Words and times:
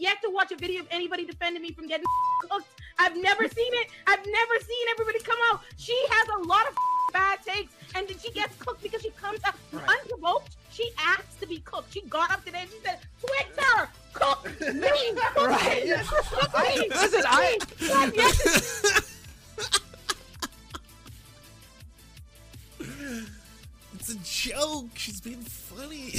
yet 0.00 0.16
to 0.22 0.30
watch 0.30 0.50
a 0.52 0.56
video 0.56 0.80
of 0.80 0.88
anybody 0.90 1.24
defending 1.24 1.62
me 1.62 1.72
from 1.72 1.86
getting 1.86 2.06
cooked. 2.50 2.68
I've 2.98 3.16
never 3.16 3.46
seen 3.48 3.72
it. 3.74 3.88
I've 4.06 4.24
never 4.26 4.54
seen 4.60 4.86
everybody 4.92 5.20
come 5.20 5.38
out. 5.52 5.60
She 5.76 5.96
has 6.10 6.28
a 6.40 6.46
lot 6.48 6.66
of 6.68 6.74
bad 7.12 7.38
takes, 7.42 7.72
and 7.94 8.08
then 8.08 8.18
she 8.18 8.30
gets 8.32 8.56
cooked 8.56 8.82
because 8.82 9.02
she 9.02 9.10
comes 9.10 9.40
out 9.44 9.54
Right. 9.72 9.88
unprovoked. 9.88 10.56
She 10.70 10.90
asked 10.98 11.40
to 11.40 11.46
be 11.46 11.58
cooked. 11.58 11.92
She 11.92 12.02
got 12.02 12.30
up 12.30 12.44
today 12.44 12.60
and 12.62 12.70
she 12.70 12.78
said, 12.84 12.98
"Twitter, 13.20 13.88
cook 14.12 14.44
me, 14.44 14.50
cook 15.34 15.48
Right. 15.48 15.84
me, 15.84 15.92
cook 16.04 16.58
me." 16.58 16.88
Listen, 16.90 17.22
I- 17.26 17.58
God, 17.88 18.12
yes. 18.16 19.06
It's 24.00 24.08
a 24.08 24.52
joke. 24.54 24.88
She's 24.94 25.20
being 25.20 25.42
funny. 25.42 26.14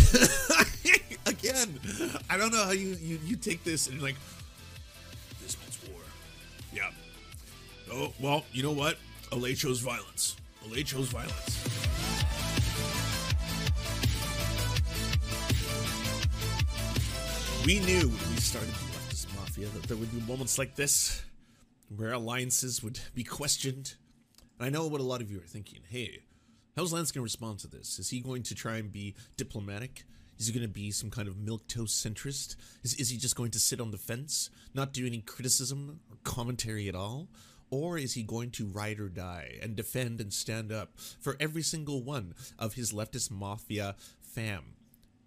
Again, 1.25 1.79
I 2.29 2.37
don't 2.37 2.51
know 2.51 2.63
how 2.63 2.71
you, 2.71 2.95
you 3.01 3.19
you 3.25 3.35
take 3.35 3.63
this 3.63 3.87
and 3.87 3.99
like, 4.01 4.15
this 5.41 5.57
means 5.59 5.79
war. 5.89 6.01
Yeah. 6.71 6.91
Oh 7.91 8.13
well, 8.19 8.45
you 8.53 8.61
know 8.61 8.71
what? 8.71 8.97
Olay 9.31 9.57
chose 9.57 9.79
violence. 9.79 10.35
Olay 10.67 10.85
chose 10.85 11.07
violence. 11.07 11.57
We 17.65 17.79
knew 17.79 18.09
when 18.09 18.29
we 18.29 18.41
started 18.41 18.69
the 18.69 18.97
leftist 18.97 19.35
mafia 19.35 19.67
that 19.69 19.83
there 19.83 19.97
would 19.97 20.11
be 20.11 20.21
moments 20.31 20.59
like 20.59 20.75
this 20.75 21.23
where 21.95 22.13
alliances 22.13 22.83
would 22.83 22.99
be 23.15 23.23
questioned. 23.23 23.95
And 24.59 24.67
I 24.67 24.69
know 24.69 24.85
what 24.85 25.01
a 25.01 25.03
lot 25.03 25.21
of 25.21 25.31
you 25.31 25.39
are 25.39 25.47
thinking. 25.47 25.79
Hey, 25.89 26.19
how's 26.76 26.92
Lance 26.92 27.10
going 27.10 27.20
to 27.20 27.24
respond 27.24 27.58
to 27.60 27.68
this? 27.68 27.98
Is 27.98 28.10
he 28.10 28.20
going 28.20 28.42
to 28.44 28.54
try 28.54 28.76
and 28.76 28.90
be 28.90 29.14
diplomatic? 29.36 30.04
Is 30.38 30.46
he 30.46 30.52
going 30.52 30.66
to 30.66 30.72
be 30.72 30.90
some 30.90 31.10
kind 31.10 31.28
of 31.28 31.34
milquetoast 31.36 32.04
centrist? 32.04 32.56
Is, 32.84 32.94
is 32.94 33.08
he 33.08 33.16
just 33.16 33.36
going 33.36 33.50
to 33.52 33.58
sit 33.58 33.80
on 33.80 33.90
the 33.90 33.98
fence, 33.98 34.50
not 34.74 34.92
do 34.92 35.06
any 35.06 35.20
criticism 35.20 36.00
or 36.10 36.18
commentary 36.24 36.88
at 36.88 36.94
all? 36.94 37.28
Or 37.70 37.98
is 37.98 38.14
he 38.14 38.22
going 38.22 38.50
to 38.52 38.66
ride 38.66 39.00
or 39.00 39.08
die 39.08 39.58
and 39.60 39.74
defend 39.74 40.20
and 40.20 40.32
stand 40.32 40.70
up 40.70 40.92
for 41.20 41.36
every 41.40 41.62
single 41.62 42.02
one 42.02 42.34
of 42.58 42.74
his 42.74 42.92
leftist 42.92 43.30
mafia 43.30 43.96
fam? 44.20 44.74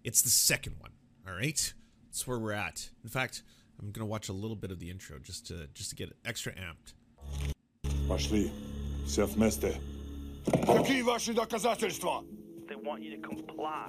It's 0.04 0.22
the 0.22 0.30
second 0.30 0.76
one, 0.78 0.92
all 1.26 1.34
right? 1.34 1.74
That's 2.06 2.26
where 2.26 2.38
we're 2.38 2.52
at. 2.52 2.88
In 3.04 3.10
fact, 3.10 3.42
I'm 3.78 3.90
gonna 3.92 4.06
watch 4.06 4.28
a 4.28 4.32
little 4.32 4.56
bit 4.56 4.70
of 4.70 4.78
the 4.78 4.90
intro 4.90 5.18
just 5.18 5.46
to 5.48 5.68
just 5.74 5.90
to 5.90 5.96
get 5.96 6.16
extra 6.24 6.52
amped. 6.52 6.94
Пошли. 8.08 8.50
Все 9.06 9.26
вместе. 9.26 9.78
Какие 10.66 11.02
ваши 11.02 11.32
доказательства? 11.32 12.24
They 12.68 12.76
want 12.76 13.02
you 13.02 13.16
to 13.16 13.20
comply. 13.20 13.84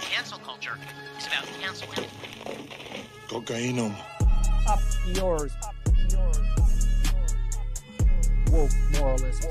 Cancel 0.00 0.38
culture 0.38 0.76
is 1.16 1.26
about 1.26 1.46
canceling. 1.60 2.08
Кокаином. 3.28 3.94
Up 4.68 4.80
yours. 5.14 5.52
Up 5.62 5.74
yours. 6.10 6.38
Woke 8.50 8.70
moralists. 8.98 9.46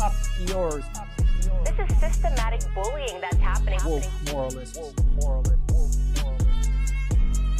Up 0.00 0.14
yours. 0.48 0.84
This 1.64 1.90
is 1.90 2.00
systematic 2.00 2.62
bullying 2.74 3.20
that's 3.20 3.36
happening. 3.36 3.78
Woke 3.84 4.04
moralists. 4.32 4.78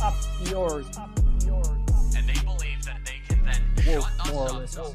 Up 0.03 0.15
yours. 0.51 0.87
And 0.97 1.20
can 3.92 4.02
then 4.26 4.36
Woke 4.36 4.68
shut 4.68 4.74
moralists. 4.74 4.78
up. 4.78 4.88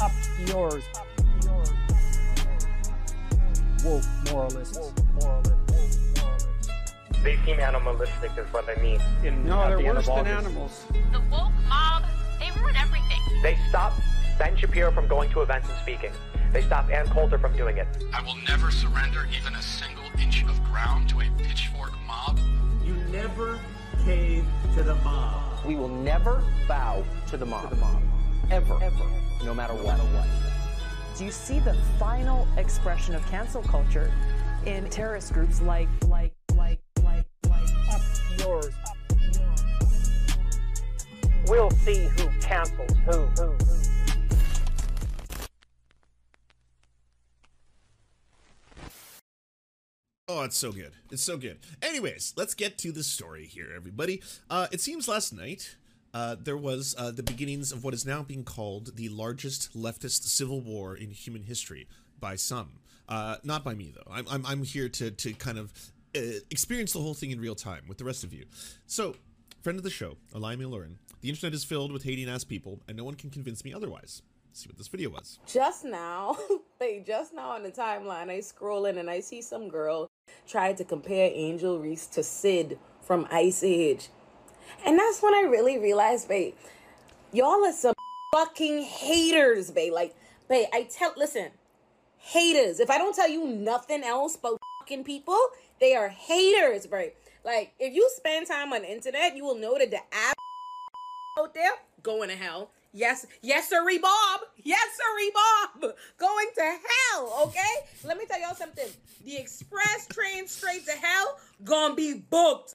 Up 0.00 0.12
yours. 0.46 0.84
Woke 3.84 4.04
moralists. 4.32 4.78
They 7.22 7.38
seem 7.46 7.60
animalistic, 7.60 8.32
is 8.36 8.52
what 8.52 8.68
I 8.68 8.80
mean. 8.82 9.00
In, 9.22 9.46
No, 9.46 9.62
at 9.62 9.68
they're 9.68 9.78
the 9.78 9.84
worse 9.84 10.06
than 10.06 10.26
animals. 10.26 10.84
The 11.12 11.20
woke 11.30 11.52
mob, 11.68 12.04
they 12.38 12.50
ruin 12.60 12.76
everything. 12.76 13.20
They 13.42 13.56
stop 13.70 13.94
Ben 14.38 14.56
Shapiro 14.56 14.90
from 14.92 15.06
going 15.08 15.30
to 15.30 15.40
events 15.40 15.68
and 15.70 15.78
speaking. 15.80 16.12
They 16.52 16.62
stop 16.62 16.90
Ann 16.90 17.06
Coulter 17.08 17.38
from 17.38 17.56
doing 17.56 17.78
it. 17.78 17.86
I 18.12 18.20
will 18.22 18.36
never 18.46 18.70
surrender 18.70 19.26
even 19.36 19.54
a 19.54 19.62
single 19.62 20.04
inch 20.20 20.42
of 20.42 20.62
ground 20.64 21.08
to 21.10 21.20
a 21.20 21.30
pitchfork 21.38 21.92
mob. 22.06 22.38
You 22.84 22.94
never 23.10 23.58
cave 24.04 24.44
to 24.76 24.82
the 24.82 24.94
mob. 24.96 25.64
We 25.64 25.76
will 25.76 25.88
never 25.88 26.42
bow 26.68 27.02
to 27.28 27.36
the 27.36 27.46
mob. 27.46 27.72
Ever. 28.50 28.78
Ever. 28.82 29.04
No 29.44 29.54
matter 29.54 29.74
what. 29.74 29.98
Do 31.16 31.24
you 31.24 31.30
see 31.30 31.60
the 31.60 31.74
final 31.98 32.46
expression 32.56 33.14
of 33.14 33.24
cancel 33.26 33.62
culture 33.62 34.12
in 34.66 34.88
terrorist 34.90 35.32
groups 35.32 35.60
like 35.62 35.88
like 36.08 36.32
like 36.56 36.80
like 37.02 37.26
like 37.48 37.94
Up 37.94 38.00
yours. 38.38 38.74
We'll 41.46 41.70
see 41.70 42.08
who 42.16 42.28
cancels 42.40 42.90
who. 43.04 43.12
who, 43.12 43.52
who. 43.52 43.73
Oh, 50.26 50.42
it's 50.42 50.56
so 50.56 50.72
good. 50.72 50.92
It's 51.10 51.22
so 51.22 51.36
good. 51.36 51.58
Anyways, 51.82 52.32
let's 52.34 52.54
get 52.54 52.78
to 52.78 52.92
the 52.92 53.04
story 53.04 53.44
here, 53.44 53.68
everybody. 53.76 54.22
Uh, 54.48 54.68
it 54.72 54.80
seems 54.80 55.06
last 55.06 55.34
night 55.34 55.76
uh, 56.14 56.36
there 56.42 56.56
was 56.56 56.94
uh, 56.96 57.10
the 57.10 57.22
beginnings 57.22 57.72
of 57.72 57.84
what 57.84 57.92
is 57.92 58.06
now 58.06 58.22
being 58.22 58.42
called 58.42 58.96
the 58.96 59.10
largest 59.10 59.76
leftist 59.76 60.22
civil 60.22 60.62
war 60.62 60.96
in 60.96 61.10
human 61.10 61.42
history 61.42 61.86
by 62.20 62.36
some. 62.36 62.70
Uh, 63.06 63.36
not 63.44 63.64
by 63.64 63.74
me, 63.74 63.92
though. 63.94 64.10
I'm, 64.10 64.24
I'm, 64.30 64.46
I'm 64.46 64.62
here 64.62 64.88
to, 64.88 65.10
to 65.10 65.34
kind 65.34 65.58
of 65.58 65.70
uh, 66.16 66.20
experience 66.50 66.94
the 66.94 67.00
whole 67.00 67.12
thing 67.12 67.30
in 67.30 67.38
real 67.38 67.54
time 67.54 67.82
with 67.86 67.98
the 67.98 68.04
rest 68.04 68.24
of 68.24 68.32
you. 68.32 68.46
So, 68.86 69.16
friend 69.60 69.78
of 69.78 69.84
the 69.84 69.90
show, 69.90 70.16
Olayemi 70.32 70.62
Olurin, 70.62 70.94
the 71.20 71.28
internet 71.28 71.52
is 71.52 71.64
filled 71.64 71.92
with 71.92 72.02
hating 72.02 72.30
ass 72.30 72.44
people, 72.44 72.80
and 72.88 72.96
no 72.96 73.04
one 73.04 73.16
can 73.16 73.28
convince 73.28 73.62
me 73.62 73.74
otherwise. 73.74 74.22
See 74.54 74.68
what 74.68 74.78
this 74.78 74.88
video 74.88 75.10
was. 75.10 75.38
Just 75.46 75.84
now, 75.84 76.38
they 76.78 77.00
just 77.06 77.34
now 77.34 77.50
on 77.50 77.62
the 77.62 77.72
timeline, 77.72 78.30
I 78.30 78.40
scroll 78.40 78.86
in 78.86 78.96
and 78.96 79.10
I 79.10 79.20
see 79.20 79.42
some 79.42 79.68
girl 79.68 80.08
try 80.54 80.72
to 80.72 80.84
compare 80.84 81.30
Angel 81.34 81.80
Reese 81.80 82.06
to 82.06 82.22
Sid 82.22 82.78
from 83.02 83.26
Ice 83.30 83.64
Age. 83.64 84.08
And 84.86 84.96
that's 84.96 85.20
when 85.20 85.34
I 85.34 85.40
really 85.50 85.78
realized, 85.78 86.28
babe, 86.28 86.54
y'all 87.32 87.64
are 87.64 87.72
some 87.72 87.94
fucking 88.32 88.82
haters, 88.82 89.70
babe. 89.70 89.92
Like, 89.92 90.14
babe, 90.48 90.68
I 90.72 90.84
tell, 90.84 91.12
listen, 91.16 91.48
haters. 92.18 92.78
If 92.80 92.88
I 92.90 92.98
don't 92.98 93.16
tell 93.16 93.28
you 93.28 93.48
nothing 93.48 94.04
else 94.04 94.36
but 94.36 94.56
fucking 94.80 95.02
people, 95.02 95.38
they 95.80 95.96
are 95.96 96.08
haters, 96.08 96.86
babe. 96.86 97.12
Like, 97.44 97.72
if 97.78 97.92
you 97.92 98.08
spend 98.14 98.46
time 98.46 98.72
on 98.72 98.84
internet, 98.84 99.36
you 99.36 99.44
will 99.44 99.58
know 99.58 99.76
that 99.76 99.90
the 99.90 99.98
app 100.12 100.36
out 101.40 101.52
there 101.52 101.72
going 102.02 102.28
to 102.28 102.36
hell. 102.36 102.70
Yes, 102.96 103.26
yes, 103.42 103.70
sirree, 103.70 103.98
Bob. 103.98 104.40
Yes, 104.62 104.86
sirree, 104.96 105.32
Bob. 105.34 105.94
Going 106.16 106.46
to 106.54 106.62
hell, 106.62 107.42
okay? 107.48 107.60
Let 108.04 108.16
me 108.16 108.24
tell 108.24 108.40
y'all 108.40 108.54
something. 108.54 108.86
The 109.24 109.36
express 109.36 110.06
train 110.12 110.46
straight 110.46 110.86
to 110.86 110.92
hell 110.92 111.38
gonna 111.64 111.96
be 111.96 112.14
booked. 112.30 112.74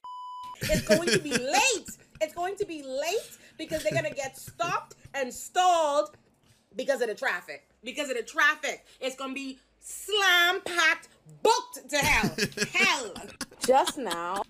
It's 0.60 0.86
going 0.86 1.08
to 1.08 1.18
be 1.18 1.30
late. 1.38 1.88
It's 2.20 2.34
going 2.34 2.56
to 2.56 2.66
be 2.66 2.82
late 2.82 3.38
because 3.56 3.82
they're 3.82 3.94
gonna 3.94 4.14
get 4.14 4.36
stopped 4.36 4.94
and 5.14 5.32
stalled 5.32 6.10
because 6.76 7.00
of 7.00 7.08
the 7.08 7.14
traffic. 7.14 7.66
Because 7.82 8.10
of 8.10 8.18
the 8.18 8.22
traffic. 8.22 8.84
It's 9.00 9.16
gonna 9.16 9.32
be 9.32 9.58
slam 9.80 10.60
packed, 10.66 11.08
booked 11.42 11.88
to 11.88 11.96
hell. 11.96 12.36
hell. 12.74 13.14
Just 13.66 13.96
now. 13.96 14.42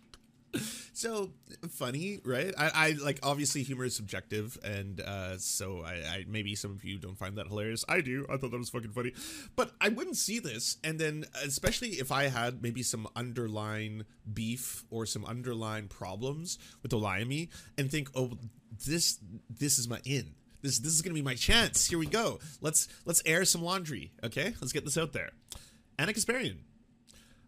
So 1.00 1.30
funny 1.70 2.20
right? 2.24 2.52
I, 2.58 2.70
I 2.74 2.90
like 3.02 3.20
obviously 3.22 3.62
humor 3.62 3.84
is 3.84 3.96
subjective 3.96 4.58
and 4.62 5.00
uh 5.00 5.38
so 5.38 5.82
I, 5.84 5.92
I 5.92 6.24
maybe 6.28 6.54
some 6.54 6.72
of 6.72 6.84
you 6.84 6.98
don't 6.98 7.16
find 7.16 7.38
that 7.38 7.48
hilarious. 7.48 7.84
I 7.88 8.00
do. 8.00 8.26
I 8.28 8.36
thought 8.36 8.50
that 8.50 8.58
was 8.58 8.70
fucking 8.70 8.92
funny. 8.92 9.12
But 9.56 9.72
i 9.80 9.88
wouldn't 9.88 10.16
see 10.16 10.38
this 10.38 10.76
and 10.84 10.98
then 10.98 11.24
especially 11.42 11.90
if 11.90 12.12
i 12.12 12.24
had 12.24 12.62
maybe 12.62 12.82
some 12.82 13.08
underlying 13.16 14.04
beef 14.32 14.84
or 14.90 15.06
some 15.06 15.24
underlying 15.24 15.88
problems 15.88 16.58
with 16.82 16.92
Olayemi 16.92 17.48
and 17.78 17.90
think 17.90 18.10
oh 18.14 18.32
this 18.86 19.18
this 19.48 19.78
is 19.78 19.88
my 19.88 20.00
in. 20.04 20.34
This 20.62 20.78
this 20.78 20.92
is 20.92 21.02
gonna 21.02 21.14
be 21.14 21.22
my 21.22 21.34
chance. 21.34 21.86
Here 21.86 21.98
we 21.98 22.06
go. 22.06 22.38
Let's 22.60 22.88
let's 23.06 23.22
air 23.24 23.44
some 23.44 23.62
laundry 23.62 24.12
okay? 24.22 24.54
Let's 24.60 24.72
get 24.72 24.84
this 24.84 24.98
out 24.98 25.12
there. 25.12 25.30
Anna 25.98 26.12
kasparian. 26.12 26.58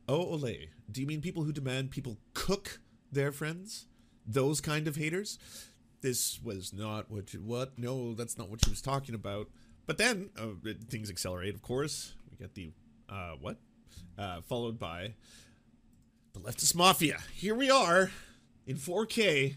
Oh 0.08 0.24
olay 0.24 0.68
do 0.90 1.00
you 1.00 1.06
mean 1.06 1.20
people 1.20 1.42
who 1.44 1.52
demand 1.52 1.90
people 1.90 2.18
cook 2.34 2.80
their 3.12 3.30
friends 3.30 3.86
those 4.26 4.60
kind 4.60 4.86
of 4.88 4.96
haters. 4.96 5.38
This 6.00 6.40
was 6.42 6.72
not 6.72 7.10
what 7.10 7.32
you, 7.32 7.40
what? 7.40 7.78
No 7.78 8.14
that's 8.14 8.38
not 8.38 8.48
what 8.48 8.64
she 8.64 8.70
was 8.70 8.82
talking 8.82 9.14
about. 9.14 9.48
But 9.86 9.98
then 9.98 10.30
uh, 10.38 10.70
things 10.88 11.10
accelerate 11.10 11.54
of 11.54 11.62
course. 11.62 12.14
We 12.30 12.36
get 12.36 12.54
the 12.54 12.72
uh 13.08 13.32
what? 13.40 13.58
Uh 14.18 14.40
followed 14.42 14.78
by 14.78 15.14
the 16.32 16.40
leftist 16.40 16.74
mafia. 16.74 17.18
Here 17.34 17.54
we 17.54 17.70
are 17.70 18.10
in 18.66 18.76
4k 18.76 19.56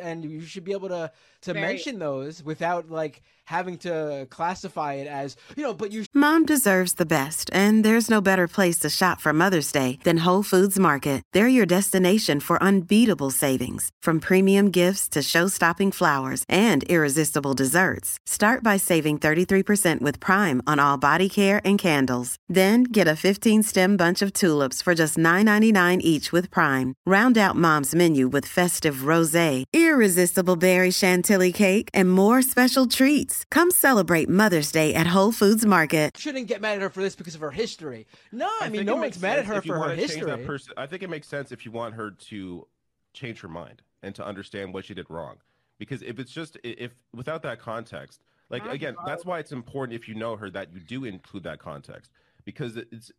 and 0.00 0.24
you 0.24 0.40
should 0.40 0.64
be 0.64 0.72
able 0.72 0.88
to 0.88 1.12
to 1.44 1.52
Very- 1.52 1.66
mention 1.66 1.98
those 1.98 2.42
without 2.42 2.90
like 2.90 3.22
having 3.46 3.76
to 3.76 4.26
classify 4.30 4.94
it 4.94 5.06
as 5.06 5.36
you 5.54 5.62
know. 5.62 5.74
But 5.74 5.92
you 5.92 6.04
Mom 6.14 6.46
deserves 6.46 6.94
the 6.94 7.04
best, 7.04 7.50
and 7.52 7.84
there's 7.84 8.08
no 8.08 8.20
better 8.22 8.48
place 8.48 8.78
to 8.78 8.88
shop 8.88 9.20
for 9.20 9.32
Mother's 9.34 9.70
Day 9.70 9.98
than 10.04 10.24
Whole 10.24 10.42
Foods 10.42 10.78
Market. 10.78 11.22
They're 11.34 11.48
your 11.58 11.66
destination 11.66 12.40
for 12.40 12.62
unbeatable 12.62 13.30
savings, 13.30 13.90
from 14.00 14.18
premium 14.20 14.70
gifts 14.70 15.08
to 15.10 15.22
show-stopping 15.22 15.92
flowers 15.92 16.42
and 16.48 16.84
irresistible 16.84 17.52
desserts. 17.52 18.16
Start 18.24 18.62
by 18.62 18.78
saving 18.78 19.18
33% 19.18 20.00
with 20.00 20.20
Prime 20.20 20.62
on 20.66 20.80
all 20.80 20.96
body 20.96 21.28
care 21.28 21.60
and 21.66 21.78
candles. 21.78 22.36
Then 22.48 22.84
get 22.84 23.06
a 23.08 23.18
15-stem 23.26 23.98
bunch 23.98 24.22
of 24.22 24.32
tulips 24.32 24.80
for 24.80 24.94
just 24.94 25.18
$9.99 25.18 25.98
each 26.00 26.32
with 26.32 26.50
Prime. 26.50 26.94
Round 27.04 27.36
out 27.36 27.56
Mom's 27.56 27.94
menu 27.94 28.28
with 28.28 28.46
festive 28.46 29.04
rosé, 29.12 29.64
irresistible 29.74 30.56
berry 30.56 30.90
chantilly 30.90 31.33
cake, 31.52 31.88
and 31.92 32.10
more 32.10 32.42
special 32.42 32.86
treats. 32.86 33.44
Come 33.50 33.70
celebrate 33.70 34.28
Mother's 34.28 34.72
Day 34.72 34.94
at 34.94 35.08
Whole 35.08 35.32
Foods 35.32 35.66
Market. 35.66 36.16
shouldn't 36.16 36.46
get 36.46 36.60
mad 36.60 36.76
at 36.76 36.82
her 36.82 36.90
for 36.90 37.02
this 37.02 37.16
because 37.16 37.34
of 37.34 37.40
her 37.40 37.50
history. 37.50 38.06
No, 38.32 38.48
I, 38.60 38.68
mean 38.68 38.80
think 38.80 38.86
no 38.86 38.96
it 38.96 39.00
one's 39.00 39.20
mad 39.20 39.38
at 39.40 39.46
her 39.46 39.60
for 39.60 39.78
her 39.78 39.94
history. 39.94 40.24
that 40.24 40.46
person- 40.46 40.74
I 40.76 40.86
think 40.86 41.02
it 41.02 41.10
makes 41.10 41.26
sense 41.26 41.52
if 41.52 41.64
you 41.64 41.72
want 41.72 41.94
her 41.94 42.10
to 42.10 42.66
change 43.12 43.40
her 43.40 43.48
mind 43.48 43.82
and 44.02 44.14
to 44.14 44.24
understand 44.24 44.74
what 44.74 44.84
she 44.84 44.94
did 44.94 45.06
wrong. 45.08 45.36
Because 45.78 46.02
if 46.02 46.18
it's 46.18 46.30
just 46.30 46.56
if 46.62 46.92
without 47.12 47.42
that 47.42 47.58
context, 47.60 48.22
like 48.50 48.64
again, 48.66 48.94
that's 49.04 49.24
why 49.24 49.38
it's 49.38 49.52
important 49.52 49.94
if 49.98 50.08
you 50.08 50.14
know 50.14 50.36
her 50.36 50.50
that 50.50 50.72
you 50.72 50.80
do 50.80 51.04
include 51.04 51.42
that 51.44 51.58
context 51.58 52.10
because 52.44 52.76
it's 52.76 53.10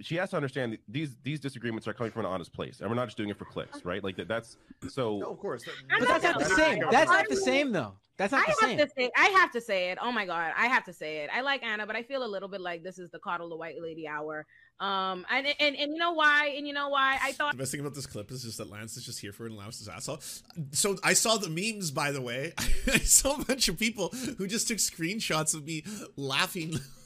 she 0.00 0.16
has 0.16 0.30
to 0.30 0.36
understand 0.36 0.72
that 0.72 0.80
these 0.88 1.16
these 1.22 1.40
disagreements 1.40 1.86
are 1.86 1.92
coming 1.92 2.10
from 2.10 2.24
an 2.24 2.26
honest 2.30 2.52
place 2.52 2.80
and 2.80 2.88
we're 2.88 2.96
not 2.96 3.06
just 3.06 3.16
doing 3.16 3.28
it 3.28 3.38
for 3.38 3.44
clicks, 3.44 3.84
right? 3.84 4.02
Like 4.02 4.16
that, 4.16 4.28
that's 4.28 4.56
so. 4.88 5.18
No, 5.18 5.30
of 5.30 5.38
course. 5.38 5.64
I'm 5.90 6.00
but 6.00 6.08
that's 6.08 6.24
not 6.24 6.38
the 6.38 6.44
gonna 6.44 6.54
same. 6.56 6.84
That's 6.90 7.10
not 7.10 7.28
the 7.28 7.36
same 7.36 7.72
though. 7.72 7.94
That's 8.16 8.32
not 8.32 8.40
I 8.40 8.46
the 8.46 8.50
have 8.50 8.70
same. 8.70 8.78
to 8.78 8.88
say, 8.96 9.10
I 9.16 9.26
have 9.26 9.52
to 9.52 9.60
say 9.60 9.90
it. 9.92 9.98
Oh 10.02 10.10
my 10.10 10.26
god, 10.26 10.52
I 10.56 10.66
have 10.66 10.84
to 10.86 10.92
say 10.92 11.18
it. 11.18 11.30
I 11.32 11.40
like 11.42 11.62
Anna, 11.62 11.86
but 11.86 11.94
I 11.94 12.02
feel 12.02 12.24
a 12.24 12.26
little 12.26 12.48
bit 12.48 12.60
like 12.60 12.82
this 12.82 12.98
is 12.98 13.08
the 13.10 13.20
coddle 13.20 13.48
the 13.48 13.56
white 13.56 13.80
lady 13.80 14.08
hour. 14.08 14.44
Um, 14.80 15.24
and 15.30 15.46
and 15.60 15.76
and 15.76 15.92
you 15.92 15.98
know 15.98 16.12
why? 16.12 16.52
And 16.56 16.66
you 16.66 16.72
know 16.74 16.88
why? 16.88 17.18
I 17.22 17.30
thought 17.30 17.52
The 17.52 17.58
best 17.58 17.70
thing 17.70 17.80
about 17.80 17.94
this 17.94 18.06
clip 18.06 18.32
is 18.32 18.42
just 18.42 18.58
that 18.58 18.68
Lance 18.68 18.96
is 18.96 19.04
just 19.04 19.20
here 19.20 19.32
for 19.32 19.44
it 19.46 19.50
and 19.50 19.56
Lance 19.58 19.78
his 19.78 19.88
ass 19.88 20.08
off. 20.08 20.42
So 20.72 20.96
I 21.04 21.12
saw 21.12 21.36
the 21.36 21.48
memes, 21.48 21.92
by 21.92 22.10
the 22.10 22.20
way. 22.20 22.54
I 22.92 22.98
saw 22.98 23.40
a 23.40 23.44
bunch 23.44 23.68
of 23.68 23.78
people 23.78 24.08
who 24.36 24.48
just 24.48 24.66
took 24.66 24.78
screenshots 24.78 25.54
of 25.54 25.64
me 25.64 25.84
laughing 26.16 26.74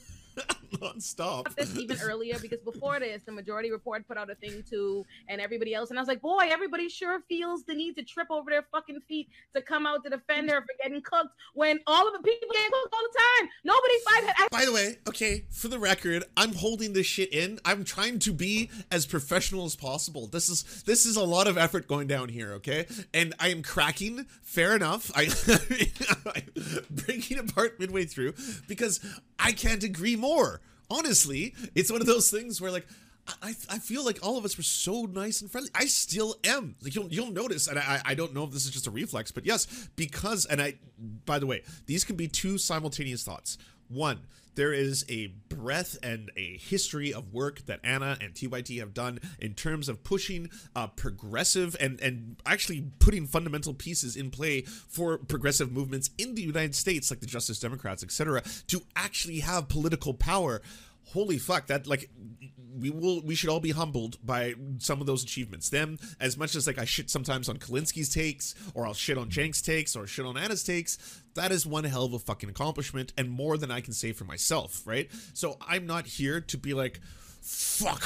nonstop. 1.02 1.54
this 1.54 1.76
even 1.76 1.99
earlier 2.02 2.38
because 2.40 2.60
before 2.60 2.99
this, 3.00 3.22
the 3.25 3.32
majority 3.32 3.70
report 3.70 4.06
put 4.06 4.16
out 4.16 4.31
a 4.31 4.34
thing 4.34 4.62
too, 4.69 5.04
and 5.28 5.40
everybody 5.40 5.75
else, 5.75 5.90
and 5.90 5.99
I 5.99 6.02
was 6.02 6.08
like, 6.08 6.20
boy, 6.20 6.49
everybody 6.50 6.88
sure 6.88 7.20
feels 7.28 7.64
the 7.64 7.75
need 7.75 7.96
to 7.96 8.02
trip 8.02 8.28
over 8.31 8.50
their 8.50 8.64
fucking 8.70 9.00
feet 9.08 9.28
to 9.54 9.62
come 9.62 9.87
out 9.87 10.04
to 10.04 10.10
defend 10.10 10.50
her 10.50 10.60
for 10.60 10.75
getting 10.82 11.02
cooked 11.02 11.34
when 11.54 11.81
all 11.87 12.06
of 12.06 12.12
the 12.12 12.22
people 12.22 12.49
get 12.52 12.70
cooked 12.70 12.94
all 12.94 13.00
the 13.12 13.19
time. 13.19 13.49
Nobody 13.64 13.94
fight. 14.04 14.34
I, 14.38 14.49
By 14.50 14.64
the 14.64 14.72
way, 14.72 14.99
okay, 15.08 15.44
for 15.50 15.69
the 15.69 15.78
record, 15.78 16.25
I'm 16.37 16.54
holding 16.54 16.93
this 16.93 17.06
shit 17.06 17.32
in. 17.32 17.58
I'm 17.64 17.84
trying 17.84 18.19
to 18.20 18.32
be 18.32 18.70
as 18.90 19.06
professional 19.06 19.64
as 19.64 19.76
possible. 19.76 20.26
This 20.26 20.48
is 20.48 20.82
this 20.84 21.06
is 21.06 21.16
a 21.16 21.25
lot 21.25 21.46
of 21.46 21.58
effort 21.58 21.88
going 21.88 22.06
down 22.06 22.28
here, 22.28 22.52
okay? 22.55 22.87
And 23.12 23.34
I 23.38 23.48
am 23.48 23.62
cracking. 23.62 24.26
Fair 24.43 24.76
enough. 24.76 25.10
I 25.14 25.28
I'm 26.34 26.84
breaking 26.90 27.38
apart 27.38 27.78
midway 27.78 28.05
through 28.05 28.34
because 28.69 29.00
I 29.38 29.52
can't 29.52 29.82
agree 29.82 30.16
more. 30.16 30.60
Honestly, 30.92 31.54
it's 31.74 31.90
one 31.90 32.02
of 32.02 32.06
those 32.06 32.30
things 32.30 32.60
where 32.60 32.70
like 32.70 32.86
I, 33.40 33.54
I 33.70 33.78
feel 33.78 34.04
like 34.04 34.18
all 34.22 34.36
of 34.36 34.44
us 34.44 34.56
were 34.56 34.62
so 34.62 35.02
nice 35.02 35.40
and 35.40 35.50
friendly. 35.50 35.70
I 35.74 35.86
still 35.86 36.36
am. 36.44 36.74
Like 36.82 36.94
you'll 36.94 37.08
you'll 37.08 37.30
notice, 37.32 37.66
and 37.68 37.78
I 37.78 38.02
I 38.04 38.14
don't 38.14 38.34
know 38.34 38.44
if 38.44 38.50
this 38.50 38.64
is 38.64 38.70
just 38.70 38.86
a 38.86 38.90
reflex, 38.90 39.30
but 39.30 39.46
yes, 39.46 39.88
because 39.96 40.44
and 40.46 40.60
I 40.60 40.74
by 41.24 41.38
the 41.38 41.46
way, 41.46 41.62
these 41.86 42.04
can 42.04 42.16
be 42.16 42.28
two 42.28 42.58
simultaneous 42.58 43.22
thoughts. 43.24 43.58
One, 43.88 44.20
there 44.54 44.72
is 44.72 45.04
a 45.08 45.28
breadth 45.49 45.99
and 46.02 46.31
a 46.37 46.58
history 46.58 47.12
of 47.12 47.32
work 47.32 47.64
that 47.66 47.81
Anna 47.82 48.16
and 48.20 48.34
TYT 48.34 48.78
have 48.78 48.94
done 48.94 49.19
in 49.38 49.54
terms 49.54 49.88
of 49.88 50.04
pushing 50.04 50.50
uh, 50.76 50.88
progressive 50.88 51.76
and 51.81 52.00
and 52.00 52.37
actually 52.44 52.87
putting 52.99 53.26
fundamental 53.26 53.75
pieces 53.75 54.16
in 54.16 54.31
play 54.31 54.62
for 54.62 55.19
progressive 55.19 55.72
movements 55.72 56.10
in 56.19 56.34
the 56.34 56.43
United 56.43 56.75
States, 56.75 57.10
like 57.10 57.20
the 57.20 57.26
Justice 57.26 57.58
Democrats, 57.58 58.02
etc., 58.02 58.43
to 58.69 58.82
actually 58.96 59.40
have 59.40 59.69
political 59.69 60.14
power. 60.14 60.62
Holy 61.12 61.38
fuck! 61.38 61.66
That 61.66 61.87
like 61.87 62.10
we 62.78 62.90
will 62.90 63.22
we 63.22 63.34
should 63.34 63.50
all 63.50 63.60
be 63.60 63.70
humbled 63.70 64.19
by 64.24 64.54
some 64.78 65.00
of 65.00 65.06
those 65.06 65.22
achievements. 65.22 65.69
Them 65.69 65.98
as 66.20 66.36
much 66.36 66.54
as 66.54 66.66
like 66.66 66.78
I 66.78 66.84
shit 66.84 67.10
sometimes 67.10 67.48
on 67.48 67.58
Kulinski's 67.58 68.08
takes, 68.08 68.54
or 68.74 68.86
I'll 68.86 68.94
shit 68.94 69.19
on 69.19 69.30
Cenk's 69.30 69.62
takes, 69.62 69.96
or 69.96 70.06
shit 70.06 70.26
on 70.26 70.36
Anna's 70.36 70.64
takes. 70.64 71.22
That 71.34 71.52
is 71.52 71.66
one 71.66 71.84
hell 71.84 72.04
of 72.04 72.12
a 72.14 72.19
fucking 72.19 72.50
accomplishment, 72.50 73.12
and 73.16 73.30
more 73.30 73.56
than 73.56 73.70
I 73.70 73.80
can 73.80 73.92
say 73.92 74.12
for 74.12 74.24
myself, 74.24 74.82
right? 74.86 75.10
So 75.34 75.56
I'm 75.66 75.86
not 75.86 76.06
here 76.06 76.40
to 76.40 76.58
be 76.58 76.74
like, 76.74 77.00
fuck. 77.42 78.02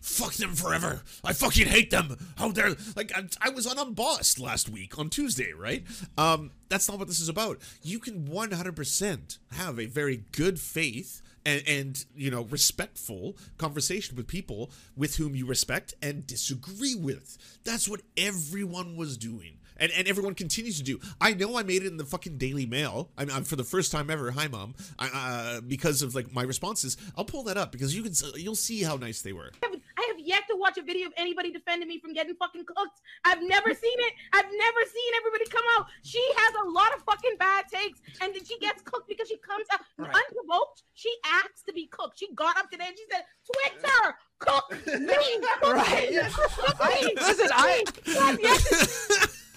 Fuck 0.00 0.34
them 0.34 0.54
forever. 0.54 1.02
I 1.22 1.32
fucking 1.32 1.68
hate 1.68 1.90
them. 1.90 2.16
How 2.36 2.50
dare 2.50 2.74
like 2.96 3.12
I, 3.16 3.24
I 3.40 3.50
was 3.50 3.66
on 3.66 3.78
Unbossed 3.78 4.40
last 4.40 4.68
week 4.68 4.98
on 4.98 5.08
Tuesday, 5.08 5.52
right? 5.52 5.84
Um, 6.18 6.50
that's 6.68 6.88
not 6.88 6.98
what 6.98 7.06
this 7.06 7.20
is 7.20 7.28
about. 7.28 7.58
You 7.82 8.00
can 8.00 8.26
100% 8.26 9.38
have 9.52 9.78
a 9.78 9.86
very 9.86 10.24
good 10.32 10.58
faith 10.58 11.22
and, 11.46 11.62
and 11.66 12.04
you 12.14 12.30
know 12.30 12.42
respectful 12.42 13.36
conversation 13.58 14.16
with 14.16 14.26
people 14.26 14.70
with 14.96 15.16
whom 15.16 15.34
you 15.34 15.46
respect 15.46 15.94
and 16.02 16.26
disagree 16.26 16.94
with 16.94 17.38
that's 17.64 17.88
what 17.88 18.02
everyone 18.16 18.96
was 18.96 19.16
doing 19.16 19.58
and, 19.80 19.90
and 19.96 20.06
everyone 20.06 20.34
continues 20.34 20.76
to 20.78 20.84
do 20.84 21.00
i 21.20 21.32
know 21.34 21.56
i 21.58 21.62
made 21.62 21.82
it 21.82 21.86
in 21.86 21.96
the 21.96 22.04
fucking 22.04 22.38
daily 22.38 22.66
mail 22.66 23.10
i'm, 23.18 23.30
I'm 23.30 23.44
for 23.44 23.56
the 23.56 23.64
first 23.64 23.90
time 23.90 24.10
ever 24.10 24.30
hi 24.30 24.46
mom 24.48 24.74
I, 24.98 25.08
uh, 25.12 25.60
because 25.62 26.02
of 26.02 26.14
like 26.14 26.32
my 26.32 26.42
responses 26.42 26.96
i'll 27.16 27.24
pull 27.24 27.42
that 27.44 27.56
up 27.56 27.72
because 27.72 27.94
you 27.96 28.02
can 28.02 28.12
you'll 28.36 28.54
see 28.54 28.82
how 28.82 28.96
nice 28.96 29.22
they 29.22 29.32
were 29.32 29.50
have, 29.62 29.72
I 29.96 30.06
have 30.08 30.20
yet 30.20 30.42
to 30.50 30.56
watch 30.56 30.78
a 30.78 30.82
video 30.82 31.08
of 31.08 31.12
anybody 31.16 31.50
defending 31.52 31.88
me 31.88 31.98
from 31.98 32.14
getting 32.14 32.34
fucking 32.36 32.64
cooked. 32.64 33.00
I've 33.24 33.42
never 33.42 33.68
seen 33.74 33.98
it. 33.98 34.12
I've 34.32 34.46
never 34.46 34.80
seen 34.86 35.12
everybody 35.18 35.44
come 35.50 35.64
out. 35.76 35.86
She 36.02 36.22
has 36.36 36.54
a 36.64 36.70
lot 36.70 36.94
of 36.96 37.02
fucking 37.02 37.36
bad 37.38 37.64
takes, 37.68 38.00
and 38.22 38.34
then 38.34 38.42
she 38.44 38.58
gets 38.60 38.80
cooked 38.82 39.08
because 39.08 39.28
she 39.28 39.36
comes 39.38 39.66
out 39.72 39.80
unprovoked. 39.98 40.84
She 40.94 41.12
asks 41.26 41.62
to 41.64 41.72
be 41.74 41.86
cooked. 41.88 42.18
She 42.18 42.32
got 42.34 42.56
up 42.56 42.70
today 42.70 42.86
and 42.88 42.96
she 42.96 43.04
said, 43.10 43.24
"Twitter, 43.44 44.14
cook 44.38 44.70
me, 45.00 45.16
cook 45.60 45.74
Right. 45.74 46.10
me, 46.12 46.18
cook 46.32 46.76
I- 46.80 47.02
me." 47.04 47.14
listen, 47.16 47.48
I- 47.52 47.84
God, 48.14 48.38
yes. 48.40 49.36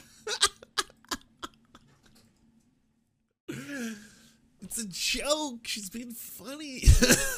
It's 4.64 4.78
a 4.78 4.88
joke. 4.88 5.68
She's 5.68 5.90
being 5.90 6.12
funny. 6.12 6.84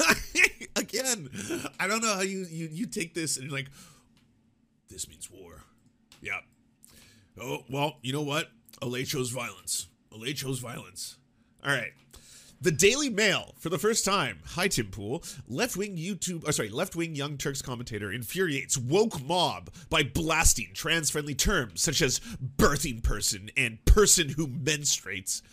Again, 0.75 1.29
I 1.79 1.87
don't 1.87 2.01
know 2.01 2.13
how 2.13 2.21
you, 2.21 2.45
you 2.49 2.69
you 2.71 2.85
take 2.85 3.13
this 3.13 3.35
and 3.35 3.47
you're 3.47 3.55
like, 3.57 3.69
this 4.89 5.09
means 5.09 5.29
war. 5.29 5.63
Yeah. 6.21 6.39
Oh 7.41 7.65
well, 7.69 7.97
you 8.01 8.13
know 8.13 8.21
what? 8.21 8.51
Olay 8.81 9.05
chose 9.05 9.31
violence. 9.31 9.87
Olay 10.13 10.35
chose 10.35 10.59
violence. 10.59 11.17
All 11.63 11.71
right. 11.71 11.91
The 12.65 12.71
Daily 12.71 13.11
Mail, 13.11 13.53
for 13.59 13.69
the 13.69 13.77
first 13.77 14.03
time, 14.03 14.39
hi 14.43 14.67
Tim 14.67 14.87
Pool, 14.87 15.23
left 15.47 15.77
wing 15.77 15.97
YouTube, 15.97 16.49
or 16.49 16.51
sorry, 16.51 16.69
left 16.69 16.95
wing 16.95 17.15
Young 17.15 17.37
Turks 17.37 17.61
commentator 17.61 18.11
infuriates 18.11 18.75
woke 18.75 19.23
mob 19.23 19.69
by 19.87 20.01
blasting 20.01 20.71
trans 20.73 21.11
friendly 21.11 21.35
terms 21.35 21.83
such 21.83 22.01
as 22.01 22.19
birthing 22.57 23.03
person 23.03 23.51
and 23.55 23.85
person 23.85 24.29
who 24.29 24.47
menstruates. 24.47 25.43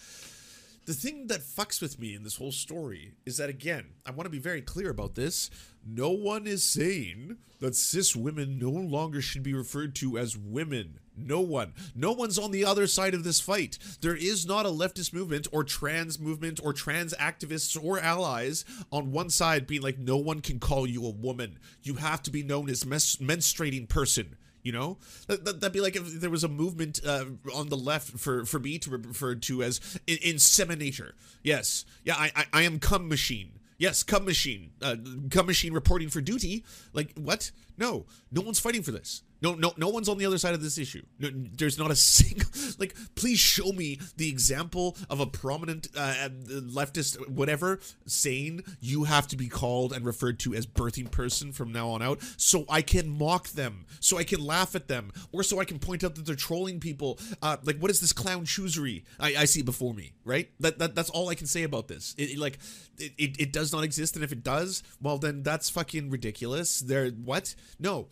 The 0.86 0.94
thing 0.94 1.26
that 1.26 1.42
fucks 1.42 1.82
with 1.82 1.98
me 1.98 2.14
in 2.14 2.22
this 2.22 2.36
whole 2.36 2.50
story 2.50 3.12
is 3.26 3.36
that, 3.36 3.50
again, 3.50 3.88
I 4.06 4.10
want 4.12 4.24
to 4.24 4.30
be 4.30 4.38
very 4.38 4.62
clear 4.62 4.88
about 4.88 5.14
this. 5.14 5.50
No 5.86 6.08
one 6.08 6.46
is 6.46 6.64
saying 6.64 7.36
that 7.60 7.76
cis 7.76 8.16
women 8.16 8.58
no 8.58 8.70
longer 8.70 9.20
should 9.20 9.42
be 9.42 9.52
referred 9.52 9.94
to 9.96 10.16
as 10.16 10.38
women. 10.38 10.98
No 11.16 11.40
one. 11.40 11.74
No 11.94 12.12
one's 12.12 12.38
on 12.38 12.50
the 12.50 12.64
other 12.64 12.86
side 12.86 13.14
of 13.14 13.24
this 13.24 13.40
fight. 13.40 13.78
There 14.00 14.16
is 14.16 14.46
not 14.46 14.66
a 14.66 14.70
leftist 14.70 15.12
movement 15.12 15.46
or 15.52 15.62
trans 15.64 16.18
movement 16.18 16.60
or 16.62 16.72
trans 16.72 17.14
activists 17.14 17.82
or 17.82 18.00
allies 18.00 18.64
on 18.90 19.12
one 19.12 19.30
side 19.30 19.66
being 19.66 19.82
like, 19.82 19.98
no 19.98 20.16
one 20.16 20.40
can 20.40 20.58
call 20.58 20.86
you 20.86 21.04
a 21.04 21.10
woman. 21.10 21.58
You 21.82 21.94
have 21.94 22.22
to 22.22 22.30
be 22.30 22.42
known 22.42 22.70
as 22.70 22.86
mes- 22.86 23.16
menstruating 23.16 23.88
person. 23.88 24.36
You 24.62 24.70
know, 24.70 24.98
that, 25.26 25.44
that, 25.44 25.60
would 25.60 25.72
be 25.72 25.80
like 25.80 25.96
if 25.96 26.20
there 26.20 26.30
was 26.30 26.44
a 26.44 26.48
movement 26.48 27.00
uh, 27.04 27.24
on 27.52 27.68
the 27.68 27.76
left 27.76 28.18
for, 28.20 28.44
for 28.44 28.60
me 28.60 28.78
to 28.78 28.96
be 28.96 29.08
referred 29.08 29.42
to 29.42 29.64
as 29.64 29.80
in, 30.06 30.18
inseminator. 30.18 31.12
Yes, 31.42 31.84
yeah, 32.04 32.14
I, 32.16 32.30
I 32.36 32.44
I 32.52 32.62
am 32.62 32.78
cum 32.78 33.08
machine. 33.08 33.58
Yes, 33.76 34.04
cum 34.04 34.24
machine. 34.24 34.70
Uh, 34.80 34.94
cum 35.30 35.46
machine 35.46 35.72
reporting 35.72 36.10
for 36.10 36.20
duty. 36.20 36.64
Like 36.92 37.10
what? 37.18 37.50
No, 37.76 38.06
no 38.30 38.40
one's 38.40 38.60
fighting 38.60 38.84
for 38.84 38.92
this. 38.92 39.24
No, 39.42 39.54
no, 39.54 39.72
no 39.76 39.88
one's 39.88 40.08
on 40.08 40.18
the 40.18 40.26
other 40.26 40.38
side 40.38 40.54
of 40.54 40.62
this 40.62 40.78
issue. 40.78 41.02
No, 41.18 41.28
there's 41.32 41.78
not 41.78 41.90
a 41.90 41.96
single. 41.96 42.48
Like, 42.78 42.94
please 43.16 43.40
show 43.40 43.72
me 43.72 43.98
the 44.16 44.28
example 44.28 44.96
of 45.10 45.20
a 45.20 45.26
prominent 45.26 45.88
uh, 45.96 46.28
leftist, 46.48 47.28
whatever, 47.28 47.80
saying 48.06 48.62
you 48.80 49.04
have 49.04 49.26
to 49.28 49.36
be 49.36 49.48
called 49.48 49.92
and 49.92 50.06
referred 50.06 50.38
to 50.40 50.54
as 50.54 50.66
birthing 50.66 51.10
person 51.10 51.52
from 51.52 51.72
now 51.72 51.90
on 51.90 52.02
out, 52.02 52.20
so 52.36 52.64
I 52.68 52.82
can 52.82 53.08
mock 53.08 53.48
them, 53.48 53.86
so 54.00 54.16
I 54.16 54.24
can 54.24 54.44
laugh 54.44 54.74
at 54.76 54.88
them, 54.88 55.12
or 55.32 55.42
so 55.42 55.58
I 55.58 55.64
can 55.64 55.78
point 55.78 56.04
out 56.04 56.14
that 56.14 56.24
they're 56.24 56.36
trolling 56.36 56.78
people. 56.78 57.18
Uh, 57.42 57.56
like, 57.64 57.78
what 57.78 57.90
is 57.90 58.00
this 58.00 58.12
clown 58.12 58.44
choosery? 58.44 59.04
I, 59.18 59.34
I 59.36 59.44
see 59.46 59.62
before 59.62 59.92
me, 59.92 60.12
right? 60.24 60.50
That, 60.60 60.78
that 60.78 60.94
that's 60.94 61.10
all 61.10 61.28
I 61.28 61.34
can 61.34 61.46
say 61.48 61.64
about 61.64 61.88
this. 61.88 62.14
It, 62.16 62.32
it 62.32 62.38
like, 62.38 62.58
it, 62.98 63.12
it, 63.18 63.40
it 63.40 63.52
does 63.52 63.72
not 63.72 63.82
exist, 63.82 64.14
and 64.14 64.24
if 64.24 64.30
it 64.30 64.44
does, 64.44 64.82
well, 65.00 65.18
then 65.18 65.42
that's 65.42 65.68
fucking 65.68 66.10
ridiculous. 66.10 66.80
There, 66.80 67.08
what? 67.10 67.54
No 67.80 68.08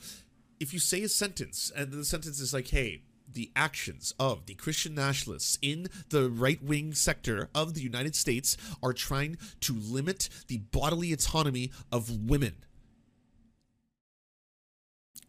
if 0.61 0.75
you 0.75 0.79
say 0.79 1.03
a 1.03 1.09
sentence 1.09 1.73
and 1.75 1.91
the 1.91 2.05
sentence 2.05 2.39
is 2.39 2.53
like, 2.53 2.69
hey, 2.69 3.03
the 3.33 3.51
actions 3.57 4.13
of 4.19 4.47
the 4.47 4.55
Christian 4.55 4.95
nationalists 4.95 5.59
in 5.63 5.89
the 6.11 6.29
right 6.29 6.63
wing 6.63 6.93
sector 6.93 7.49
of 7.55 7.75
the 7.75 7.81
United 7.81 8.15
States 8.15 8.57
are 8.83 8.93
trying 8.93 9.39
to 9.61 9.73
limit 9.73 10.29
the 10.49 10.59
bodily 10.59 11.13
autonomy 11.13 11.71
of 11.91 12.29
women, 12.29 12.57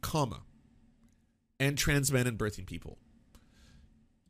comma, 0.02 0.42
and 1.60 1.78
trans 1.78 2.12
men 2.12 2.28
and 2.28 2.38
birthing 2.38 2.66
people. 2.66 2.98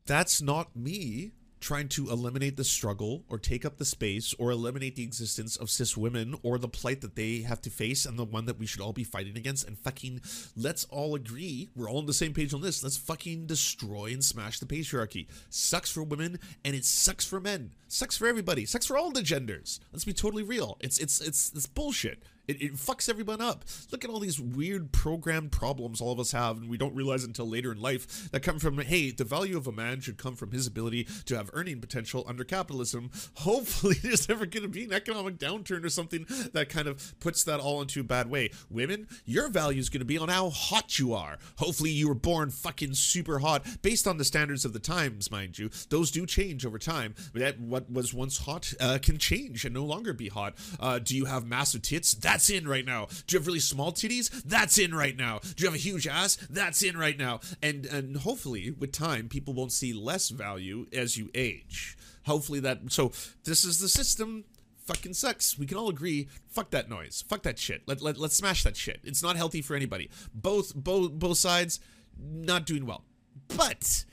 That's 0.05 0.41
not 0.41 0.75
me 0.75 1.31
trying 1.61 1.87
to 1.87 2.09
eliminate 2.09 2.57
the 2.57 2.63
struggle 2.63 3.23
or 3.29 3.37
take 3.37 3.63
up 3.63 3.77
the 3.77 3.85
space 3.85 4.33
or 4.37 4.51
eliminate 4.51 4.95
the 4.95 5.03
existence 5.03 5.55
of 5.55 5.69
cis 5.69 5.95
women 5.95 6.35
or 6.43 6.57
the 6.57 6.67
plight 6.67 7.01
that 7.01 7.15
they 7.15 7.39
have 7.39 7.61
to 7.61 7.69
face 7.69 8.05
and 8.05 8.17
the 8.17 8.25
one 8.25 8.45
that 8.45 8.59
we 8.59 8.65
should 8.65 8.81
all 8.81 8.93
be 8.93 9.03
fighting 9.03 9.37
against 9.37 9.67
and 9.67 9.77
fucking 9.77 10.19
let's 10.55 10.85
all 10.85 11.15
agree 11.15 11.69
we're 11.75 11.89
all 11.89 11.99
on 11.99 12.05
the 12.07 12.13
same 12.13 12.33
page 12.33 12.53
on 12.53 12.61
this 12.61 12.83
let's 12.83 12.97
fucking 12.97 13.45
destroy 13.45 14.11
and 14.11 14.23
smash 14.23 14.59
the 14.59 14.65
patriarchy. 14.65 15.27
Sucks 15.49 15.91
for 15.91 16.03
women 16.03 16.39
and 16.65 16.75
it 16.75 16.85
sucks 16.85 17.25
for 17.25 17.39
men. 17.39 17.71
Sucks 17.87 18.17
for 18.17 18.27
everybody. 18.27 18.65
Sucks 18.65 18.85
for 18.85 18.97
all 18.97 19.11
the 19.11 19.21
genders. 19.21 19.79
Let's 19.91 20.05
be 20.05 20.13
totally 20.13 20.43
real. 20.43 20.77
It's 20.79 20.97
it's 20.97 21.21
it's 21.21 21.51
it's 21.53 21.67
bullshit 21.67 22.23
it, 22.51 22.61
it 22.61 22.73
fucks 22.75 23.09
everyone 23.09 23.41
up. 23.41 23.63
Look 23.91 24.03
at 24.03 24.09
all 24.09 24.19
these 24.19 24.39
weird 24.39 24.91
programmed 24.91 25.51
problems 25.51 26.01
all 26.01 26.11
of 26.11 26.19
us 26.19 26.31
have, 26.31 26.57
and 26.57 26.69
we 26.69 26.77
don't 26.77 26.95
realize 26.95 27.23
until 27.23 27.47
later 27.47 27.71
in 27.71 27.81
life 27.81 28.29
that 28.31 28.41
come 28.41 28.59
from, 28.59 28.77
hey, 28.79 29.11
the 29.11 29.23
value 29.23 29.57
of 29.57 29.67
a 29.67 29.71
man 29.71 30.01
should 30.01 30.17
come 30.17 30.35
from 30.35 30.51
his 30.51 30.67
ability 30.67 31.07
to 31.25 31.35
have 31.35 31.49
earning 31.53 31.79
potential 31.79 32.25
under 32.27 32.43
capitalism. 32.43 33.09
Hopefully, 33.35 33.95
there's 34.01 34.27
never 34.27 34.45
going 34.45 34.63
to 34.63 34.69
be 34.69 34.83
an 34.83 34.93
economic 34.93 35.37
downturn 35.37 35.83
or 35.83 35.89
something 35.89 36.25
that 36.53 36.69
kind 36.69 36.87
of 36.87 37.19
puts 37.19 37.43
that 37.43 37.59
all 37.59 37.81
into 37.81 38.01
a 38.01 38.03
bad 38.03 38.29
way. 38.29 38.49
Women, 38.69 39.07
your 39.25 39.49
value 39.49 39.79
is 39.79 39.89
going 39.89 39.99
to 39.99 40.05
be 40.05 40.17
on 40.17 40.29
how 40.29 40.49
hot 40.49 40.99
you 40.99 41.13
are. 41.13 41.37
Hopefully, 41.57 41.91
you 41.91 42.07
were 42.07 42.15
born 42.15 42.49
fucking 42.49 42.93
super 42.93 43.39
hot 43.39 43.65
based 43.81 44.07
on 44.07 44.17
the 44.17 44.25
standards 44.25 44.65
of 44.65 44.73
the 44.73 44.79
times, 44.79 45.31
mind 45.31 45.57
you. 45.57 45.69
Those 45.89 46.11
do 46.11 46.25
change 46.25 46.65
over 46.65 46.77
time. 46.77 47.15
That 47.33 47.59
what 47.59 47.91
was 47.91 48.13
once 48.13 48.39
hot 48.39 48.73
uh, 48.79 48.99
can 49.01 49.17
change 49.17 49.65
and 49.65 49.73
no 49.73 49.83
longer 49.83 50.13
be 50.13 50.29
hot. 50.29 50.55
Uh, 50.79 50.99
do 50.99 51.15
you 51.15 51.25
have 51.25 51.45
massive 51.45 51.81
tits? 51.81 52.13
That's 52.13 52.40
that's 52.41 52.49
in 52.49 52.67
right 52.67 52.85
now. 52.85 53.05
Do 53.27 53.35
you 53.35 53.39
have 53.39 53.45
really 53.45 53.59
small 53.59 53.91
titties? 53.91 54.31
That's 54.43 54.79
in 54.79 54.95
right 54.95 55.15
now. 55.15 55.41
Do 55.55 55.63
you 55.63 55.67
have 55.67 55.75
a 55.75 55.77
huge 55.77 56.07
ass? 56.07 56.37
That's 56.49 56.81
in 56.81 56.97
right 56.97 57.15
now. 57.15 57.39
And 57.61 57.85
and 57.85 58.17
hopefully 58.17 58.71
with 58.71 58.91
time 58.91 59.29
people 59.29 59.53
won't 59.53 59.71
see 59.71 59.93
less 59.93 60.29
value 60.29 60.87
as 60.91 61.17
you 61.17 61.29
age. 61.35 61.95
Hopefully 62.25 62.59
that 62.61 62.79
so 62.91 63.11
this 63.43 63.63
is 63.63 63.79
the 63.79 63.87
system 63.87 64.45
fucking 64.87 65.13
sucks. 65.13 65.59
We 65.59 65.67
can 65.67 65.77
all 65.77 65.89
agree. 65.89 66.29
Fuck 66.49 66.71
that 66.71 66.89
noise. 66.89 67.23
Fuck 67.27 67.43
that 67.43 67.59
shit. 67.59 67.83
Let, 67.85 68.01
let, 68.01 68.17
let's 68.17 68.35
smash 68.35 68.63
that 68.63 68.75
shit. 68.75 69.01
It's 69.03 69.21
not 69.21 69.35
healthy 69.35 69.61
for 69.61 69.75
anybody. 69.75 70.09
Both 70.33 70.73
both 70.73 71.11
both 71.11 71.37
sides 71.37 71.79
not 72.19 72.65
doing 72.65 72.87
well. 72.87 73.03
But 73.49 74.05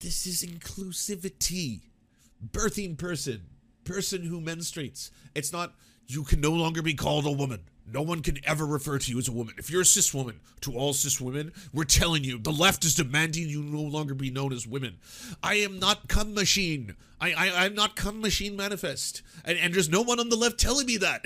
this 0.00 0.26
is 0.26 0.44
inclusivity. 0.44 1.80
Birthing 2.46 2.98
person 2.98 3.46
person 3.88 4.22
who 4.22 4.40
menstruates. 4.40 5.10
It's 5.34 5.52
not, 5.52 5.74
you 6.06 6.22
can 6.22 6.40
no 6.40 6.52
longer 6.52 6.82
be 6.82 6.94
called 6.94 7.26
a 7.26 7.32
woman. 7.32 7.60
No 7.92 8.02
one 8.02 8.22
can 8.22 8.38
ever 8.44 8.66
refer 8.66 8.98
to 8.98 9.10
you 9.10 9.18
as 9.18 9.28
a 9.28 9.32
woman. 9.32 9.54
If 9.56 9.70
you're 9.70 9.82
a 9.82 9.86
cis 9.86 10.12
woman, 10.12 10.40
to 10.60 10.74
all 10.74 10.92
cis 10.92 11.20
women, 11.20 11.52
we're 11.72 11.84
telling 11.84 12.24
you 12.24 12.38
the 12.38 12.52
left 12.52 12.84
is 12.84 12.94
demanding 12.94 13.48
you 13.48 13.62
no 13.62 13.80
longer 13.80 14.14
be 14.14 14.30
known 14.30 14.52
as 14.52 14.66
women. 14.66 14.98
I 15.42 15.54
am 15.54 15.78
not 15.78 16.08
cum 16.08 16.34
machine. 16.34 16.96
I, 17.20 17.32
I 17.32 17.64
I'm 17.64 17.74
not 17.74 17.96
cum 17.96 18.20
machine 18.20 18.56
manifest. 18.56 19.22
And, 19.44 19.58
and 19.58 19.74
there's 19.74 19.88
no 19.88 20.02
one 20.02 20.20
on 20.20 20.28
the 20.28 20.36
left 20.36 20.58
telling 20.58 20.86
me 20.86 20.96
that. 20.98 21.24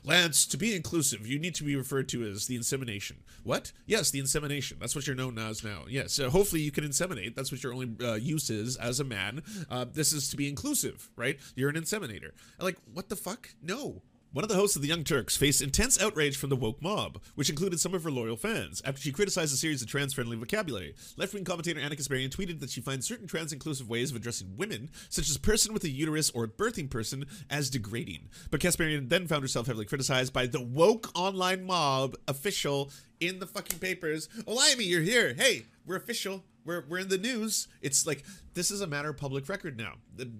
Lance, 0.04 0.46
to 0.46 0.56
be 0.56 0.76
inclusive, 0.76 1.26
you 1.26 1.38
need 1.38 1.54
to 1.56 1.64
be 1.64 1.76
referred 1.76 2.08
to 2.10 2.24
as 2.24 2.46
the 2.46 2.56
insemination. 2.56 3.18
What? 3.42 3.72
Yes, 3.86 4.10
the 4.10 4.20
insemination. 4.20 4.76
That's 4.80 4.94
what 4.94 5.06
you're 5.06 5.16
known 5.16 5.38
as 5.38 5.64
now. 5.64 5.84
Yes. 5.88 6.12
So 6.12 6.30
hopefully 6.30 6.60
you 6.60 6.70
can 6.70 6.84
inseminate. 6.84 7.34
That's 7.34 7.50
what 7.50 7.62
your 7.62 7.72
only 7.72 7.90
uh, 8.02 8.14
use 8.14 8.50
is 8.50 8.76
as 8.76 9.00
a 9.00 9.04
man. 9.04 9.42
Uh, 9.70 9.86
this 9.90 10.12
is 10.12 10.28
to 10.30 10.36
be 10.36 10.48
inclusive, 10.48 11.10
right? 11.16 11.38
You're 11.56 11.70
an 11.70 11.76
inseminator. 11.76 12.32
Like, 12.60 12.76
what 12.92 13.08
the 13.08 13.16
fuck? 13.16 13.50
No. 13.62 14.02
One 14.32 14.44
of 14.44 14.48
the 14.48 14.56
hosts 14.56 14.76
of 14.76 14.82
the 14.82 14.88
Young 14.88 15.04
Turks 15.04 15.36
faced 15.36 15.60
intense 15.60 16.00
outrage 16.00 16.38
from 16.38 16.48
the 16.48 16.56
woke 16.56 16.80
mob, 16.80 17.20
which 17.34 17.50
included 17.50 17.80
some 17.80 17.92
of 17.92 18.02
her 18.02 18.10
loyal 18.10 18.38
fans, 18.38 18.80
after 18.82 18.98
she 18.98 19.12
criticized 19.12 19.52
a 19.52 19.58
series 19.58 19.82
of 19.82 19.88
trans-friendly 19.88 20.38
vocabulary. 20.38 20.94
Left-wing 21.18 21.44
commentator 21.44 21.78
Anna 21.78 21.96
Kasparian 21.96 22.30
tweeted 22.30 22.60
that 22.60 22.70
she 22.70 22.80
finds 22.80 23.06
certain 23.06 23.26
trans-inclusive 23.26 23.90
ways 23.90 24.10
of 24.10 24.16
addressing 24.16 24.56
women, 24.56 24.88
such 25.10 25.28
as 25.28 25.36
person 25.36 25.74
with 25.74 25.84
a 25.84 25.90
uterus 25.90 26.30
or 26.30 26.48
birthing 26.48 26.88
person, 26.88 27.26
as 27.50 27.68
degrading. 27.68 28.30
But 28.50 28.60
Kasparian 28.60 29.10
then 29.10 29.26
found 29.26 29.42
herself 29.42 29.66
heavily 29.66 29.84
criticized 29.84 30.32
by 30.32 30.46
the 30.46 30.62
woke 30.62 31.10
online 31.14 31.66
mob 31.66 32.16
official 32.26 32.90
in 33.20 33.38
the 33.38 33.46
fucking 33.46 33.80
papers. 33.80 34.28
Olayemi, 34.46 34.88
you're 34.88 35.02
here. 35.02 35.34
Hey, 35.34 35.66
we're 35.84 35.96
official. 35.96 36.42
We're, 36.64 36.84
we're 36.88 36.98
in 36.98 37.08
the 37.08 37.18
news. 37.18 37.68
It's 37.80 38.06
like 38.06 38.24
this 38.54 38.70
is 38.70 38.80
a 38.80 38.86
matter 38.86 39.10
of 39.10 39.16
public 39.16 39.48
record 39.48 39.76
now. 39.76 39.94
The, 40.14 40.30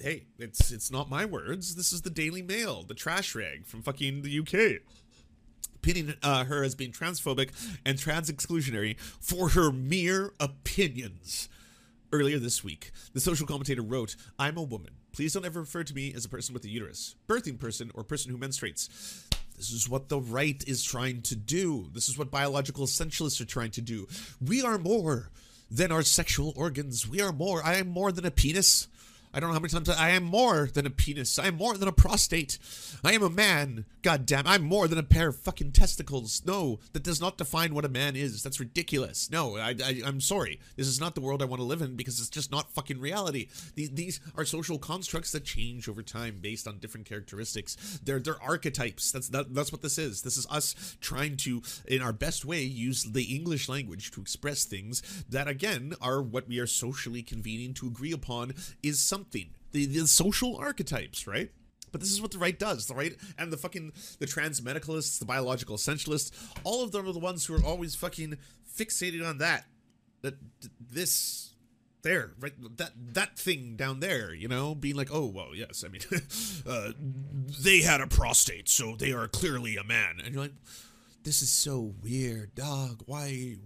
hey, 0.00 0.26
it's 0.38 0.70
it's 0.70 0.90
not 0.90 1.10
my 1.10 1.24
words. 1.24 1.74
This 1.74 1.92
is 1.92 2.02
the 2.02 2.10
Daily 2.10 2.42
Mail, 2.42 2.82
the 2.82 2.94
trash 2.94 3.34
rag 3.34 3.66
from 3.66 3.82
fucking 3.82 4.22
the 4.22 4.38
UK 4.38 4.82
pinning 5.82 6.14
uh, 6.22 6.44
her 6.44 6.62
as 6.62 6.74
being 6.74 6.92
transphobic 6.92 7.50
and 7.84 7.98
trans 7.98 8.30
exclusionary 8.30 8.98
for 9.20 9.50
her 9.50 9.70
mere 9.70 10.32
opinions. 10.40 11.48
Earlier 12.12 12.38
this 12.38 12.62
week, 12.62 12.92
the 13.14 13.20
social 13.20 13.46
commentator 13.46 13.82
wrote, 13.82 14.16
I'm 14.38 14.56
a 14.56 14.62
woman. 14.62 14.92
Please 15.12 15.34
don't 15.34 15.44
ever 15.44 15.60
refer 15.60 15.84
to 15.84 15.94
me 15.94 16.12
as 16.14 16.24
a 16.24 16.28
person 16.28 16.54
with 16.54 16.64
a 16.64 16.68
uterus, 16.68 17.14
birthing 17.28 17.58
person, 17.58 17.90
or 17.94 18.02
person 18.02 18.30
who 18.30 18.38
menstruates. 18.38 18.88
This 19.56 19.70
is 19.70 19.88
what 19.88 20.08
the 20.08 20.20
right 20.20 20.62
is 20.66 20.82
trying 20.82 21.22
to 21.22 21.36
do. 21.36 21.88
This 21.92 22.08
is 22.08 22.18
what 22.18 22.30
biological 22.30 22.86
essentialists 22.86 23.40
are 23.40 23.46
trying 23.46 23.70
to 23.72 23.80
do. 23.80 24.08
We 24.40 24.62
are 24.62 24.78
more 24.78 25.30
than 25.70 25.92
our 25.92 26.02
sexual 26.02 26.52
organs. 26.56 27.08
We 27.08 27.20
are 27.20 27.32
more. 27.32 27.64
I 27.64 27.76
am 27.76 27.88
more 27.88 28.10
than 28.10 28.26
a 28.26 28.30
penis. 28.30 28.88
I 29.34 29.40
don't 29.40 29.48
know 29.48 29.54
how 29.54 29.60
many 29.60 29.70
times 29.70 29.88
I, 29.88 30.08
I 30.08 30.10
am 30.10 30.24
more 30.24 30.68
than 30.72 30.86
a 30.86 30.90
penis. 30.90 31.38
I 31.38 31.46
am 31.46 31.56
more 31.56 31.76
than 31.76 31.88
a 31.88 31.92
prostate. 31.92 32.58
I 33.02 33.12
am 33.12 33.22
a 33.22 33.30
man. 33.30 33.86
God 34.02 34.26
damn, 34.26 34.46
I'm 34.46 34.62
more 34.62 34.88
than 34.88 34.98
a 34.98 35.02
pair 35.02 35.28
of 35.28 35.36
fucking 35.36 35.72
testicles. 35.72 36.42
No, 36.44 36.80
that 36.92 37.02
does 37.02 37.20
not 37.20 37.38
define 37.38 37.74
what 37.74 37.86
a 37.86 37.88
man 37.88 38.14
is. 38.14 38.42
That's 38.42 38.60
ridiculous. 38.60 39.30
No, 39.30 39.56
I, 39.56 39.74
I, 39.82 40.02
am 40.04 40.20
sorry. 40.20 40.60
This 40.76 40.86
is 40.86 41.00
not 41.00 41.14
the 41.14 41.22
world 41.22 41.40
I 41.40 41.46
want 41.46 41.60
to 41.60 41.66
live 41.66 41.80
in 41.80 41.96
because 41.96 42.20
it's 42.20 42.28
just 42.28 42.50
not 42.50 42.70
fucking 42.72 43.00
reality. 43.00 43.48
These, 43.74 43.90
these 43.90 44.20
are 44.36 44.44
social 44.44 44.78
constructs 44.78 45.32
that 45.32 45.44
change 45.44 45.88
over 45.88 46.02
time 46.02 46.38
based 46.42 46.68
on 46.68 46.78
different 46.78 47.06
characteristics. 47.06 48.00
They're, 48.04 48.20
they're 48.20 48.42
archetypes. 48.42 49.12
That's 49.12 49.28
that, 49.30 49.54
that's 49.54 49.72
what 49.72 49.82
this 49.82 49.96
is. 49.96 50.22
This 50.22 50.36
is 50.36 50.46
us 50.50 50.96
trying 51.00 51.38
to, 51.38 51.62
in 51.86 52.02
our 52.02 52.12
best 52.12 52.44
way, 52.44 52.62
use 52.62 53.04
the 53.04 53.34
English 53.34 53.68
language 53.68 54.10
to 54.10 54.20
express 54.20 54.64
things 54.64 55.24
that, 55.30 55.48
again, 55.48 55.94
are 56.02 56.20
what 56.20 56.48
we 56.48 56.58
are 56.58 56.66
socially 56.66 57.22
convening 57.22 57.72
to 57.74 57.86
agree 57.86 58.12
upon 58.12 58.52
is 58.82 59.00
something 59.00 59.21
something. 59.22 59.50
The, 59.72 59.86
the 59.86 60.06
social 60.06 60.56
archetypes, 60.56 61.26
right? 61.26 61.50
But 61.92 62.00
this 62.00 62.10
is 62.10 62.20
what 62.22 62.30
the 62.30 62.38
right 62.38 62.58
does, 62.58 62.86
the 62.86 62.94
right 62.94 63.14
and 63.38 63.52
the 63.52 63.56
fucking 63.56 63.92
the 64.18 64.26
trans 64.26 64.60
medicalists, 64.60 65.18
the 65.18 65.26
biological 65.26 65.76
essentialists, 65.76 66.32
all 66.64 66.82
of 66.82 66.90
them 66.90 67.06
are 67.06 67.12
the 67.12 67.18
ones 67.18 67.44
who 67.44 67.54
are 67.54 67.64
always 67.64 67.94
fucking 67.94 68.38
fixated 68.74 69.26
on 69.26 69.38
that. 69.38 69.66
That 70.22 70.34
this 70.80 71.54
there, 72.02 72.32
right 72.40 72.52
that 72.78 72.92
that 73.12 73.38
thing 73.38 73.76
down 73.76 74.00
there, 74.00 74.32
you 74.32 74.48
know, 74.48 74.74
being 74.74 74.96
like, 74.96 75.10
oh 75.12 75.26
well, 75.26 75.54
yes, 75.54 75.84
I 75.84 75.88
mean, 75.88 76.02
uh, 76.66 76.92
they 77.62 77.82
had 77.82 78.00
a 78.00 78.06
prostate, 78.06 78.70
so 78.70 78.96
they 78.96 79.12
are 79.12 79.28
clearly 79.28 79.76
a 79.76 79.84
man, 79.84 80.20
and 80.24 80.32
you're 80.32 80.44
like, 80.44 80.54
this 81.24 81.42
is 81.42 81.50
so 81.50 81.94
weird, 82.02 82.54
dog. 82.54 83.02
Why 83.04 83.56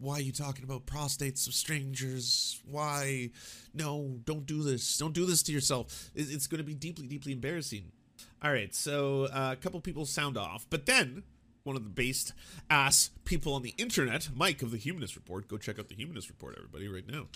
why 0.00 0.14
are 0.14 0.20
you 0.20 0.32
talking 0.32 0.64
about 0.64 0.86
prostates 0.86 1.46
of 1.46 1.54
strangers? 1.54 2.60
Why? 2.68 3.30
No, 3.72 4.18
don't 4.24 4.46
do 4.46 4.62
this. 4.62 4.98
Don't 4.98 5.14
do 5.14 5.26
this 5.26 5.42
to 5.44 5.52
yourself. 5.52 6.10
It's 6.14 6.46
going 6.46 6.58
to 6.58 6.64
be 6.64 6.74
deeply, 6.74 7.06
deeply 7.06 7.32
embarrassing. 7.32 7.92
All 8.42 8.52
right, 8.52 8.74
so 8.74 9.24
uh, 9.24 9.50
a 9.52 9.56
couple 9.56 9.80
people 9.80 10.04
sound 10.04 10.36
off, 10.36 10.66
but 10.68 10.86
then 10.86 11.22
one 11.62 11.76
of 11.76 11.84
the 11.84 11.90
based 11.90 12.34
ass 12.68 13.10
people 13.24 13.54
on 13.54 13.62
the 13.62 13.74
internet, 13.78 14.28
Mike 14.34 14.62
of 14.62 14.70
the 14.70 14.76
Humanist 14.76 15.16
Report, 15.16 15.48
go 15.48 15.56
check 15.56 15.78
out 15.78 15.88
the 15.88 15.94
Humanist 15.94 16.28
Report, 16.28 16.54
everybody, 16.56 16.88
right 16.88 17.06
now. 17.08 17.26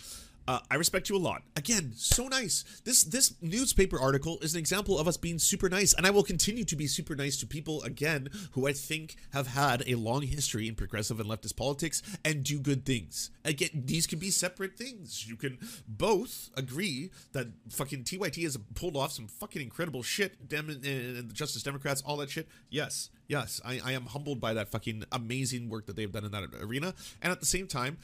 Uh, 0.49 0.61
I 0.71 0.77
respect 0.77 1.11
you 1.11 1.17
a 1.17 1.19
lot. 1.19 1.43
Again, 1.57 1.93
so 1.95 2.27
nice. 2.27 2.65
This 2.83 3.05
this 3.05 3.35
newspaper 3.43 4.01
article 4.01 4.39
is 4.41 4.55
an 4.55 4.59
example 4.59 4.99
of 4.99 5.07
us 5.07 5.19
being 5.19 5.39
super 5.39 5.69
nice, 5.69 5.93
and 5.93 6.07
I 6.07 6.11
will 6.11 6.23
continue 6.23 6.65
to 6.65 6.75
be 6.75 6.87
super 6.87 7.15
nice 7.15 7.37
to 7.41 7.47
people 7.47 7.83
again 7.83 8.31
who 8.53 8.67
I 8.67 8.73
think 8.73 9.17
have 9.35 9.49
had 9.49 9.85
a 9.87 9.97
long 9.97 10.23
history 10.23 10.67
in 10.67 10.75
progressive 10.75 11.21
and 11.21 11.29
leftist 11.29 11.55
politics 11.55 12.03
and 12.25 12.45
do 12.45 12.59
good 12.61 12.87
things. 12.87 13.31
Again, 13.45 13.69
these 13.75 14.07
can 14.07 14.19
be 14.19 14.31
separate 14.31 14.75
things. 14.79 15.29
You 15.29 15.37
can 15.37 15.59
both 15.87 16.49
agree 16.57 17.11
that 17.33 17.49
fucking 17.69 18.05
TYT 18.05 18.43
has 18.45 18.57
pulled 18.75 18.97
off 18.97 19.13
some 19.13 19.29
fucking 19.29 19.61
incredible 19.61 20.03
shit. 20.03 20.49
Dem 20.49 20.71
and 20.71 20.83
the 21.29 21.35
Justice 21.35 21.63
Democrats, 21.63 22.03
all 22.07 22.17
that 22.17 22.31
shit. 22.31 22.49
Yes, 22.71 23.11
yes, 23.27 23.61
I, 23.67 23.83
I 23.85 23.93
am 23.93 24.07
humbled 24.07 24.41
by 24.41 24.55
that 24.55 24.71
fucking 24.71 25.05
amazing 25.13 25.69
work 25.69 25.85
that 25.87 25.97
they've 25.97 26.11
done 26.11 26.25
in 26.25 26.31
that 26.31 26.45
arena, 26.63 26.95
and 27.21 27.31
at 27.31 27.41
the 27.41 27.47
same 27.47 27.67
time 27.67 27.99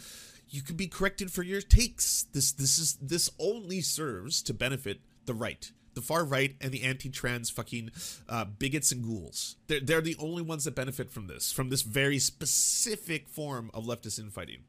you 0.49 0.63
can 0.63 0.77
be 0.77 0.87
corrected 0.87 1.31
for 1.31 1.43
your 1.43 1.61
takes. 1.61 2.27
This 2.33 2.53
this 2.53 2.79
is 2.79 2.99
this 3.01 3.31
only 3.39 3.81
serves 3.81 4.43
to 4.43 4.55
benefit 4.55 5.01
the 5.27 5.35
right, 5.35 5.71
the 5.95 6.01
far 6.01 6.25
right, 6.25 6.55
and 6.61 6.73
the 6.73 6.83
anti-trans 6.83 7.51
fucking 7.51 7.91
uh, 8.29 8.45
bigots 8.45 8.93
and 8.93 9.05
ghouls. 9.05 9.57
They're 9.67 9.81
they're 9.81 10.01
the 10.01 10.17
only 10.19 10.43
ones 10.43 10.65
that 10.65 10.75
benefit 10.75 11.11
from 11.11 11.27
this, 11.27 11.53
from 11.53 11.71
this 11.71 11.83
very 11.83 12.19
specific 12.19 13.29
form 13.29 13.71
of 13.75 13.85
leftist 13.85 14.19
infighting. 14.19 14.65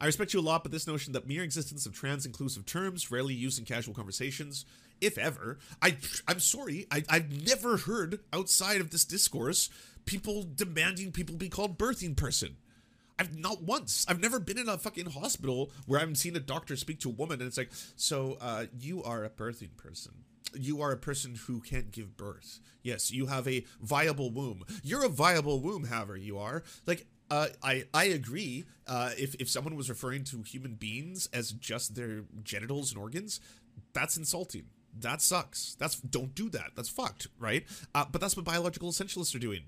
I 0.00 0.06
respect 0.06 0.34
you 0.34 0.40
a 0.40 0.42
lot, 0.42 0.64
but 0.64 0.72
this 0.72 0.86
notion 0.86 1.12
that 1.12 1.28
mere 1.28 1.44
existence 1.44 1.86
of 1.86 1.94
trans 1.94 2.26
inclusive 2.26 2.66
terms, 2.66 3.10
rarely 3.10 3.32
used 3.32 3.58
in 3.58 3.64
casual 3.64 3.94
conversations, 3.94 4.66
if 5.00 5.16
ever, 5.18 5.58
I 5.80 5.96
I'm 6.26 6.40
sorry, 6.40 6.86
I, 6.90 7.04
I've 7.08 7.46
never 7.46 7.76
heard 7.76 8.20
outside 8.32 8.80
of 8.80 8.90
this 8.90 9.04
discourse 9.04 9.70
people 10.04 10.44
demanding 10.54 11.12
people 11.12 11.36
be 11.36 11.48
called 11.48 11.78
birthing 11.78 12.16
person. 12.16 12.56
I've 13.18 13.36
not 13.36 13.62
once. 13.62 14.04
I've 14.08 14.20
never 14.20 14.40
been 14.40 14.58
in 14.58 14.68
a 14.68 14.78
fucking 14.78 15.10
hospital 15.10 15.70
where 15.86 16.00
I've 16.00 16.16
seen 16.16 16.36
a 16.36 16.40
doctor 16.40 16.76
speak 16.76 17.00
to 17.00 17.10
a 17.10 17.12
woman 17.12 17.40
and 17.40 17.48
it's 17.48 17.58
like, 17.58 17.70
so 17.96 18.38
uh, 18.40 18.66
you 18.76 19.02
are 19.02 19.24
a 19.24 19.30
birthing 19.30 19.76
person. 19.76 20.12
You 20.54 20.80
are 20.82 20.92
a 20.92 20.96
person 20.96 21.36
who 21.46 21.60
can't 21.60 21.90
give 21.90 22.16
birth. 22.16 22.60
Yes, 22.82 23.10
you 23.10 23.26
have 23.26 23.48
a 23.48 23.64
viable 23.80 24.30
womb. 24.30 24.64
You're 24.82 25.04
a 25.04 25.08
viable 25.08 25.60
womb, 25.60 25.84
however, 25.84 26.16
you 26.16 26.38
are. 26.38 26.62
Like, 26.86 27.06
uh, 27.30 27.48
I 27.62 27.84
I 27.92 28.04
agree. 28.04 28.64
Uh, 28.86 29.10
if 29.18 29.34
if 29.36 29.48
someone 29.48 29.74
was 29.74 29.88
referring 29.88 30.24
to 30.24 30.42
human 30.42 30.74
beings 30.74 31.28
as 31.32 31.50
just 31.50 31.94
their 31.96 32.24
genitals 32.42 32.92
and 32.92 33.00
organs, 33.00 33.40
that's 33.92 34.16
insulting. 34.16 34.66
That 34.96 35.20
sucks. 35.22 35.74
That's 35.78 35.96
don't 36.00 36.34
do 36.34 36.48
that. 36.50 36.72
That's 36.76 36.88
fucked, 36.88 37.28
right? 37.38 37.64
Uh, 37.94 38.04
but 38.10 38.20
that's 38.20 38.36
what 38.36 38.44
biological 38.44 38.90
essentialists 38.90 39.34
are 39.34 39.40
doing. 39.40 39.62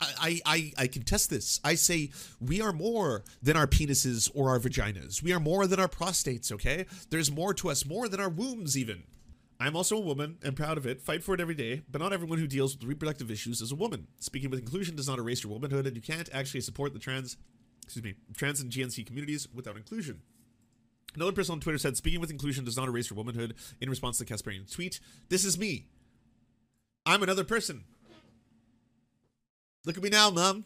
I, 0.00 0.40
I, 0.44 0.72
I 0.76 0.86
contest 0.86 1.30
this. 1.30 1.60
I 1.64 1.74
say 1.74 2.10
we 2.40 2.60
are 2.60 2.72
more 2.72 3.24
than 3.42 3.56
our 3.56 3.66
penises 3.66 4.30
or 4.34 4.50
our 4.50 4.58
vaginas. 4.58 5.22
We 5.22 5.32
are 5.32 5.40
more 5.40 5.66
than 5.66 5.80
our 5.80 5.88
prostates, 5.88 6.50
okay? 6.52 6.86
There's 7.10 7.30
more 7.30 7.54
to 7.54 7.70
us, 7.70 7.86
more 7.86 8.08
than 8.08 8.20
our 8.20 8.28
wombs, 8.28 8.76
even. 8.76 9.04
I'm 9.60 9.76
also 9.76 9.96
a 9.96 10.00
woman 10.00 10.38
and 10.42 10.56
proud 10.56 10.78
of 10.78 10.86
it. 10.86 11.02
Fight 11.02 11.22
for 11.22 11.34
it 11.34 11.40
every 11.40 11.54
day, 11.54 11.82
but 11.90 12.00
not 12.00 12.12
everyone 12.12 12.38
who 12.38 12.46
deals 12.46 12.74
with 12.76 12.88
reproductive 12.88 13.30
issues 13.30 13.60
is 13.60 13.72
a 13.72 13.76
woman. 13.76 14.06
Speaking 14.18 14.50
with 14.50 14.58
inclusion 14.58 14.96
does 14.96 15.08
not 15.08 15.18
erase 15.18 15.44
your 15.44 15.52
womanhood, 15.52 15.86
and 15.86 15.94
you 15.94 16.02
can't 16.02 16.30
actually 16.32 16.62
support 16.62 16.94
the 16.94 16.98
trans, 16.98 17.36
excuse 17.84 18.02
me, 18.02 18.14
trans 18.34 18.60
and 18.60 18.72
GNC 18.72 19.06
communities 19.06 19.46
without 19.54 19.76
inclusion. 19.76 20.22
Another 21.14 21.32
person 21.32 21.52
on 21.52 21.60
Twitter 21.60 21.78
said, 21.78 21.96
speaking 21.96 22.20
with 22.20 22.30
inclusion 22.30 22.64
does 22.64 22.76
not 22.76 22.88
erase 22.88 23.10
your 23.10 23.16
womanhood 23.16 23.54
in 23.80 23.90
response 23.90 24.16
to 24.18 24.24
the 24.24 24.32
Kasparian 24.32 24.72
tweet. 24.72 25.00
This 25.28 25.44
is 25.44 25.58
me. 25.58 25.88
I'm 27.04 27.22
another 27.22 27.44
person. 27.44 27.84
Look 29.84 29.96
at 29.96 30.02
me 30.02 30.10
now, 30.10 30.30
Mom. 30.30 30.64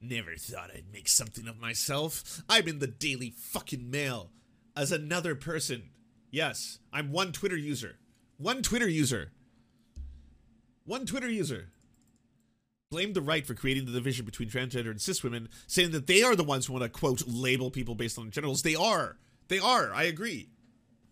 Never 0.00 0.36
thought 0.36 0.70
I'd 0.74 0.92
make 0.92 1.08
something 1.08 1.48
of 1.48 1.60
myself. 1.60 2.42
I'm 2.48 2.68
in 2.68 2.78
the 2.78 2.86
Daily 2.86 3.30
fucking 3.36 3.90
Mail 3.90 4.30
as 4.76 4.92
another 4.92 5.34
person. 5.34 5.90
Yes, 6.30 6.78
I'm 6.92 7.10
one 7.12 7.32
Twitter 7.32 7.56
user. 7.56 7.96
One 8.36 8.62
Twitter 8.62 8.88
user. 8.88 9.32
One 10.84 11.04
Twitter 11.04 11.28
user. 11.28 11.70
Blamed 12.90 13.14
the 13.14 13.20
right 13.20 13.46
for 13.46 13.54
creating 13.54 13.84
the 13.84 13.92
division 13.92 14.24
between 14.24 14.48
transgender 14.48 14.90
and 14.90 15.00
cis 15.00 15.22
women, 15.22 15.48
saying 15.66 15.90
that 15.90 16.06
they 16.06 16.22
are 16.22 16.36
the 16.36 16.44
ones 16.44 16.66
who 16.66 16.72
want 16.72 16.84
to, 16.84 16.88
quote, 16.88 17.24
label 17.26 17.70
people 17.70 17.94
based 17.94 18.18
on 18.18 18.30
genitals. 18.30 18.62
They 18.62 18.74
are. 18.74 19.18
They 19.48 19.58
are. 19.58 19.92
I 19.92 20.04
agree. 20.04 20.48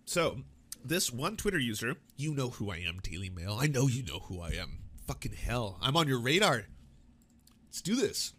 So, 0.07 0.39
this 0.85 1.13
one 1.13 1.37
Twitter 1.37 1.59
user, 1.59 1.97
you 2.17 2.33
know 2.33 2.51
who 2.51 2.71
I 2.71 2.77
am, 2.77 3.01
Daily 3.03 3.29
Mail. 3.29 3.59
I 3.61 3.67
know 3.67 3.89
you 3.89 4.03
know 4.05 4.21
who 4.21 4.41
I 4.41 4.51
am. 4.51 4.79
Fucking 5.07 5.33
hell. 5.33 5.79
I'm 5.83 5.97
on 5.97 6.09
your 6.09 6.21
radar. 6.21 6.67
Let's 7.77 7.83
do 7.83 7.97
this. 7.97 8.33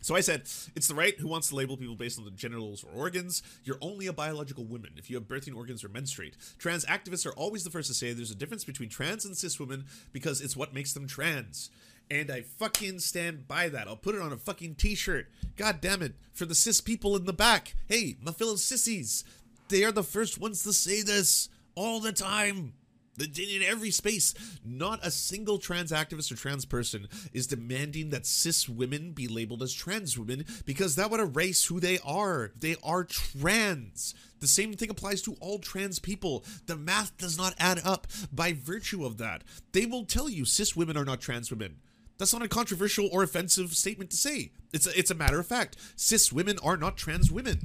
So 0.00 0.16
I 0.16 0.20
said, 0.20 0.40
it's 0.74 0.88
the 0.88 0.94
right 0.96 1.16
who 1.16 1.28
wants 1.28 1.50
to 1.50 1.54
label 1.54 1.76
people 1.76 1.94
based 1.94 2.18
on 2.18 2.24
the 2.24 2.32
genitals 2.32 2.82
or 2.82 2.90
organs. 3.00 3.44
You're 3.62 3.78
only 3.80 4.08
a 4.08 4.12
biological 4.12 4.64
woman 4.64 4.90
if 4.96 5.08
you 5.08 5.14
have 5.14 5.28
birthing 5.28 5.54
organs 5.54 5.84
or 5.84 5.88
menstruate. 5.88 6.34
Trans 6.58 6.84
activists 6.84 7.24
are 7.26 7.34
always 7.34 7.62
the 7.62 7.70
first 7.70 7.86
to 7.86 7.94
say 7.94 8.12
there's 8.12 8.32
a 8.32 8.34
difference 8.34 8.64
between 8.64 8.88
trans 8.88 9.24
and 9.24 9.36
cis 9.36 9.60
women 9.60 9.84
because 10.12 10.40
it's 10.40 10.56
what 10.56 10.74
makes 10.74 10.92
them 10.94 11.06
trans. 11.06 11.70
And 12.10 12.28
I 12.28 12.40
fucking 12.40 12.98
stand 12.98 13.46
by 13.46 13.68
that. 13.68 13.86
I'll 13.86 13.94
put 13.94 14.16
it 14.16 14.20
on 14.20 14.32
a 14.32 14.36
fucking 14.36 14.74
t-shirt. 14.74 15.28
God 15.54 15.80
damn 15.80 16.02
it. 16.02 16.16
For 16.32 16.44
the 16.44 16.56
cis 16.56 16.80
people 16.80 17.14
in 17.14 17.24
the 17.24 17.32
back. 17.32 17.76
Hey, 17.86 18.16
my 18.20 18.32
fellow 18.32 18.56
sissies. 18.56 19.22
They 19.68 19.84
are 19.84 19.92
the 19.92 20.02
first 20.02 20.40
ones 20.40 20.64
to 20.64 20.72
say 20.72 21.02
this 21.02 21.50
all 21.76 22.00
the 22.00 22.12
time 22.12 22.72
in 23.18 23.62
every 23.62 23.90
space. 23.90 24.34
Not 24.64 25.00
a 25.02 25.10
single 25.10 25.58
trans 25.58 25.92
activist 25.92 26.30
or 26.30 26.36
trans 26.36 26.64
person 26.64 27.08
is 27.32 27.46
demanding 27.46 28.10
that 28.10 28.26
cis 28.26 28.68
women 28.68 29.12
be 29.12 29.28
labeled 29.28 29.62
as 29.62 29.72
trans 29.72 30.18
women 30.18 30.44
because 30.64 30.96
that 30.96 31.10
would 31.10 31.20
erase 31.20 31.64
who 31.66 31.80
they 31.80 31.98
are. 32.04 32.52
They 32.58 32.76
are 32.82 33.04
trans. 33.04 34.14
The 34.40 34.46
same 34.46 34.74
thing 34.74 34.90
applies 34.90 35.22
to 35.22 35.36
all 35.40 35.58
trans 35.58 35.98
people. 35.98 36.44
The 36.66 36.76
math 36.76 37.16
does 37.16 37.38
not 37.38 37.54
add 37.58 37.80
up 37.84 38.06
by 38.32 38.52
virtue 38.52 39.04
of 39.04 39.18
that. 39.18 39.42
They 39.72 39.86
will 39.86 40.04
tell 40.04 40.28
you 40.28 40.44
cis 40.44 40.76
women 40.76 40.96
are 40.96 41.04
not 41.04 41.20
trans 41.20 41.50
women. 41.50 41.76
That's 42.18 42.32
not 42.32 42.42
a 42.42 42.48
controversial 42.48 43.08
or 43.12 43.22
offensive 43.22 43.74
statement 43.74 44.10
to 44.10 44.16
say. 44.16 44.52
It's 44.72 44.86
a, 44.86 44.98
it's 44.98 45.10
a 45.10 45.14
matter 45.14 45.38
of 45.38 45.46
fact. 45.46 45.76
Cis 45.96 46.32
women 46.32 46.58
are 46.62 46.76
not 46.76 46.96
trans 46.96 47.30
women. 47.30 47.60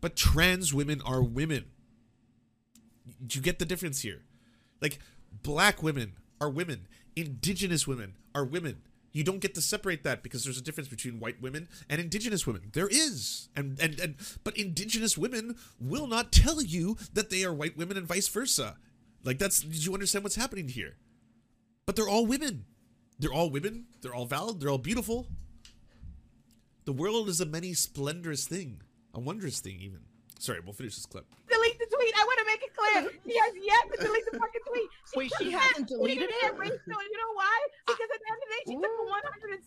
But 0.00 0.16
trans 0.16 0.72
women 0.72 1.00
are 1.04 1.22
women. 1.22 1.64
Do 3.24 3.38
you 3.38 3.42
get 3.42 3.58
the 3.58 3.64
difference 3.64 4.00
here? 4.00 4.22
Like, 4.80 4.98
black 5.42 5.82
women 5.82 6.14
are 6.40 6.50
women, 6.50 6.86
indigenous 7.16 7.86
women 7.86 8.14
are 8.34 8.44
women. 8.44 8.82
You 9.12 9.22
don't 9.22 9.38
get 9.38 9.54
to 9.54 9.60
separate 9.60 10.02
that 10.02 10.24
because 10.24 10.42
there's 10.42 10.58
a 10.58 10.62
difference 10.62 10.88
between 10.88 11.20
white 11.20 11.40
women 11.40 11.68
and 11.88 12.00
indigenous 12.00 12.48
women. 12.48 12.70
There 12.72 12.88
is. 12.88 13.48
And 13.54 13.78
and 13.80 14.00
and 14.00 14.16
but 14.42 14.58
indigenous 14.58 15.16
women 15.16 15.54
will 15.80 16.08
not 16.08 16.32
tell 16.32 16.60
you 16.60 16.96
that 17.12 17.30
they 17.30 17.44
are 17.44 17.54
white 17.54 17.76
women 17.76 17.96
and 17.96 18.08
vice 18.08 18.26
versa. 18.26 18.76
Like 19.22 19.38
that's 19.38 19.60
did 19.60 19.86
you 19.86 19.94
understand 19.94 20.24
what's 20.24 20.34
happening 20.34 20.66
here? 20.66 20.96
But 21.86 21.94
they're 21.94 22.08
all 22.08 22.26
women. 22.26 22.64
They're 23.20 23.32
all 23.32 23.50
women. 23.50 23.86
They're 24.02 24.14
all 24.14 24.26
valid. 24.26 24.58
They're 24.58 24.70
all 24.70 24.78
beautiful. 24.78 25.28
The 26.84 26.92
world 26.92 27.28
is 27.28 27.40
a 27.40 27.46
many 27.46 27.72
splendorous 27.72 28.46
thing, 28.46 28.82
a 29.14 29.20
wondrous 29.20 29.60
thing 29.60 29.78
even. 29.80 30.00
Sorry, 30.40 30.58
we'll 30.60 30.74
finish 30.74 30.96
this 30.96 31.06
clip. 31.06 31.24
Delete 31.48 31.78
the 31.78 31.86
tweet. 31.86 32.14
I 32.14 32.24
want 32.24 32.38
to 32.40 32.43
make 32.54 32.62
it 32.62 32.72
clear. 32.78 33.10
She 33.26 33.34
has 33.34 33.52
yet 33.58 33.82
to 33.90 33.96
delete 34.06 34.26
the 34.30 34.38
fucking 34.38 34.64
tweet. 34.70 34.88
She 35.10 35.14
Wait, 35.18 35.30
she 35.42 35.50
hasn't 35.50 35.90
that- 35.90 35.98
deleted 35.98 36.18
she 36.18 36.24
it? 36.24 36.30
didn't 36.30 36.54
get 36.54 36.54
ratio. 36.58 36.94
You 37.02 37.18
know 37.18 37.32
why? 37.34 37.58
Ah. 37.90 37.94
Because 37.98 38.08
at 38.14 38.20
the 38.22 38.28
end 38.30 38.38
of 38.38 38.46
the 38.46 38.50
day, 38.54 38.62
she 38.70 38.76
took 38.78 38.94
a 38.94 39.04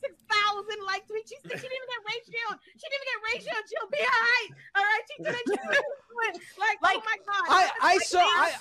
106,000 0.07 0.87
like 0.87 1.03
tweet. 1.07 1.25
She, 1.27 1.35
she 1.43 1.47
didn't 1.51 1.75
even 1.75 1.89
get 1.91 2.01
ratio. 2.07 2.45
She 2.79 2.85
didn't 2.87 3.03
even 3.03 3.09
get 3.11 3.19
ratio. 3.35 3.53
She'll 3.67 3.91
be 3.91 4.01
alright. 4.07 4.49
All 4.79 4.85
right. 4.87 5.03
She 5.11 5.15
didn't 5.23 5.45
get 5.51 5.83
like, 6.17 6.77
like, 6.81 6.97
oh 6.97 7.03
my 7.05 7.17
god. 7.25 7.45
I, 7.49 7.69
I 7.81 7.93
Like, 7.95 8.01
saw 8.07 8.19
I, 8.19 8.51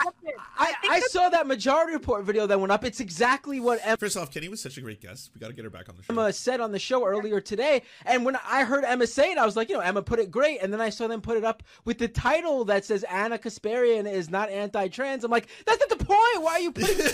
I, 0.59 0.73
I 0.91 1.01
saw 1.09 1.29
that 1.31 1.47
majority 1.47 1.95
report 1.95 2.25
video 2.25 2.47
that 2.47 2.61
went 2.61 2.71
up. 2.71 2.85
It's 2.85 3.01
exactly 3.01 3.61
what 3.61 3.81
Emma 3.83 3.97
First 3.97 4.17
off, 4.17 4.31
Kenny 4.31 4.49
was 4.49 4.61
such 4.61 4.77
a 4.77 4.81
great 4.83 5.01
guest. 5.01 5.31
We 5.35 5.41
got 5.41 5.49
to 5.49 5.53
get 5.55 5.65
her 5.65 5.71
back 5.71 5.89
on 5.89 5.97
the 5.97 6.03
show. 6.03 6.13
Emma 6.13 6.33
said 6.33 6.61
on 6.61 6.71
the 6.73 6.79
show 6.79 7.07
earlier 7.07 7.41
today. 7.41 7.83
And 8.05 8.25
when 8.25 8.37
I 8.49 8.65
heard 8.65 8.85
Emma 8.85 9.07
say 9.07 9.33
it, 9.33 9.39
I 9.39 9.47
was 9.47 9.57
like, 9.57 9.69
you 9.71 9.77
know, 9.77 9.81
Emma 9.81 10.03
put 10.03 10.19
it 10.19 10.31
great. 10.31 10.61
And 10.63 10.71
then 10.73 10.81
I 10.83 10.91
saw 10.91 11.07
them 11.07 11.21
put 11.23 11.39
it 11.39 11.45
up 11.45 11.63
with 11.87 11.99
the 11.99 12.09
title 12.09 12.65
that 12.67 12.85
says 12.85 13.05
Anna 13.05 13.39
Kasparian 13.39 14.07
is 14.17 14.31
not 14.31 14.51
anti-trans. 14.51 15.25
I'm 15.25 15.31
like, 15.31 15.49
that's 15.65 15.81
not 15.81 15.99
the 15.99 16.05
point. 16.05 16.43
Why 16.43 16.53
are 16.53 16.61
you 16.61 16.73
putting? 16.73 16.97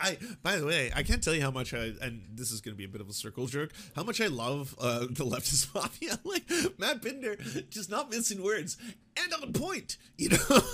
I 0.00 0.18
by 0.42 0.56
the 0.56 0.66
way, 0.66 0.92
I 0.94 1.02
can't 1.02 1.22
tell 1.22 1.34
you 1.34 1.42
how 1.42 1.50
much 1.50 1.74
I 1.74 1.92
and 2.00 2.22
this 2.34 2.52
is 2.52 2.60
gonna 2.60 2.76
be 2.76 2.84
a 2.84 2.88
bit 2.88 3.00
of 3.00 3.08
a 3.08 3.12
circle 3.12 3.46
jerk, 3.46 3.72
how 3.94 4.04
much 4.04 4.20
I 4.20 4.28
love 4.28 4.74
uh 4.80 5.00
the 5.00 5.24
leftist 5.24 5.68
mafia. 5.74 6.18
Like 6.24 6.44
Matt 6.78 7.02
Binder 7.02 7.36
just 7.70 7.90
not 7.90 8.10
missing 8.10 8.42
words 8.42 8.76
and 9.16 9.32
on 9.42 9.52
point, 9.52 9.96
you 10.16 10.30
know. 10.30 10.60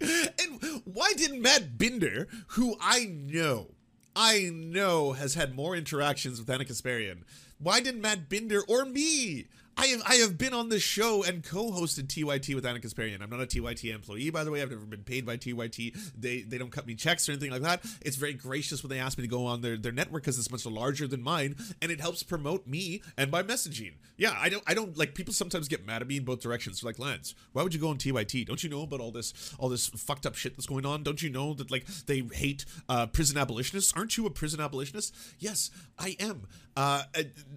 And 0.00 0.82
why 0.84 1.12
didn't 1.12 1.42
Matt 1.42 1.76
Binder, 1.76 2.28
who 2.48 2.76
I 2.80 3.04
know, 3.04 3.72
I 4.16 4.50
know 4.52 5.12
has 5.12 5.34
had 5.34 5.54
more 5.54 5.76
interactions 5.76 6.40
with 6.40 6.48
Anna 6.48 6.64
Kasparian, 6.64 7.24
why 7.58 7.80
didn't 7.80 8.00
Matt 8.00 8.30
Binder 8.30 8.62
or 8.66 8.86
me 8.86 9.46
I 9.76 9.86
have 9.86 10.02
I 10.06 10.14
have 10.16 10.38
been 10.38 10.54
on 10.54 10.68
this 10.68 10.82
show 10.82 11.24
and 11.24 11.42
co-hosted 11.42 12.06
TYT 12.06 12.54
with 12.54 12.64
Anna 12.64 12.78
Kasparian. 12.78 13.20
I'm 13.22 13.30
not 13.30 13.40
a 13.40 13.46
TYT 13.46 13.92
employee, 13.94 14.30
by 14.30 14.44
the 14.44 14.50
way. 14.50 14.62
I've 14.62 14.70
never 14.70 14.84
been 14.84 15.02
paid 15.02 15.26
by 15.26 15.36
TYT. 15.36 15.96
They 16.16 16.42
they 16.42 16.58
don't 16.58 16.70
cut 16.70 16.86
me 16.86 16.94
checks 16.94 17.28
or 17.28 17.32
anything 17.32 17.50
like 17.50 17.62
that. 17.62 17.84
It's 18.00 18.16
very 18.16 18.34
gracious 18.34 18.82
when 18.82 18.90
they 18.90 18.98
ask 18.98 19.18
me 19.18 19.22
to 19.24 19.28
go 19.28 19.46
on 19.46 19.62
their, 19.62 19.76
their 19.76 19.92
network 19.92 20.22
because 20.22 20.38
it's 20.38 20.50
much 20.50 20.64
larger 20.64 21.06
than 21.06 21.22
mine, 21.22 21.56
and 21.82 21.90
it 21.90 22.00
helps 22.00 22.22
promote 22.22 22.66
me 22.66 23.02
and 23.16 23.30
my 23.30 23.42
messaging. 23.42 23.94
Yeah, 24.16 24.36
I 24.38 24.48
don't 24.48 24.62
I 24.66 24.74
don't 24.74 24.96
like 24.96 25.14
people 25.14 25.34
sometimes 25.34 25.68
get 25.68 25.84
mad 25.84 26.02
at 26.02 26.08
me 26.08 26.18
in 26.18 26.24
both 26.24 26.40
directions. 26.40 26.80
They're 26.80 26.88
like 26.88 26.98
Lance, 26.98 27.34
why 27.52 27.62
would 27.62 27.74
you 27.74 27.80
go 27.80 27.88
on 27.88 27.98
TYT? 27.98 28.46
Don't 28.46 28.62
you 28.62 28.70
know 28.70 28.82
about 28.82 29.00
all 29.00 29.10
this 29.10 29.54
all 29.58 29.68
this 29.68 29.88
fucked 29.88 30.24
up 30.24 30.36
shit 30.36 30.56
that's 30.56 30.66
going 30.66 30.86
on? 30.86 31.02
Don't 31.02 31.22
you 31.22 31.30
know 31.30 31.52
that 31.54 31.70
like 31.70 31.86
they 32.06 32.22
hate 32.32 32.64
uh, 32.88 33.06
prison 33.06 33.36
abolitionists? 33.36 33.92
Aren't 33.96 34.16
you 34.16 34.26
a 34.26 34.30
prison 34.30 34.60
abolitionist? 34.60 35.14
Yes, 35.38 35.70
I 35.98 36.16
am. 36.20 36.46
Uh, 36.76 37.02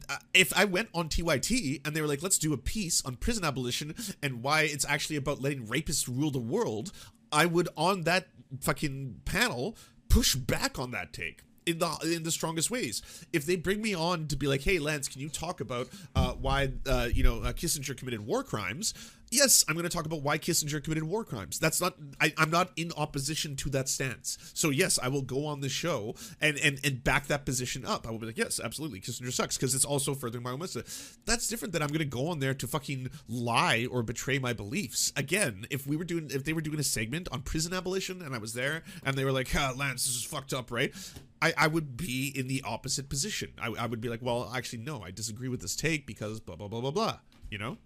uh, 0.09 0.17
if 0.33 0.55
I 0.57 0.65
went 0.65 0.89
on 0.93 1.09
TYT 1.09 1.81
and 1.85 1.95
they 1.95 2.01
were 2.01 2.07
like, 2.07 2.21
let's 2.21 2.37
do 2.37 2.53
a 2.53 2.57
piece 2.57 3.03
on 3.03 3.15
prison 3.15 3.43
abolition 3.43 3.95
and 4.21 4.43
why 4.43 4.61
it's 4.61 4.85
actually 4.85 5.15
about 5.15 5.41
letting 5.41 5.65
rapists 5.65 6.07
rule 6.07 6.31
the 6.31 6.39
world, 6.39 6.91
I 7.31 7.45
would 7.45 7.69
on 7.75 8.03
that 8.03 8.27
fucking 8.61 9.21
panel 9.25 9.75
push 10.09 10.35
back 10.35 10.79
on 10.79 10.91
that 10.91 11.13
take 11.13 11.41
in 11.65 11.79
the 11.79 12.13
in 12.15 12.23
the 12.23 12.31
strongest 12.31 12.71
ways. 12.71 13.01
If 13.33 13.45
they 13.45 13.57
bring 13.57 13.81
me 13.81 13.93
on 13.93 14.27
to 14.27 14.37
be 14.37 14.47
like, 14.47 14.61
"Hey, 14.61 14.79
Lance, 14.79 15.07
can 15.07 15.21
you 15.21 15.29
talk 15.29 15.59
about 15.59 15.89
uh, 16.15 16.31
why 16.33 16.71
uh, 16.87 17.09
you 17.13 17.23
know 17.23 17.41
uh, 17.41 17.51
Kissinger 17.53 17.95
committed 17.95 18.25
war 18.25 18.43
crimes?" 18.43 18.93
Yes, 19.29 19.65
I'm 19.67 19.75
going 19.75 19.83
to 19.83 19.89
talk 19.89 20.05
about 20.05 20.21
why 20.21 20.37
Kissinger 20.37 20.81
committed 20.81 21.03
war 21.03 21.25
crimes. 21.25 21.59
That's 21.59 21.81
not 21.81 21.95
I, 22.21 22.33
I'm 22.37 22.49
not 22.49 22.71
in 22.77 22.91
opposition 22.95 23.55
to 23.57 23.69
that 23.71 23.89
stance. 23.89 24.37
So 24.53 24.69
yes, 24.69 24.97
I 25.01 25.09
will 25.09 25.21
go 25.21 25.45
on 25.45 25.59
the 25.59 25.69
show 25.69 26.15
and 26.39 26.57
and 26.57 26.79
and 26.83 27.03
back 27.03 27.27
that 27.27 27.45
position 27.45 27.85
up. 27.85 28.07
I 28.07 28.11
will 28.11 28.19
be 28.19 28.27
like, 28.27 28.37
yes, 28.37 28.59
absolutely, 28.63 29.01
Kissinger 29.01 29.33
sucks 29.33 29.57
because 29.57 29.75
it's 29.75 29.83
also 29.83 30.15
furthering 30.15 30.43
my 30.43 30.51
own 30.51 30.59
message. 30.59 30.85
That's 31.25 31.47
different 31.47 31.73
than 31.73 31.81
I'm 31.81 31.89
going 31.89 31.99
to 31.99 32.05
go 32.05 32.27
on 32.29 32.39
there 32.39 32.53
to 32.53 32.67
fucking 32.67 33.09
lie 33.27 33.87
or 33.91 34.01
betray 34.01 34.39
my 34.39 34.53
beliefs. 34.53 35.11
Again, 35.17 35.65
if 35.69 35.85
we 35.85 35.97
were 35.97 36.05
doing 36.05 36.29
if 36.31 36.45
they 36.45 36.53
were 36.53 36.61
doing 36.61 36.79
a 36.79 36.83
segment 36.83 37.27
on 37.31 37.41
prison 37.41 37.73
abolition 37.73 38.21
and 38.21 38.33
I 38.33 38.37
was 38.37 38.53
there 38.53 38.83
and 39.03 39.17
they 39.17 39.25
were 39.25 39.33
like, 39.33 39.53
ah, 39.55 39.73
Lance, 39.75 40.05
this 40.05 40.15
is 40.15 40.23
fucked 40.23 40.53
up, 40.53 40.71
right? 40.71 40.93
I, 41.41 41.53
I 41.57 41.67
would 41.67 41.97
be 41.97 42.31
in 42.33 42.47
the 42.47 42.63
opposite 42.65 43.09
position. 43.09 43.51
I, 43.61 43.67
I 43.67 43.85
would 43.87 44.01
be 44.01 44.09
like, 44.09 44.21
well, 44.21 44.51
actually, 44.55 44.79
no, 44.79 45.03
I 45.03 45.11
disagree 45.11 45.49
with 45.49 45.61
this 45.61 45.75
take 45.75 46.07
because 46.07 46.39
blah 46.39 46.55
blah 46.55 46.69
blah 46.69 46.79
blah 46.79 46.91
blah. 46.91 47.17
You 47.51 47.57
know? 47.57 47.77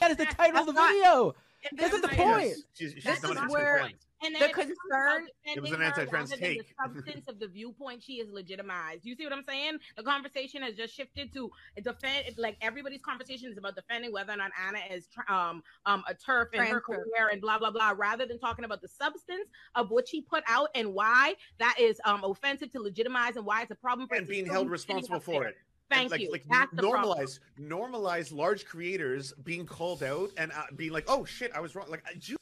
That 0.00 0.10
is 0.10 0.16
the 0.16 0.26
title 0.26 0.60
of 0.60 0.66
the 0.66 0.72
video. 0.72 1.34
That's 1.76 2.00
the 2.00 2.08
point. 2.08 2.54
She's, 2.74 2.92
she's 2.94 3.04
This 3.04 3.22
not 3.22 3.32
is 3.32 3.38
answering 3.38 3.48
where 3.50 3.88
and 4.24 4.34
The 4.34 4.38
then 4.38 4.50
it 4.50 4.54
concern- 4.54 5.28
It 5.44 5.60
was 5.62 5.72
an 5.72 5.82
anti-trans 5.82 6.30
take. 6.30 6.58
The 6.58 6.74
substance 6.82 7.28
of 7.28 7.38
the 7.38 7.46
viewpoint 7.48 8.02
she 8.02 8.14
is 8.14 8.30
legitimized. 8.30 9.04
You 9.04 9.14
see 9.16 9.24
what 9.24 9.32
I'm 9.34 9.44
saying? 9.46 9.78
The 9.96 10.02
conversation 10.02 10.62
has 10.62 10.74
just 10.74 10.94
shifted 10.94 11.32
to 11.34 11.50
defend. 11.82 12.26
Like 12.38 12.56
everybody's 12.62 13.02
conversation 13.02 13.50
is 13.50 13.58
about 13.58 13.76
defending 13.76 14.12
whether 14.12 14.32
or 14.32 14.36
not 14.36 14.50
Anna 14.66 14.78
is 14.90 15.08
um 15.28 15.62
um 15.84 16.04
a 16.08 16.14
TERF 16.14 16.54
in 16.54 16.64
her 16.64 16.80
career 16.80 17.28
and 17.32 17.40
blah 17.40 17.58
blah 17.58 17.70
blah, 17.70 17.92
rather 17.96 18.24
than 18.26 18.38
talking 18.38 18.64
about 18.64 18.80
the 18.80 18.88
substance 18.88 19.48
of 19.74 19.90
what 19.90 20.08
she 20.08 20.22
put 20.22 20.42
out 20.48 20.68
and 20.74 20.94
why 20.94 21.34
that 21.58 21.76
is 21.78 22.00
um 22.06 22.24
offensive 22.24 22.72
to 22.72 22.80
legitimize 22.80 23.36
and 23.36 23.44
why 23.44 23.62
it's 23.62 23.70
a 23.72 23.74
problem 23.76 24.08
for 24.08 24.14
and 24.16 24.26
being 24.26 24.46
held 24.46 24.70
responsible 24.70 25.20
for 25.20 25.40
there. 25.40 25.48
it. 25.50 25.56
Thank 25.90 26.10
like, 26.10 26.20
you. 26.20 26.30
Like 26.32 26.44
That's 26.48 26.72
normalize, 26.74 27.38
normalize 27.60 28.32
large 28.32 28.64
creators 28.64 29.32
being 29.44 29.66
called 29.66 30.02
out 30.02 30.30
and 30.36 30.50
uh, 30.52 30.64
being 30.76 30.92
like, 30.92 31.04
"Oh 31.08 31.24
shit, 31.24 31.52
I 31.54 31.60
was 31.60 31.74
wrong." 31.74 31.86
Like, 31.90 32.04
I, 32.06 32.12
you, 32.20 32.36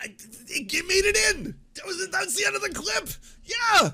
I, 0.00 0.14
it 0.48 0.86
made 0.86 1.04
it 1.04 1.36
in. 1.36 1.54
That 1.74 1.86
was 1.86 2.08
that's 2.10 2.36
the 2.36 2.46
end 2.46 2.56
of 2.56 2.62
the 2.62 2.70
clip. 2.70 3.08
Yeah, 3.44 3.90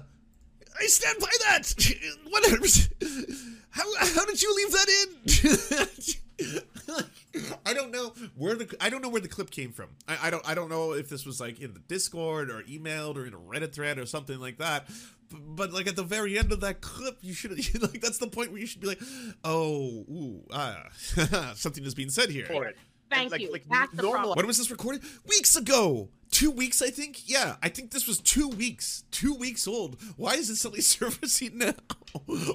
I 0.78 0.86
stand 0.86 1.18
by 1.20 1.30
that. 1.46 1.74
One 2.28 2.42
hundred. 2.44 2.70
How 3.70 3.84
how 3.98 4.26
did 4.26 4.42
you 4.42 4.54
leave 4.54 4.70
that 4.72 4.88
in? 5.00 6.28
I 7.66 7.72
don't 7.72 7.90
know 7.90 8.12
where 8.36 8.54
the 8.54 8.74
I 8.80 8.90
don't 8.90 9.00
know 9.00 9.08
where 9.08 9.20
the 9.20 9.28
clip 9.28 9.50
came 9.50 9.72
from. 9.72 9.88
I, 10.06 10.18
I 10.24 10.30
don't 10.30 10.46
I 10.46 10.54
don't 10.54 10.68
know 10.68 10.92
if 10.92 11.08
this 11.08 11.24
was 11.24 11.40
like 11.40 11.58
in 11.58 11.72
the 11.72 11.80
Discord 11.80 12.50
or 12.50 12.62
emailed 12.64 13.16
or 13.16 13.26
in 13.26 13.32
a 13.32 13.38
Reddit 13.38 13.72
thread 13.72 13.98
or 13.98 14.04
something 14.04 14.38
like 14.38 14.58
that. 14.58 14.88
B- 15.32 15.38
But 15.44 15.72
like 15.72 15.86
at 15.86 15.96
the 15.96 16.02
very 16.02 16.38
end 16.38 16.52
of 16.52 16.60
that 16.60 16.80
clip, 16.80 17.18
you 17.20 17.32
should 17.32 17.50
like 17.82 18.00
that's 18.00 18.18
the 18.18 18.28
point 18.28 18.52
where 18.52 18.60
you 18.60 18.66
should 18.66 18.80
be 18.80 18.88
like, 18.88 19.00
oh, 19.44 20.04
ooh, 20.08 20.42
ah, 20.52 20.84
something 21.54 21.84
is 21.84 21.94
being 21.94 22.10
said 22.10 22.30
here. 22.30 22.46
For 22.46 22.66
it. 22.66 22.76
Thank 23.12 23.30
like, 23.30 23.40
you. 23.40 23.52
Like 23.52 23.64
That's 23.68 23.92
the 23.92 24.10
problem. 24.10 24.36
When 24.36 24.46
was 24.46 24.58
this 24.58 24.70
recorded? 24.70 25.02
Weeks 25.28 25.56
ago. 25.56 26.08
Two 26.30 26.50
weeks, 26.50 26.80
I 26.80 26.88
think. 26.88 27.28
Yeah, 27.28 27.56
I 27.62 27.68
think 27.68 27.90
this 27.90 28.06
was 28.06 28.18
two 28.18 28.48
weeks. 28.48 29.04
Two 29.10 29.34
weeks 29.34 29.68
old. 29.68 30.00
Why 30.16 30.34
is 30.34 30.48
it 30.48 30.56
suddenly 30.56 30.80
surfacing 30.80 31.58
now? 31.58 31.74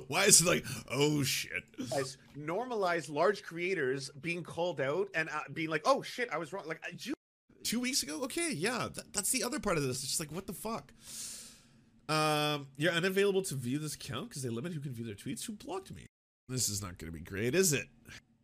Why 0.07 0.25
is 0.25 0.41
it 0.41 0.47
like, 0.47 0.65
oh 0.89 1.21
shit? 1.23 1.63
Guys, 1.91 2.17
normalize 2.37 3.09
large 3.09 3.43
creators 3.43 4.09
being 4.21 4.43
called 4.43 4.81
out 4.81 5.09
and 5.13 5.29
uh, 5.29 5.41
being 5.53 5.69
like, 5.69 5.83
"Oh 5.85 6.01
shit, 6.01 6.29
I 6.31 6.37
was 6.37 6.53
wrong." 6.53 6.63
Like, 6.67 6.81
I, 6.83 6.89
you, 6.99 7.13
Two 7.63 7.79
weeks 7.79 8.01
ago? 8.01 8.21
Okay, 8.23 8.51
yeah. 8.51 8.87
That, 8.93 9.13
that's 9.13 9.31
the 9.31 9.43
other 9.43 9.59
part 9.59 9.77
of 9.77 9.83
this. 9.83 9.97
It's 9.97 10.07
just 10.07 10.19
like, 10.19 10.31
what 10.31 10.47
the 10.47 10.53
fuck? 10.53 10.91
Um, 12.09 12.67
you're 12.77 12.93
unavailable 12.93 13.41
to 13.43 13.55
view 13.55 13.79
this 13.79 13.95
account 13.95 14.29
because 14.29 14.41
they 14.41 14.49
limit 14.49 14.73
who 14.73 14.79
can 14.79 14.93
view 14.93 15.05
their 15.05 15.15
tweets. 15.15 15.45
Who 15.45 15.53
blocked 15.53 15.93
me? 15.93 16.05
This 16.47 16.69
is 16.69 16.81
not 16.81 16.97
going 16.97 17.11
to 17.11 17.17
be 17.17 17.23
great, 17.23 17.53
is 17.53 17.73
it? 17.73 17.87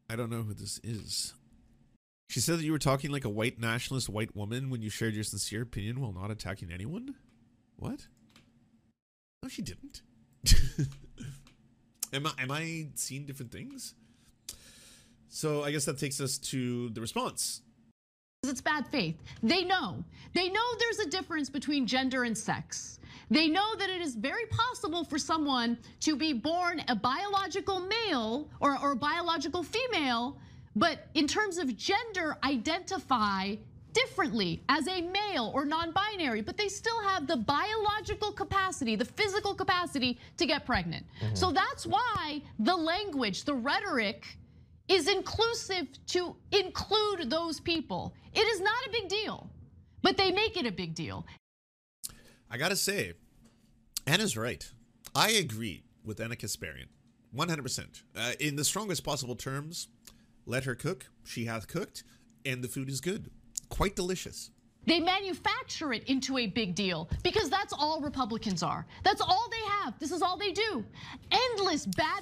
I 0.10 0.15
don't 0.15 0.30
know 0.30 0.41
who 0.41 0.54
this 0.54 0.80
is. 0.84 1.34
She 2.30 2.39
said 2.39 2.60
that 2.60 2.63
you 2.63 2.71
were 2.71 2.80
talking 2.80 3.12
like 3.12 3.26
a 3.26 3.30
white 3.30 3.60
nationalist 3.60 4.10
white 4.10 4.36
woman 4.36 4.69
when 4.69 4.82
you 4.82 4.89
shared 4.89 5.13
your 5.13 5.23
sincere 5.23 5.62
opinion 5.62 6.02
while 6.02 6.12
not 6.12 6.32
attacking 6.32 6.71
anyone. 6.71 7.15
What? 7.78 8.08
No, 9.41 9.49
she 9.49 9.62
didn't. 9.62 10.02
am 12.13 12.28
I 12.28 12.32
am 12.39 12.52
I 12.52 12.88
seeing 12.95 13.26
different 13.26 13.52
things? 13.52 13.93
So 15.30 15.63
I 15.63 15.71
guess 15.71 15.86
that 15.86 15.97
takes 15.97 16.19
us 16.19 16.38
to 16.39 16.89
the 16.89 17.02
response. 17.02 17.62
It's 18.43 18.62
bad 18.62 18.86
faith. 18.88 19.15
They 19.41 19.63
know. 19.63 20.04
They 20.34 20.49
know 20.49 20.62
there's 20.80 20.99
a 20.99 21.10
difference 21.10 21.49
between 21.49 21.88
gender 21.88 22.23
and 22.23 22.38
sex. 22.38 22.99
They 23.29 23.47
know 23.47 23.75
that 23.75 23.89
it 23.89 24.01
is 24.01 24.15
very 24.15 24.45
possible 24.47 25.03
for 25.03 25.17
someone 25.17 25.77
to 26.01 26.15
be 26.15 26.33
born 26.33 26.81
a 26.88 26.95
biological 26.95 27.79
male 27.79 28.49
or, 28.59 28.77
or 28.79 28.91
a 28.91 28.95
biological 28.95 29.63
female, 29.63 30.38
but 30.75 31.07
in 31.13 31.27
terms 31.27 31.57
of 31.57 31.75
gender, 31.77 32.38
identify 32.43 33.55
differently 33.93 34.63
as 34.69 34.88
a 34.88 35.01
male 35.01 35.51
or 35.53 35.65
non 35.65 35.91
binary, 35.91 36.41
but 36.41 36.57
they 36.57 36.67
still 36.67 36.99
have 37.03 37.27
the 37.27 37.38
biological 37.38 38.31
capacity, 38.31 38.95
the 38.95 39.05
physical 39.05 39.53
capacity 39.53 40.19
to 40.38 40.45
get 40.45 40.65
pregnant. 40.65 41.05
Mhm. 41.21 41.38
So 41.38 41.51
that's 41.51 41.86
why 41.86 42.41
the 42.59 42.75
language, 42.75 43.43
the 43.45 43.53
rhetoric, 43.53 44.38
is 44.88 45.07
inclusive 45.07 45.88
to 46.07 46.36
include 46.51 47.29
those 47.29 47.59
people. 47.59 48.13
It 48.33 48.45
is 48.47 48.59
not 48.59 48.86
a 48.88 48.89
big 48.91 49.07
deal, 49.09 49.49
but 50.01 50.17
they 50.17 50.31
make 50.31 50.57
it 50.57 50.65
a 50.65 50.71
big 50.71 50.93
deal. 50.93 51.25
I 52.53 52.57
gotta 52.57 52.75
say, 52.75 53.13
Anna's 54.05 54.37
right. 54.37 54.69
I 55.15 55.31
agree 55.31 55.85
with 56.05 56.19
Anna 56.19 56.35
Kasparian, 56.35 56.85
100%. 57.35 58.03
Uh, 58.15 58.33
in 58.39 58.57
the 58.57 58.63
strongest 58.63 59.03
possible 59.03 59.35
terms, 59.35 59.87
let 60.45 60.65
her 60.65 60.75
cook. 60.75 61.07
She 61.23 61.45
hath 61.45 61.67
cooked, 61.67 62.03
and 62.45 62.63
the 62.63 62.67
food 62.67 62.89
is 62.89 63.01
good. 63.01 63.31
Quite 63.69 63.95
delicious. 63.95 64.51
They 64.85 64.99
manufacture 64.99 65.93
it 65.93 66.03
into 66.03 66.37
a 66.37 66.45
big 66.45 66.75
deal 66.75 67.09
because 67.23 67.49
that's 67.49 67.73
all 67.73 68.01
Republicans 68.01 68.61
are. 68.61 68.85
That's 69.03 69.21
all 69.21 69.47
they 69.49 69.71
have. 69.81 69.97
This 69.97 70.11
is 70.11 70.21
all 70.21 70.37
they 70.37 70.51
do. 70.51 70.85
Endless 71.31 71.87
bad 71.87 72.21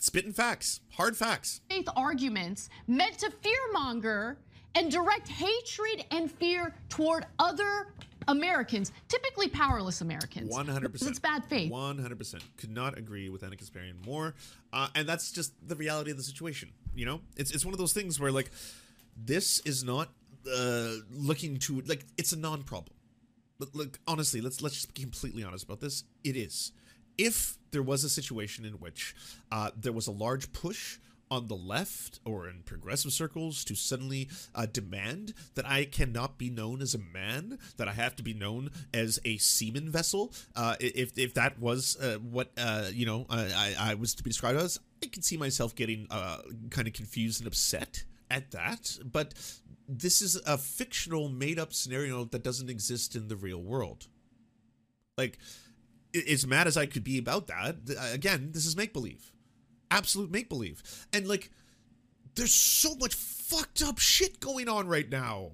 Spitting 0.00 0.34
facts, 0.34 0.80
hard 0.90 1.16
facts. 1.16 1.62
faith 1.70 1.88
arguments 1.96 2.68
meant 2.86 3.16
to 3.20 3.30
fearmonger 3.30 4.36
and 4.74 4.90
direct 4.90 5.28
hatred 5.28 6.04
and 6.10 6.30
fear 6.30 6.74
toward 6.90 7.24
other 7.38 7.88
Americans, 8.28 8.92
typically 9.08 9.48
powerless 9.48 10.00
Americans. 10.00 10.54
100%. 10.54 11.08
It's 11.08 11.18
bad 11.18 11.44
faith. 11.44 11.70
100%. 11.70 12.40
Could 12.56 12.70
not 12.70 12.98
agree 12.98 13.28
with 13.28 13.42
Anna 13.42 13.56
Kasparian 13.56 14.04
more. 14.04 14.34
Uh, 14.72 14.88
and 14.94 15.08
that's 15.08 15.32
just 15.32 15.52
the 15.66 15.76
reality 15.76 16.10
of 16.10 16.16
the 16.16 16.22
situation. 16.22 16.70
You 16.94 17.06
know, 17.06 17.20
it's, 17.36 17.50
it's 17.50 17.64
one 17.64 17.74
of 17.74 17.78
those 17.78 17.92
things 17.92 18.20
where, 18.20 18.32
like, 18.32 18.50
this 19.16 19.60
is 19.60 19.84
not 19.84 20.10
uh, 20.52 20.94
looking 21.10 21.58
to, 21.60 21.80
like, 21.82 22.04
it's 22.16 22.32
a 22.32 22.38
non 22.38 22.62
problem. 22.62 22.94
But, 23.58 23.74
look, 23.74 23.98
honestly, 24.06 24.40
let's, 24.40 24.62
let's 24.62 24.74
just 24.74 24.94
be 24.94 25.02
completely 25.02 25.44
honest 25.44 25.64
about 25.64 25.80
this. 25.80 26.04
It 26.22 26.36
is. 26.36 26.72
If 27.16 27.58
there 27.70 27.82
was 27.82 28.02
a 28.02 28.08
situation 28.08 28.64
in 28.64 28.74
which 28.74 29.14
uh, 29.52 29.70
there 29.76 29.92
was 29.92 30.06
a 30.08 30.12
large 30.12 30.52
push 30.52 30.98
on 31.34 31.48
the 31.48 31.56
left 31.56 32.20
or 32.24 32.48
in 32.48 32.62
progressive 32.64 33.12
circles 33.12 33.64
to 33.64 33.74
suddenly 33.74 34.28
uh, 34.54 34.66
demand 34.66 35.34
that 35.54 35.66
I 35.66 35.84
cannot 35.84 36.38
be 36.38 36.48
known 36.48 36.80
as 36.80 36.94
a 36.94 36.98
man, 36.98 37.58
that 37.76 37.88
I 37.88 37.92
have 37.92 38.16
to 38.16 38.22
be 38.22 38.34
known 38.34 38.70
as 38.92 39.18
a 39.24 39.36
semen 39.38 39.90
vessel. 39.90 40.32
Uh, 40.54 40.76
if, 40.80 41.18
if 41.18 41.34
that 41.34 41.58
was 41.58 41.96
uh, 42.00 42.18
what 42.18 42.50
uh, 42.56 42.86
you 42.92 43.06
know 43.06 43.26
I, 43.28 43.74
I 43.78 43.94
was 43.94 44.14
to 44.14 44.22
be 44.22 44.30
described 44.30 44.58
as, 44.58 44.78
I 45.02 45.06
could 45.06 45.24
see 45.24 45.36
myself 45.36 45.74
getting 45.74 46.06
uh, 46.10 46.38
kind 46.70 46.86
of 46.86 46.94
confused 46.94 47.40
and 47.40 47.48
upset 47.48 48.04
at 48.30 48.52
that. 48.52 48.98
But 49.04 49.34
this 49.88 50.22
is 50.22 50.36
a 50.46 50.56
fictional, 50.56 51.28
made 51.28 51.58
up 51.58 51.74
scenario 51.74 52.24
that 52.24 52.42
doesn't 52.42 52.70
exist 52.70 53.16
in 53.16 53.28
the 53.28 53.36
real 53.36 53.62
world. 53.62 54.06
Like, 55.18 55.38
as 56.30 56.46
mad 56.46 56.66
as 56.66 56.76
I 56.76 56.86
could 56.86 57.04
be 57.04 57.18
about 57.18 57.48
that, 57.48 57.76
again, 58.12 58.50
this 58.52 58.66
is 58.66 58.76
make 58.76 58.92
believe 58.92 59.33
absolute 59.94 60.30
make 60.30 60.48
believe. 60.48 60.82
And 61.12 61.26
like 61.26 61.50
there's 62.34 62.54
so 62.54 62.94
much 62.96 63.14
fucked 63.14 63.82
up 63.82 63.98
shit 63.98 64.40
going 64.40 64.68
on 64.68 64.88
right 64.88 65.08
now. 65.08 65.52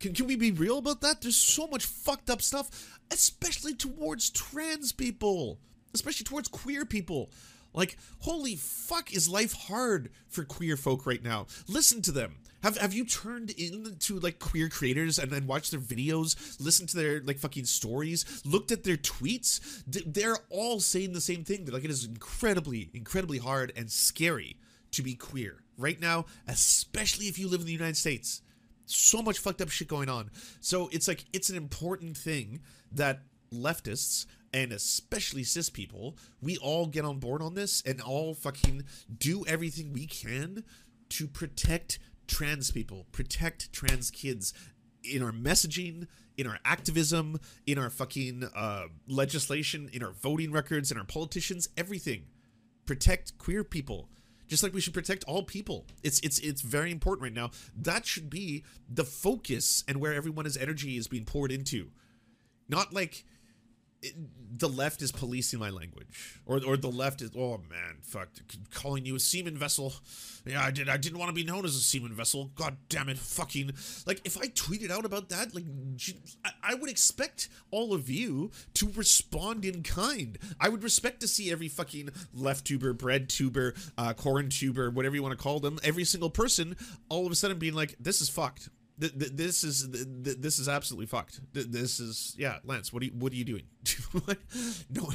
Can, 0.00 0.14
can 0.14 0.26
we 0.26 0.36
be 0.36 0.52
real 0.52 0.78
about 0.78 1.00
that? 1.00 1.20
There's 1.20 1.36
so 1.36 1.66
much 1.66 1.84
fucked 1.84 2.30
up 2.30 2.40
stuff, 2.40 3.00
especially 3.10 3.74
towards 3.74 4.30
trans 4.30 4.92
people, 4.92 5.58
especially 5.92 6.24
towards 6.24 6.48
queer 6.48 6.84
people. 6.84 7.30
Like, 7.74 7.98
holy 8.20 8.54
fuck, 8.54 9.12
is 9.12 9.28
life 9.28 9.52
hard 9.52 10.10
for 10.28 10.44
queer 10.44 10.76
folk 10.76 11.04
right 11.04 11.22
now? 11.22 11.46
Listen 11.66 12.00
to 12.02 12.12
them. 12.12 12.36
Have 12.62 12.76
have 12.78 12.92
you 12.92 13.04
turned 13.04 13.50
into 13.50 14.18
like 14.18 14.38
queer 14.38 14.68
creators 14.68 15.18
and 15.18 15.30
then 15.30 15.46
watched 15.46 15.70
their 15.70 15.80
videos, 15.80 16.60
listened 16.60 16.88
to 16.90 16.96
their 16.96 17.20
like 17.20 17.38
fucking 17.38 17.66
stories, 17.66 18.42
looked 18.44 18.72
at 18.72 18.84
their 18.84 18.96
tweets? 18.96 19.84
Th- 19.90 20.04
They're 20.06 20.38
all 20.50 20.80
saying 20.80 21.12
the 21.12 21.20
same 21.20 21.44
thing. 21.44 21.64
They're 21.64 21.74
like, 21.74 21.84
it 21.84 21.90
is 21.90 22.04
incredibly, 22.04 22.90
incredibly 22.94 23.38
hard 23.38 23.72
and 23.76 23.90
scary 23.90 24.56
to 24.92 25.02
be 25.02 25.14
queer 25.14 25.62
right 25.76 26.00
now, 26.00 26.26
especially 26.46 27.26
if 27.26 27.38
you 27.38 27.48
live 27.48 27.60
in 27.60 27.66
the 27.66 27.72
United 27.72 27.96
States 27.96 28.42
so 28.86 29.22
much 29.22 29.38
fucked 29.38 29.60
up 29.60 29.68
shit 29.68 29.88
going 29.88 30.08
on. 30.08 30.30
So 30.60 30.88
it's 30.92 31.06
like 31.08 31.26
it's 31.32 31.50
an 31.50 31.56
important 31.56 32.16
thing 32.16 32.60
that 32.92 33.20
leftists 33.52 34.26
and 34.52 34.72
especially 34.72 35.44
cis 35.44 35.68
people, 35.68 36.16
we 36.40 36.56
all 36.56 36.86
get 36.86 37.04
on 37.04 37.18
board 37.18 37.42
on 37.42 37.54
this 37.54 37.82
and 37.84 38.00
all 38.00 38.34
fucking 38.34 38.84
do 39.18 39.44
everything 39.46 39.92
we 39.92 40.06
can 40.06 40.64
to 41.10 41.26
protect 41.26 41.98
trans 42.28 42.70
people, 42.70 43.06
protect 43.10 43.72
trans 43.72 44.10
kids 44.10 44.54
in 45.02 45.22
our 45.22 45.32
messaging, 45.32 46.06
in 46.36 46.46
our 46.46 46.58
activism, 46.64 47.40
in 47.66 47.78
our 47.78 47.90
fucking 47.90 48.48
uh, 48.54 48.84
legislation, 49.08 49.90
in 49.92 50.02
our 50.02 50.12
voting 50.12 50.52
records, 50.52 50.92
in 50.92 50.98
our 50.98 51.04
politicians, 51.04 51.68
everything. 51.76 52.26
Protect 52.86 53.36
queer 53.38 53.64
people 53.64 54.08
just 54.48 54.62
like 54.62 54.72
we 54.72 54.80
should 54.80 54.94
protect 54.94 55.24
all 55.24 55.42
people. 55.42 55.86
It's 56.02 56.18
it's 56.20 56.38
it's 56.38 56.62
very 56.62 56.90
important 56.90 57.22
right 57.22 57.32
now. 57.32 57.50
That 57.76 58.06
should 58.06 58.30
be 58.30 58.64
the 58.88 59.04
focus 59.04 59.84
and 59.86 60.00
where 60.00 60.14
everyone's 60.14 60.56
energy 60.56 60.96
is 60.96 61.06
being 61.06 61.26
poured 61.26 61.52
into. 61.52 61.90
Not 62.68 62.92
like 62.92 63.24
it, 64.02 64.14
the 64.58 64.68
left 64.68 65.02
is 65.02 65.12
policing 65.12 65.58
my 65.58 65.70
language. 65.70 66.40
Or 66.46 66.60
or 66.64 66.76
the 66.76 66.90
left 66.90 67.22
is 67.22 67.30
oh 67.36 67.58
man 67.68 67.98
fuck 68.02 68.28
calling 68.72 69.04
you 69.04 69.16
a 69.16 69.20
semen 69.20 69.56
vessel. 69.56 69.94
Yeah 70.46 70.62
i 70.62 70.70
did 70.70 70.88
i 70.88 70.96
didn't 70.96 71.18
want 71.18 71.30
to 71.30 71.34
be 71.34 71.44
known 71.44 71.64
as 71.64 71.74
a 71.74 71.80
semen 71.80 72.12
vessel. 72.12 72.50
God 72.54 72.76
damn 72.88 73.08
it 73.08 73.18
fucking. 73.18 73.72
Like 74.06 74.20
if 74.24 74.38
i 74.38 74.46
tweeted 74.48 74.90
out 74.90 75.04
about 75.04 75.28
that 75.30 75.54
like 75.54 75.64
I 76.62 76.74
would 76.74 76.90
expect 76.90 77.48
all 77.70 77.92
of 77.92 78.08
you 78.08 78.50
to 78.74 78.90
respond 78.94 79.64
in 79.64 79.82
kind. 79.82 80.38
I 80.60 80.68
would 80.68 80.82
respect 80.82 81.20
to 81.20 81.28
see 81.28 81.50
every 81.50 81.68
fucking 81.68 82.10
left 82.32 82.66
tuber 82.66 82.92
bread 82.92 83.28
tuber 83.28 83.74
uh 83.96 84.12
corn 84.14 84.48
tuber 84.48 84.90
whatever 84.90 85.14
you 85.14 85.22
want 85.22 85.36
to 85.36 85.42
call 85.42 85.60
them 85.60 85.78
every 85.82 86.04
single 86.04 86.30
person 86.30 86.76
all 87.08 87.26
of 87.26 87.32
a 87.32 87.34
sudden 87.34 87.58
being 87.58 87.74
like 87.74 87.96
this 87.98 88.20
is 88.20 88.28
fucked 88.28 88.68
Th- 89.00 89.16
th- 89.16 89.32
this 89.32 89.64
is 89.64 89.88
th- 89.88 90.06
th- 90.24 90.36
this 90.38 90.58
is 90.58 90.68
absolutely 90.68 91.06
fucked. 91.06 91.40
This 91.52 92.00
is 92.00 92.34
yeah, 92.38 92.58
Lance. 92.64 92.92
What 92.92 93.02
are 93.02 93.06
you 93.06 93.12
what 93.12 93.32
are 93.32 93.36
you 93.36 93.44
doing? 93.44 93.64
no, 94.90 95.10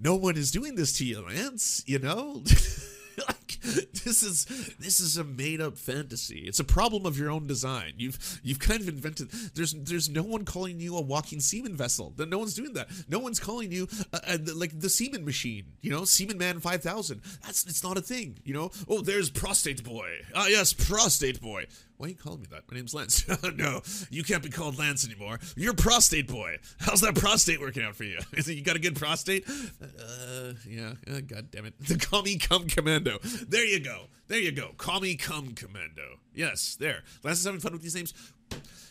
no 0.00 0.16
one 0.16 0.36
is 0.36 0.50
doing 0.50 0.74
this 0.74 0.92
to 0.98 1.04
you, 1.04 1.20
Lance. 1.20 1.82
You 1.86 1.98
know, 2.00 2.42
like 3.28 3.60
this 4.04 4.22
is 4.22 4.44
this 4.78 5.00
is 5.00 5.16
a 5.16 5.24
made 5.24 5.60
up 5.60 5.78
fantasy. 5.78 6.40
It's 6.40 6.58
a 6.58 6.64
problem 6.64 7.06
of 7.06 7.18
your 7.18 7.30
own 7.30 7.46
design. 7.46 7.94
You've 7.96 8.40
you've 8.42 8.58
kind 8.58 8.80
of 8.80 8.88
invented. 8.88 9.30
There's 9.54 9.72
there's 9.72 10.08
no 10.08 10.22
one 10.22 10.44
calling 10.44 10.80
you 10.80 10.96
a 10.96 11.00
walking 11.00 11.40
semen 11.40 11.76
vessel. 11.76 12.12
No 12.18 12.38
one's 12.38 12.54
doing 12.54 12.74
that. 12.74 12.88
No 13.08 13.18
one's 13.18 13.40
calling 13.40 13.72
you 13.72 13.88
uh, 14.12 14.18
uh, 14.26 14.38
like 14.54 14.78
the 14.78 14.88
semen 14.88 15.24
machine. 15.24 15.64
You 15.80 15.90
know, 15.90 16.04
Semen 16.04 16.38
Man 16.38 16.60
five 16.60 16.82
thousand. 16.82 17.22
That's 17.42 17.64
it's 17.64 17.82
not 17.82 17.96
a 17.96 18.02
thing. 18.02 18.38
You 18.44 18.54
know. 18.54 18.70
Oh, 18.88 19.00
there's 19.00 19.30
prostate 19.30 19.84
boy. 19.84 20.08
Ah, 20.34 20.46
yes, 20.48 20.72
prostate 20.72 21.40
boy. 21.40 21.66
Why 21.96 22.06
are 22.06 22.10
you 22.10 22.16
calling 22.16 22.40
me 22.40 22.46
that? 22.50 22.64
My 22.68 22.76
name's 22.76 22.92
Lance. 22.92 23.24
no, 23.56 23.80
you 24.10 24.24
can't 24.24 24.42
be 24.42 24.50
called 24.50 24.78
Lance 24.78 25.06
anymore. 25.06 25.38
You're 25.56 25.74
prostate 25.74 26.26
boy. 26.26 26.58
How's 26.80 27.00
that 27.02 27.14
prostate 27.14 27.60
working 27.60 27.84
out 27.84 27.94
for 27.94 28.04
you? 28.04 28.18
Is 28.32 28.48
it 28.48 28.54
you 28.54 28.62
got 28.62 28.76
a 28.76 28.80
good 28.80 28.96
prostate? 28.96 29.48
Uh, 29.48 30.54
yeah. 30.68 30.94
Uh, 31.08 31.20
God 31.26 31.50
damn 31.50 31.66
it. 31.66 31.74
The 31.84 31.98
call 31.98 32.22
me 32.22 32.38
come 32.38 32.66
commando. 32.66 33.18
There 33.46 33.64
you 33.64 33.78
go. 33.78 34.06
There 34.26 34.38
you 34.40 34.50
go. 34.50 34.72
Call 34.76 35.00
me 35.00 35.14
come 35.14 35.52
commando. 35.54 36.18
Yes, 36.34 36.76
there. 36.80 37.04
Lance 37.22 37.38
is 37.38 37.44
having 37.44 37.60
fun 37.60 37.72
with 37.72 37.82
these 37.82 37.94
names. 37.94 38.14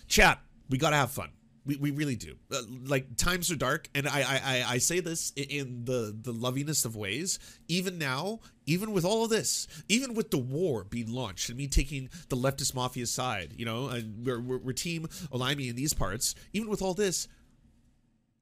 Chat. 0.08 0.39
We 0.70 0.78
gotta 0.78 0.96
have 0.96 1.12
fun. 1.12 1.30
We, 1.65 1.78
we 1.78 1.91
really 1.91 2.17
do. 2.17 2.36
Uh, 2.52 2.62
like 2.86 3.15
times 3.15 3.49
are 3.49 3.56
dark, 3.56 3.88
and 3.95 4.08
I, 4.08 4.21
I 4.21 4.65
I 4.73 4.78
say 4.80 4.99
this 4.99 5.32
in 5.36 5.86
the 5.86 6.13
the 6.19 6.34
lovingest 6.34 6.86
of 6.86 6.95
ways. 6.95 7.39
Even 7.69 7.97
now, 7.97 8.41
even 8.65 8.91
with 8.91 9.06
all 9.06 9.23
of 9.23 9.30
this, 9.30 9.67
even 9.88 10.13
with 10.13 10.30
the 10.30 10.38
war 10.38 10.84
being 10.84 11.13
launched 11.13 11.47
and 11.47 11.58
me 11.58 11.67
taking 11.67 12.10
the 12.28 12.36
leftist 12.36 12.76
mafia 12.76 13.06
side, 13.06 13.54
you 13.56 13.65
know, 13.65 13.88
and 13.88 14.26
we're 14.26 14.41
we're, 14.41 14.58
we're 14.58 14.73
team 14.73 15.08
Olayemi 15.32 15.69
in 15.69 15.76
these 15.76 15.93
parts. 15.93 16.36
Even 16.52 16.69
with 16.69 16.82
all 16.82 16.93
this, 16.93 17.30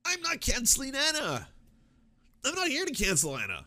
I'm 0.05 0.21
not 0.21 0.41
canceling 0.41 0.95
Anna. 0.95 1.47
I'm 2.43 2.55
not 2.55 2.69
here 2.69 2.85
to 2.85 2.93
cancel 2.93 3.37
Anna. 3.37 3.65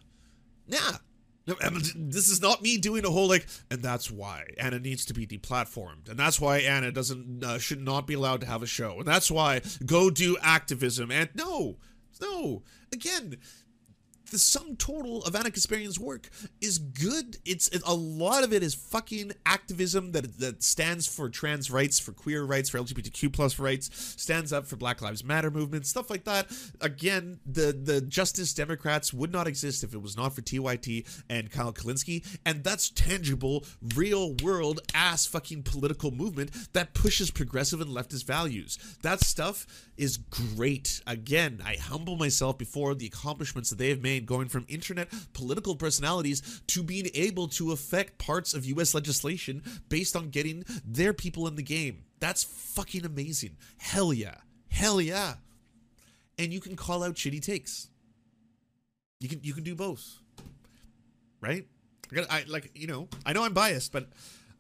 Nah. 0.67 0.99
No, 1.47 1.55
this 1.95 2.31
is 2.31 2.41
not 2.41 2.63
me 2.63 2.79
doing 2.79 3.05
a 3.05 3.11
whole 3.11 3.29
like, 3.29 3.47
and 3.71 3.83
that's 3.83 4.11
why 4.11 4.47
Anna 4.57 4.79
needs 4.79 5.05
to 5.07 5.15
be 5.15 5.27
deplatformed, 5.27 6.09
and 6.09 6.19
that's 6.19 6.41
why 6.41 6.59
Anna 6.59 6.91
doesn't 6.91 7.45
uh, 7.45 7.59
should 7.59 7.83
not 7.83 8.07
be 8.07 8.15
allowed 8.15 8.41
to 8.41 8.47
have 8.47 8.63
a 8.63 8.67
show, 8.67 8.99
and 8.99 9.07
that's 9.07 9.31
why 9.31 9.61
go 9.85 10.09
do 10.09 10.39
activism. 10.41 11.11
And 11.11 11.29
no, 11.35 11.77
no, 12.21 12.63
again, 12.93 13.37
the 14.35 14.39
sum 14.41 14.75
total 14.75 15.23
of 15.23 15.37
Anna 15.37 15.49
Kasparian's 15.49 16.01
work 16.01 16.29
is 16.61 16.79
good. 16.79 17.37
It's 17.45 17.69
it, 17.69 17.83
a 17.87 17.95
lot 17.95 18.43
of 18.43 18.53
it 18.53 18.65
is 18.65 18.75
fucking 18.75 19.31
activism 19.47 20.11
that 20.11 20.41
that 20.41 20.61
stands 20.65 21.07
for 21.07 21.29
trans 21.29 21.71
rights, 21.71 22.01
for 22.01 22.11
queer 22.11 22.43
rights, 22.43 22.69
for 22.69 22.81
LGBTQ 22.81 23.33
plus 23.33 23.61
rights, 23.61 23.91
stands 24.21 24.53
up 24.53 24.67
for 24.67 24.75
Black 24.75 25.01
Lives 25.01 25.23
Matter 25.23 25.53
movement, 25.53 25.87
stuff 25.87 26.11
like 26.11 26.25
that. 26.25 26.49
Again, 26.81 27.39
the 27.47 27.79
the 27.81 28.01
Justice 28.01 28.53
Democrats 28.53 29.13
would 29.15 29.31
not 29.31 29.47
exist 29.47 29.85
if 29.85 29.95
it 29.95 30.03
was 30.03 30.17
not 30.17 30.35
for 30.35 30.43
TYT 30.43 31.07
and 31.31 31.49
Kyle 31.49 31.73
Kulinski, 31.73 32.27
and 32.45 32.65
that's 32.65 32.91
tangible, 32.91 33.65
real 33.95 34.35
world 34.43 34.81
ass 34.95 35.27
fucking 35.27 35.63
political 35.63 36.11
movement 36.11 36.51
that 36.73 36.93
pushes 36.93 37.31
progressive 37.31 37.81
and 37.81 37.91
leftist 37.91 38.25
values. 38.25 38.97
That 39.03 39.21
stuff 39.21 39.65
is 39.97 40.17
great. 40.17 41.01
Again, 41.07 41.63
I 41.65 41.77
humble 41.77 42.17
myself 42.17 42.59
before 42.59 42.97
the 42.97 43.07
accomplishments 43.07 43.71
that 43.71 43.79
they 43.79 43.91
have 43.91 44.03
made 44.03 44.24
going 44.25 44.49
from 44.49 44.65
internet 44.69 45.09
political 45.33 45.77
personalities 45.77 46.63
to 46.69 46.83
being 46.83 47.09
able 47.15 47.49
to 47.49 47.73
affect 47.73 48.19
parts 48.19 48.55
of 48.55 48.65
US 48.65 48.95
legislation 48.95 49.63
based 49.89 50.17
on 50.17 50.31
getting 50.31 50.65
their 50.85 51.13
people 51.13 51.47
in 51.47 51.57
the 51.57 51.63
game. 51.63 52.05
That's 52.21 52.45
fucking 52.45 53.05
amazing. 53.05 53.57
Hell 53.79 54.13
yeah. 54.13 54.37
Hell 54.69 55.01
yeah. 55.01 55.35
And 56.39 56.53
you 56.53 56.61
can 56.61 56.77
call 56.77 57.05
out 57.05 57.15
shitty 57.15 57.43
takes. 57.43 57.89
You 59.21 59.29
can 59.29 59.41
you 59.43 59.53
can 59.55 59.65
do 59.65 59.75
both. 59.75 60.19
Right? 61.41 61.67
I, 62.31 62.45
like 62.49 62.71
you 62.75 62.87
know, 62.87 63.09
I 63.25 63.33
know 63.33 63.45
I'm 63.45 63.55
biased, 63.55 63.93
but 63.93 64.09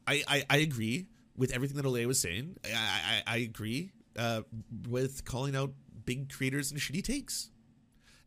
I 0.07 0.23
I, 0.27 0.45
I 0.49 0.57
agree 0.59 1.07
with 1.37 1.53
everything 1.53 1.77
that 1.77 1.85
Olay 1.85 2.07
was 2.07 2.21
saying. 2.21 2.57
I 2.65 3.23
I, 3.27 3.35
I 3.35 3.37
agree 3.39 3.91
uh, 4.19 4.43
with 4.89 5.25
calling 5.25 5.57
out 5.57 5.73
big 6.05 6.33
creators 6.33 6.71
and 6.71 6.81
shitty 6.81 7.03
takes. 7.03 7.51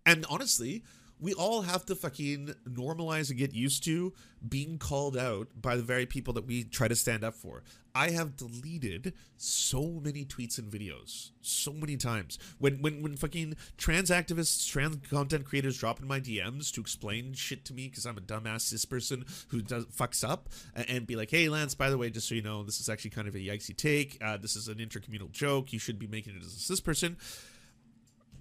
And 0.06 0.26
honestly, 0.30 0.84
we 1.20 1.34
all 1.34 1.62
have 1.62 1.86
to 1.86 1.96
fucking 1.96 2.54
normalize 2.70 3.30
and 3.30 3.40
get 3.40 3.54
used 3.54 3.84
to 3.86 4.14
being 4.48 4.78
called 4.78 5.18
out 5.18 5.48
by 5.60 5.76
the 5.76 5.82
very 5.82 6.06
people 6.06 6.34
that 6.34 6.46
we 6.46 6.64
try 6.64 6.88
to 6.88 6.96
stand 6.96 7.24
up 7.24 7.34
for. 7.34 7.64
I 7.96 8.12
have 8.12 8.38
deleted 8.38 9.14
so 9.38 10.00
many 10.04 10.24
tweets 10.24 10.60
and 10.60 10.72
videos 10.72 11.32
so 11.42 11.74
many 11.74 11.98
times. 11.98 12.38
When 12.60 12.82
when 12.84 13.02
when 13.02 13.18
fucking 13.18 13.56
trans 13.78 14.12
activists, 14.12 14.70
trans 14.70 14.98
content 15.10 15.46
creators 15.46 15.80
drop 15.80 16.00
in 16.00 16.08
my 16.08 16.20
DMs 16.20 16.72
to 16.74 16.82
explain 16.82 17.34
shit 17.34 17.66
to 17.66 17.74
me 17.74 17.88
because 17.88 18.06
I'm 18.06 18.18
a 18.18 18.22
dumbass 18.22 18.62
cis 18.62 18.86
person 18.86 19.26
who 19.48 19.62
does 19.62 19.86
fucks 19.86 20.28
up 20.28 20.50
and 20.76 21.08
be 21.08 21.16
like, 21.16 21.32
"Hey 21.32 21.50
Lance, 21.50 21.74
by 21.74 21.90
the 21.90 21.98
way, 21.98 22.12
just 22.12 22.28
so 22.28 22.36
you 22.36 22.44
know, 22.44 22.62
this 22.62 22.80
is 22.80 22.90
actually 22.90 23.12
kind 23.12 23.28
of 23.28 23.34
a 23.34 23.40
yikesy 23.40 23.76
take. 23.76 24.20
Uh, 24.22 24.38
this 24.38 24.56
is 24.56 24.68
an 24.68 24.78
intercommunal 24.78 25.32
joke. 25.32 25.74
You 25.74 25.80
should 25.80 25.98
be 25.98 26.08
making 26.08 26.36
it 26.36 26.44
as 26.44 26.54
a 26.56 26.60
cis 26.60 26.80
person." 26.80 27.18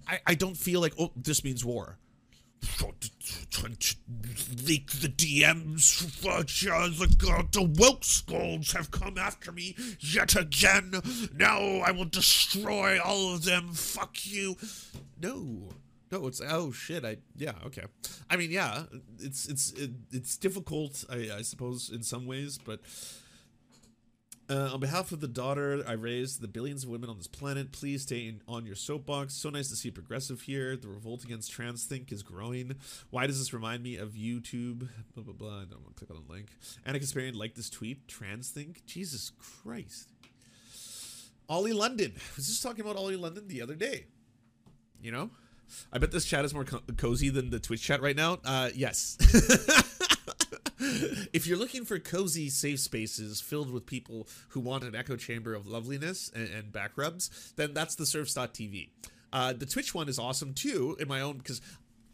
I, 0.07 0.19
I 0.25 0.35
don't 0.35 0.55
feel 0.55 0.79
like 0.79 0.93
oh 0.99 1.11
this 1.15 1.43
means 1.43 1.65
war. 1.65 1.97
Leak 4.65 4.91
the 4.91 5.09
DMs. 5.09 6.21
The, 6.21 7.15
god, 7.17 7.51
the 7.51 7.63
woke 7.63 8.03
scolds 8.03 8.71
have 8.73 8.91
come 8.91 9.17
after 9.17 9.51
me 9.51 9.75
yet 9.99 10.35
again. 10.35 10.93
Now 11.35 11.59
I 11.59 11.91
will 11.91 12.05
destroy 12.05 12.99
all 12.99 13.33
of 13.33 13.43
them. 13.43 13.73
Fuck 13.73 14.25
you. 14.25 14.55
No. 15.21 15.69
No, 16.11 16.27
it's 16.27 16.41
oh 16.41 16.71
shit. 16.71 17.03
I 17.03 17.17
yeah 17.35 17.53
okay. 17.65 17.83
I 18.29 18.37
mean 18.37 18.51
yeah, 18.51 18.83
it's 19.19 19.47
it's 19.47 19.71
it, 19.73 19.91
it's 20.11 20.37
difficult 20.37 21.03
I, 21.09 21.29
I 21.37 21.41
suppose 21.41 21.89
in 21.89 22.03
some 22.03 22.25
ways, 22.25 22.57
but 22.57 22.79
Uh, 24.49 24.69
on 24.73 24.79
behalf 24.79 25.11
of 25.11 25.19
the 25.19 25.27
daughter 25.27 25.83
I 25.85 25.91
raised, 25.91 26.39
the 26.39 26.47
billions 26.47 26.85
of 26.85 26.89
women 26.89 27.09
on 27.09 27.17
this 27.17 27.27
planet, 27.27 27.73
please 27.73 28.03
stay 28.03 28.27
in, 28.27 28.41
on 28.47 28.65
your 28.65 28.75
soapbox. 28.75 29.33
So 29.33 29.49
nice 29.49 29.67
to 29.69 29.75
see 29.75 29.91
progressive 29.91 30.41
here. 30.41 30.77
The 30.77 30.87
revolt 30.87 31.25
against 31.25 31.51
trans 31.51 31.83
think 31.83 32.13
is 32.13 32.23
growing. 32.23 32.75
Why 33.09 33.27
does 33.27 33.39
this 33.39 33.53
remind 33.53 33.83
me 33.83 33.97
of 33.97 34.11
YouTube? 34.11 34.87
Blah 35.13 35.23
blah 35.23 35.33
blah. 35.33 35.57
I 35.57 35.65
don't 35.65 35.83
want 35.83 35.97
to 35.97 36.05
click 36.05 36.11
on 36.11 36.23
the 36.25 36.31
link. 36.31 36.47
Anna 36.85 36.99
Kasparian 36.99 37.35
liked 37.35 37.57
this 37.57 37.69
tweet. 37.69 38.07
Trans 38.07 38.49
think. 38.49 38.85
Jesus 38.85 39.31
Christ. 39.37 40.13
Ollie 41.49 41.73
London. 41.73 42.13
I 42.15 42.35
was 42.37 42.47
just 42.47 42.63
talking 42.63 42.81
about 42.81 42.95
Ollie 42.95 43.15
London 43.17 43.47
the 43.47 43.61
other 43.61 43.75
day. 43.75 44.05
You 45.01 45.11
know, 45.11 45.29
I 45.91 45.97
bet 45.97 46.11
this 46.11 46.25
chat 46.25 46.45
is 46.45 46.53
more 46.53 46.63
co- 46.63 46.81
cozy 46.95 47.29
than 47.29 47.49
the 47.49 47.59
Twitch 47.59 47.81
chat 47.81 48.01
right 48.01 48.15
now. 48.15 48.39
Uh, 48.45 48.69
yes. 48.73 49.17
if 51.33 51.47
you're 51.47 51.57
looking 51.57 51.85
for 51.85 51.99
cozy 51.99 52.49
safe 52.49 52.79
spaces 52.79 53.41
filled 53.41 53.71
with 53.71 53.85
people 53.85 54.27
who 54.49 54.59
want 54.59 54.83
an 54.83 54.95
echo 54.95 55.15
chamber 55.15 55.53
of 55.53 55.67
loveliness 55.67 56.31
and, 56.33 56.49
and 56.49 56.71
back 56.71 56.91
rubs, 56.95 57.53
then 57.55 57.73
that's 57.73 57.95
the 57.95 58.05
serfs.tv. 58.05 58.89
Uh, 59.33 59.53
the 59.53 59.65
Twitch 59.65 59.93
one 59.93 60.07
is 60.07 60.19
awesome 60.19 60.53
too, 60.53 60.95
in 60.99 61.07
my 61.07 61.21
own, 61.21 61.37
because 61.37 61.61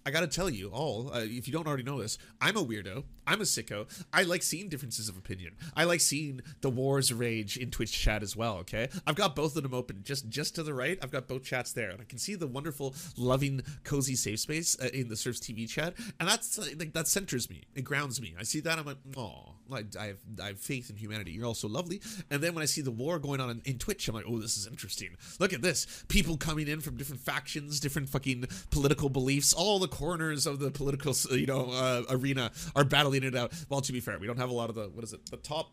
I 0.06 0.12
gotta 0.12 0.28
tell 0.28 0.50
you 0.50 0.70
all, 0.70 1.12
uh, 1.14 1.20
if 1.22 1.48
you 1.48 1.54
don't 1.54 1.68
already 1.68 1.84
know 1.84 2.02
this, 2.02 2.18
I'm 2.42 2.58
a 2.58 2.64
weirdo. 2.64 3.04
I'm 3.26 3.40
a 3.40 3.46
sicko. 3.46 3.88
I 4.12 4.24
like 4.24 4.44
seeing 4.44 4.68
differences 4.68 5.08
of 5.08 5.18
opinion. 5.18 5.56
I 5.76 5.86
like 5.86 6.02
seeing 6.02 6.42
the 6.62 6.70
wars 6.70 7.14
rage 7.14 7.58
in 7.58 7.72
Twitch 7.72 7.92
chat 7.98 8.22
as 8.22 8.36
well. 8.36 8.58
Okay, 8.58 8.90
I've 9.08 9.16
got 9.16 9.36
both 9.36 9.56
of 9.56 9.64
them 9.64 9.74
open. 9.74 10.02
Just 10.04 10.28
just 10.30 10.56
to 10.56 10.64
the 10.64 10.74
right, 10.74 11.00
I've 11.02 11.12
got 11.12 11.28
both 11.28 11.44
chats 11.44 11.72
there, 11.72 11.90
and 11.90 12.02
I 12.02 12.04
can 12.04 12.18
see 12.18 12.36
the 12.36 12.48
wonderful, 12.48 12.96
loving, 13.18 13.62
cozy 13.84 14.16
safe 14.16 14.40
space 14.40 14.78
uh, 14.82 14.90
in 14.94 15.08
the 15.08 15.16
Serfs 15.16 15.40
TV 15.40 15.70
chat, 15.70 15.94
and 16.20 16.28
that's 16.28 16.60
uh, 16.60 16.66
like 16.78 16.94
that 16.94 17.08
centers 17.08 17.50
me. 17.50 17.64
It 17.76 17.84
grounds 17.84 18.22
me. 18.22 18.36
I 18.38 18.44
see 18.44 18.60
that, 18.62 18.78
I'm 18.78 18.86
like, 18.86 18.98
oh, 19.16 19.54
like 19.70 19.96
I 19.98 20.08
have 20.08 20.20
I 20.42 20.48
have 20.48 20.60
faith 20.60 20.90
in 20.90 20.98
humanity. 20.98 21.32
You're 21.32 21.46
all 21.46 21.54
so 21.54 21.68
lovely. 21.68 22.02
And 22.30 22.42
then 22.42 22.54
when 22.54 22.62
I 22.62 22.66
see 22.66 22.82
the 22.82 22.92
war 22.92 23.20
going 23.20 23.40
on 23.40 23.50
in, 23.50 23.62
in 23.66 23.78
Twitch, 23.78 24.08
I'm 24.08 24.16
like, 24.16 24.26
oh, 24.28 24.40
this 24.40 24.58
is 24.58 24.68
interesting. 24.68 25.10
Look 25.40 25.54
at 25.54 25.62
this. 25.62 26.04
People 26.08 26.38
coming 26.38 26.68
in 26.68 26.82
from 26.82 26.98
different 26.98 27.22
factions, 27.22 27.80
different 27.80 28.10
fucking 28.10 28.46
political 28.70 29.10
beliefs, 29.10 29.54
all 29.54 29.80
the 29.80 29.88
corners 29.94 30.48
of 30.48 30.58
the 30.60 30.72
political, 30.72 31.14
you 31.32 31.46
know, 31.46 31.70
uh, 31.72 32.02
arena 32.10 32.52
are 32.76 32.84
battling 32.84 33.24
it 33.24 33.36
out. 33.36 33.54
Well, 33.70 33.82
to 33.82 33.94
be 33.94 34.00
fair, 34.00 34.18
we 34.18 34.26
don't 34.26 34.40
have 34.40 34.50
a 34.50 34.54
lot 34.54 34.70
of 34.70 34.76
the 34.76 34.90
what 34.90 35.04
is 35.04 35.14
it, 35.14 35.30
the 35.30 35.38
top, 35.38 35.72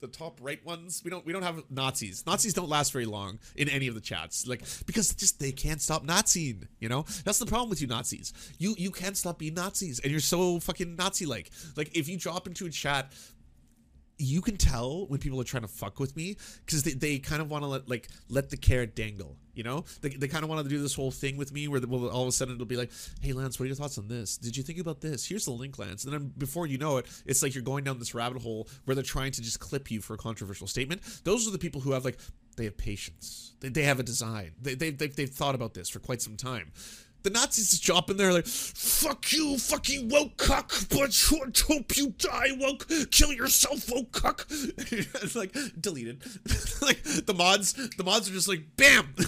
the 0.00 0.08
top 0.08 0.38
right 0.40 0.64
ones. 0.64 1.02
We 1.04 1.10
don't 1.10 1.26
we 1.26 1.32
don't 1.34 1.42
have 1.42 1.62
Nazis. 1.68 2.24
Nazis 2.26 2.54
don't 2.54 2.70
last 2.70 2.90
very 2.90 3.04
long 3.04 3.38
in 3.56 3.68
any 3.68 3.86
of 3.86 3.94
the 3.94 4.00
chats, 4.00 4.46
like 4.46 4.62
because 4.86 5.14
just 5.14 5.38
they 5.38 5.52
can't 5.52 5.82
stop 5.82 6.06
Naziing. 6.06 6.66
You 6.78 6.88
know, 6.88 7.04
that's 7.24 7.38
the 7.38 7.44
problem 7.44 7.68
with 7.68 7.82
you 7.82 7.86
Nazis. 7.86 8.32
You 8.58 8.74
you 8.78 8.90
can't 8.90 9.16
stop 9.16 9.38
being 9.38 9.54
Nazis, 9.54 10.00
and 10.00 10.10
you're 10.10 10.20
so 10.20 10.58
fucking 10.60 10.96
Nazi 10.96 11.26
like. 11.26 11.50
Like 11.76 11.94
if 11.94 12.08
you 12.08 12.16
drop 12.16 12.46
into 12.46 12.64
a 12.64 12.70
chat 12.70 13.12
you 14.20 14.40
can 14.40 14.56
tell 14.56 15.06
when 15.06 15.18
people 15.18 15.40
are 15.40 15.44
trying 15.44 15.62
to 15.62 15.68
fuck 15.68 15.98
with 15.98 16.16
me 16.16 16.36
because 16.64 16.82
they, 16.82 16.92
they 16.92 17.18
kind 17.18 17.40
of 17.40 17.50
want 17.50 17.64
to 17.64 17.68
let 17.68 17.88
like 17.88 18.08
let 18.28 18.50
the 18.50 18.56
carrot 18.56 18.94
dangle 18.94 19.36
you 19.52 19.64
know? 19.64 19.84
They, 20.00 20.10
they 20.10 20.28
kind 20.28 20.42
of 20.42 20.48
want 20.48 20.62
to 20.62 20.68
do 20.68 20.80
this 20.80 20.94
whole 20.94 21.10
thing 21.10 21.36
with 21.36 21.52
me 21.52 21.68
where 21.68 21.80
the, 21.80 21.86
well, 21.86 22.08
all 22.08 22.22
of 22.22 22.28
a 22.28 22.32
sudden 22.32 22.54
it'll 22.54 22.66
be 22.66 22.76
like 22.76 22.90
hey 23.20 23.32
lance 23.32 23.58
what 23.58 23.64
are 23.64 23.66
your 23.66 23.76
thoughts 23.76 23.98
on 23.98 24.08
this? 24.08 24.36
Did 24.36 24.56
you 24.56 24.62
think 24.62 24.78
about 24.78 25.00
this? 25.00 25.26
Here's 25.26 25.44
the 25.44 25.50
link 25.50 25.78
lance. 25.78 26.04
And 26.04 26.12
then 26.12 26.32
before 26.38 26.66
you 26.66 26.78
know 26.78 26.98
it 26.98 27.06
it's 27.26 27.42
like 27.42 27.54
you're 27.54 27.62
going 27.62 27.84
down 27.84 27.98
this 27.98 28.14
rabbit 28.14 28.42
hole 28.42 28.68
where 28.84 28.94
they're 28.94 29.04
trying 29.04 29.32
to 29.32 29.42
just 29.42 29.60
clip 29.60 29.90
you 29.90 30.00
for 30.00 30.14
a 30.14 30.18
controversial 30.18 30.66
statement. 30.66 31.02
Those 31.24 31.46
are 31.48 31.50
the 31.50 31.58
people 31.58 31.80
who 31.80 31.92
have 31.92 32.04
like 32.04 32.18
they 32.56 32.64
have 32.64 32.76
patience. 32.76 33.54
They, 33.60 33.68
they 33.68 33.82
have 33.84 34.00
a 34.00 34.02
design. 34.02 34.52
They, 34.60 34.74
they, 34.74 34.90
they've, 34.90 35.14
they've 35.14 35.30
thought 35.30 35.54
about 35.54 35.74
this 35.74 35.88
for 35.88 35.98
quite 35.98 36.20
some 36.20 36.36
time 36.36 36.72
the 37.22 37.30
Nazis 37.30 37.70
just 37.70 37.82
drop 37.82 38.10
in 38.10 38.16
there 38.16 38.32
like, 38.32 38.46
fuck 38.46 39.32
you, 39.32 39.58
fucking 39.58 40.08
woke 40.08 40.36
cuck, 40.36 40.72
but 40.90 41.14
hope 41.66 41.96
you 41.96 42.14
die, 42.18 42.48
woke, 42.58 42.86
kill 43.10 43.32
yourself, 43.32 43.90
woke 43.90 44.12
cuck. 44.12 44.46
it's 44.50 45.34
like 45.36 45.54
deleted. 45.80 46.22
like 46.82 47.02
the 47.02 47.34
mods, 47.36 47.72
the 47.96 48.04
mods 48.04 48.28
are 48.28 48.32
just 48.32 48.48
like, 48.48 48.62
bam, 48.76 49.14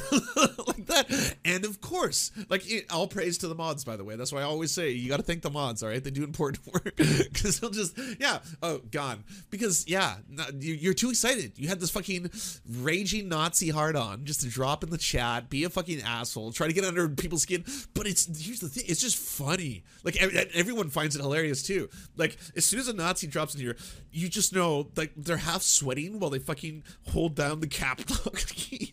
like 0.67 0.87
that. 0.87 1.37
And 1.45 1.65
of 1.65 1.81
course, 1.81 2.31
like 2.49 2.69
it, 2.71 2.93
all 2.93 3.07
praise 3.07 3.39
to 3.39 3.49
the 3.49 3.55
mods, 3.55 3.85
by 3.85 3.97
the 3.97 4.05
way. 4.05 4.17
That's 4.17 4.33
why 4.33 4.41
I 4.41 4.45
always 4.45 4.73
say 4.73 4.91
you 4.91 5.09
got 5.09 5.19
to 5.19 5.23
thank 5.23 5.43
the 5.43 5.51
mods. 5.51 5.83
All 5.83 5.89
right, 5.89 6.03
they 6.03 6.11
do 6.11 6.25
important 6.25 6.67
work 6.73 6.97
because 6.97 7.61
they'll 7.61 7.71
just, 7.71 7.99
yeah, 8.19 8.39
oh, 8.63 8.79
gone. 8.91 9.25
Because 9.51 9.87
yeah, 9.89 10.17
you- 10.59 10.75
you're 10.75 10.95
too 10.95 11.11
excited. 11.11 11.53
You 11.59 11.69
had 11.69 11.81
this 11.81 11.91
fucking 11.91 12.31
raging 12.69 13.29
Nazi 13.29 13.69
hard 13.71 13.97
on 13.97 14.25
just 14.25 14.41
to 14.41 14.49
drop 14.49 14.83
in 14.83 14.91
the 14.91 14.99
chat, 14.99 15.49
be 15.51 15.65
a 15.65 15.71
fucking 15.71 16.03
asshole, 16.03 16.53
try 16.53 16.67
to 16.67 16.73
get 16.73 16.85
under 16.85 17.09
people's 17.09 17.43
skin. 17.43 17.65
But 17.95 18.07
it's 18.07 18.27
here's 18.45 18.61
the 18.61 18.69
thing, 18.69 18.85
it's 18.87 19.01
just 19.01 19.17
funny. 19.17 19.85
Like 20.05 20.17
everyone 20.55 20.89
finds 20.91 21.17
it 21.17 21.21
hilarious 21.23 21.63
too. 21.63 21.89
Like 22.17 22.37
as 22.57 22.65
soon 22.65 22.81
as 22.81 22.89
a 22.89 22.93
Nazi 22.93 23.27
drops 23.27 23.55
in 23.55 23.61
here, 23.61 23.77
you 24.11 24.29
just 24.29 24.55
know 24.55 24.89
like 24.97 25.13
they're 25.17 25.37
half 25.37 25.63
sweating 25.63 26.19
while 26.19 26.31
they 26.31 26.39
fucking 26.39 26.83
hold 27.11 27.35
down 27.35 27.61
the 27.61 27.67
cap 27.67 28.01
lock 28.11 28.37
key. 28.47 28.93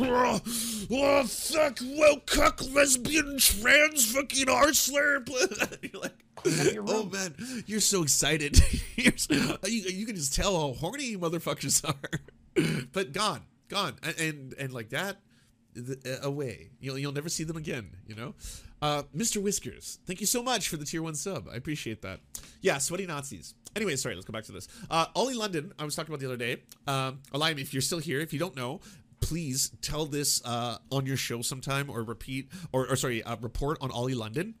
oh 0.00 1.24
fuck, 1.26 1.78
well 1.82 2.20
cuck, 2.26 2.60
lesbian, 2.72 3.38
trans, 3.38 4.12
fucking 4.12 4.46
arsler. 4.46 5.28
You're 5.92 6.02
like, 6.02 6.24
oh 6.88 7.04
man, 7.12 7.34
you're 7.66 7.80
so 7.80 8.02
excited. 8.02 8.58
You're 8.96 9.16
so- 9.16 9.34
you, 9.66 9.82
you 9.82 10.06
can 10.06 10.16
just 10.16 10.34
tell 10.34 10.58
how 10.58 10.74
horny 10.74 11.16
motherfuckers 11.16 11.84
are. 11.88 12.84
but 12.92 13.12
gone, 13.12 13.42
gone, 13.68 13.94
and 14.02 14.18
and, 14.20 14.54
and 14.58 14.72
like 14.72 14.90
that 14.90 15.18
away. 16.22 16.70
You'll 16.80 16.98
you'll 16.98 17.12
never 17.12 17.28
see 17.28 17.44
them 17.44 17.56
again. 17.56 17.90
You 18.06 18.14
know, 18.14 18.34
uh, 18.80 19.02
Mr. 19.16 19.42
Whiskers, 19.42 19.98
thank 20.06 20.20
you 20.20 20.26
so 20.26 20.42
much 20.42 20.68
for 20.68 20.76
the 20.76 20.84
tier 20.84 21.02
one 21.02 21.14
sub. 21.14 21.48
I 21.50 21.56
appreciate 21.56 22.02
that. 22.02 22.20
Yeah, 22.60 22.78
sweaty 22.78 23.06
Nazis. 23.06 23.54
Anyway, 23.74 23.96
sorry. 23.96 24.14
Let's 24.14 24.26
go 24.26 24.32
back 24.32 24.44
to 24.44 24.52
this. 24.52 24.68
Uh, 24.90 25.06
Ollie 25.14 25.34
London, 25.34 25.72
I 25.78 25.84
was 25.84 25.94
talking 25.94 26.12
about 26.12 26.20
the 26.20 26.26
other 26.26 26.36
day. 26.36 26.62
Um, 26.86 27.20
Olayemi, 27.32 27.60
if 27.60 27.72
you're 27.72 27.80
still 27.82 27.98
here, 27.98 28.20
if 28.20 28.32
you 28.32 28.38
don't 28.38 28.56
know. 28.56 28.80
Please 29.20 29.70
tell 29.82 30.04
this 30.04 30.44
uh, 30.44 30.78
on 30.90 31.06
your 31.06 31.16
show 31.16 31.42
sometime, 31.42 31.88
or 31.88 32.02
repeat, 32.02 32.50
or, 32.72 32.88
or 32.90 32.96
sorry, 32.96 33.22
uh, 33.22 33.36
report 33.40 33.78
on 33.80 33.92
Ollie 33.92 34.14
London. 34.16 34.56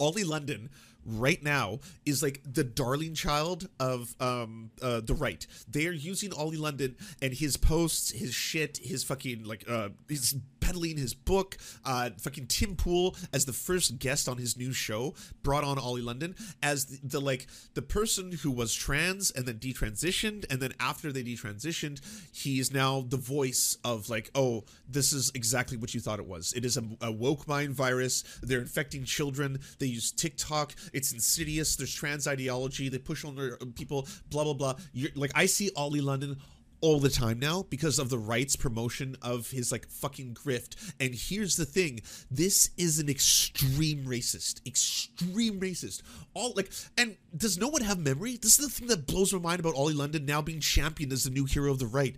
Ollie 0.00 0.24
London 0.24 0.70
right 1.06 1.42
now 1.42 1.80
is 2.04 2.22
like 2.22 2.40
the 2.44 2.64
darling 2.64 3.14
child 3.14 3.68
of 3.80 4.14
um 4.20 4.70
uh 4.82 5.00
the 5.00 5.14
right. 5.14 5.46
They 5.68 5.86
are 5.86 5.92
using 5.92 6.32
Ollie 6.32 6.56
London 6.56 6.96
and 7.22 7.32
his 7.32 7.56
posts, 7.56 8.10
his 8.10 8.34
shit, 8.34 8.78
his 8.82 9.04
fucking 9.04 9.44
like 9.44 9.64
uh 9.68 9.90
he's 10.08 10.34
peddling 10.60 10.96
his 10.96 11.14
book. 11.14 11.56
Uh 11.84 12.10
fucking 12.18 12.46
Tim 12.46 12.76
Pool 12.76 13.16
as 13.32 13.44
the 13.44 13.52
first 13.52 13.98
guest 13.98 14.28
on 14.28 14.38
his 14.38 14.56
new 14.56 14.72
show 14.72 15.14
brought 15.42 15.64
on 15.64 15.78
Ollie 15.78 16.02
London 16.02 16.34
as 16.62 16.86
the, 16.86 16.98
the 17.02 17.20
like 17.20 17.46
the 17.74 17.82
person 17.82 18.32
who 18.32 18.50
was 18.50 18.74
trans 18.74 19.30
and 19.30 19.46
then 19.46 19.58
detransitioned 19.58 20.44
and 20.50 20.60
then 20.60 20.72
after 20.80 21.12
they 21.12 21.22
detransitioned, 21.22 22.00
he 22.32 22.58
is 22.58 22.72
now 22.72 23.04
the 23.08 23.16
voice 23.16 23.78
of 23.84 24.08
like, 24.08 24.30
oh, 24.34 24.64
this 24.88 25.12
is 25.12 25.30
exactly 25.34 25.76
what 25.76 25.94
you 25.94 26.00
thought 26.00 26.18
it 26.18 26.26
was. 26.26 26.52
It 26.54 26.64
is 26.64 26.76
a, 26.76 26.84
a 27.00 27.12
woke 27.12 27.46
mind 27.48 27.74
virus. 27.74 28.22
They're 28.42 28.60
infecting 28.60 29.04
children. 29.04 29.60
They 29.78 29.86
use 29.86 30.10
TikTok. 30.12 30.74
It's 30.96 31.12
insidious. 31.12 31.76
There's 31.76 31.94
trans 31.94 32.26
ideology. 32.26 32.88
They 32.88 32.98
push 32.98 33.22
on 33.24 33.36
their 33.36 33.54
uh, 33.60 33.66
people. 33.74 34.08
Blah 34.30 34.44
blah 34.44 34.54
blah. 34.54 34.74
You're, 34.94 35.10
like 35.14 35.30
I 35.34 35.44
see 35.44 35.70
Ollie 35.76 36.00
London 36.00 36.38
all 36.80 37.00
the 37.00 37.10
time 37.10 37.38
now 37.38 37.64
because 37.68 37.98
of 37.98 38.10
the 38.10 38.18
right's 38.18 38.56
promotion 38.56 39.16
of 39.20 39.50
his 39.50 39.72
like 39.72 39.86
fucking 39.88 40.34
grift. 40.34 40.94
And 40.98 41.14
here's 41.14 41.56
the 41.56 41.66
thing: 41.66 42.00
this 42.30 42.70
is 42.78 42.98
an 42.98 43.10
extreme 43.10 44.06
racist, 44.06 44.66
extreme 44.66 45.60
racist. 45.60 46.00
All 46.32 46.54
like, 46.56 46.72
and 46.96 47.18
does 47.36 47.58
no 47.58 47.68
one 47.68 47.82
have 47.82 47.98
memory? 47.98 48.38
This 48.38 48.58
is 48.58 48.66
the 48.66 48.72
thing 48.72 48.88
that 48.88 49.06
blows 49.06 49.34
my 49.34 49.38
mind 49.38 49.60
about 49.60 49.74
Ollie 49.74 49.92
London 49.92 50.24
now 50.24 50.40
being 50.40 50.60
championed 50.60 51.12
as 51.12 51.24
the 51.24 51.30
new 51.30 51.44
hero 51.44 51.70
of 51.70 51.78
the 51.78 51.86
right. 51.86 52.16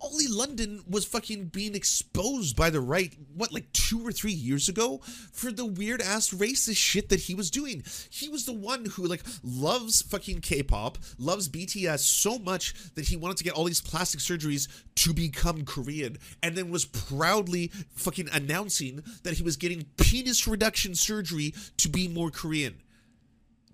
Ollie 0.00 0.28
London 0.28 0.82
was 0.88 1.04
fucking 1.04 1.46
being 1.46 1.74
exposed 1.74 2.56
by 2.56 2.70
the 2.70 2.80
right, 2.80 3.14
what, 3.34 3.52
like 3.52 3.72
two 3.72 4.06
or 4.06 4.12
three 4.12 4.32
years 4.32 4.68
ago 4.68 4.98
for 5.32 5.50
the 5.50 5.66
weird 5.66 6.00
ass 6.00 6.30
racist 6.30 6.76
shit 6.76 7.08
that 7.08 7.20
he 7.20 7.34
was 7.34 7.50
doing. 7.50 7.82
He 8.10 8.28
was 8.28 8.46
the 8.46 8.52
one 8.52 8.84
who, 8.84 9.06
like, 9.06 9.22
loves 9.42 10.02
fucking 10.02 10.40
K 10.40 10.62
pop, 10.62 10.98
loves 11.18 11.48
BTS 11.48 12.00
so 12.00 12.38
much 12.38 12.74
that 12.94 13.06
he 13.08 13.16
wanted 13.16 13.36
to 13.38 13.44
get 13.44 13.54
all 13.54 13.64
these 13.64 13.80
plastic 13.80 14.20
surgeries 14.20 14.68
to 14.96 15.12
become 15.12 15.64
Korean, 15.64 16.18
and 16.42 16.56
then 16.56 16.70
was 16.70 16.84
proudly 16.84 17.72
fucking 17.94 18.28
announcing 18.32 19.02
that 19.22 19.34
he 19.34 19.42
was 19.42 19.56
getting 19.56 19.84
penis 19.96 20.46
reduction 20.46 20.94
surgery 20.94 21.54
to 21.78 21.88
be 21.88 22.08
more 22.08 22.30
Korean 22.30 22.82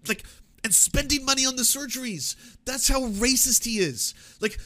like 0.08 0.24
and 0.62 0.74
spending 0.74 1.24
money 1.24 1.44
on 1.44 1.56
the 1.56 1.62
surgeries. 1.62 2.36
That's 2.64 2.88
how 2.88 3.02
racist 3.02 3.64
he 3.64 3.78
is. 3.78 4.14
Like 4.40 4.58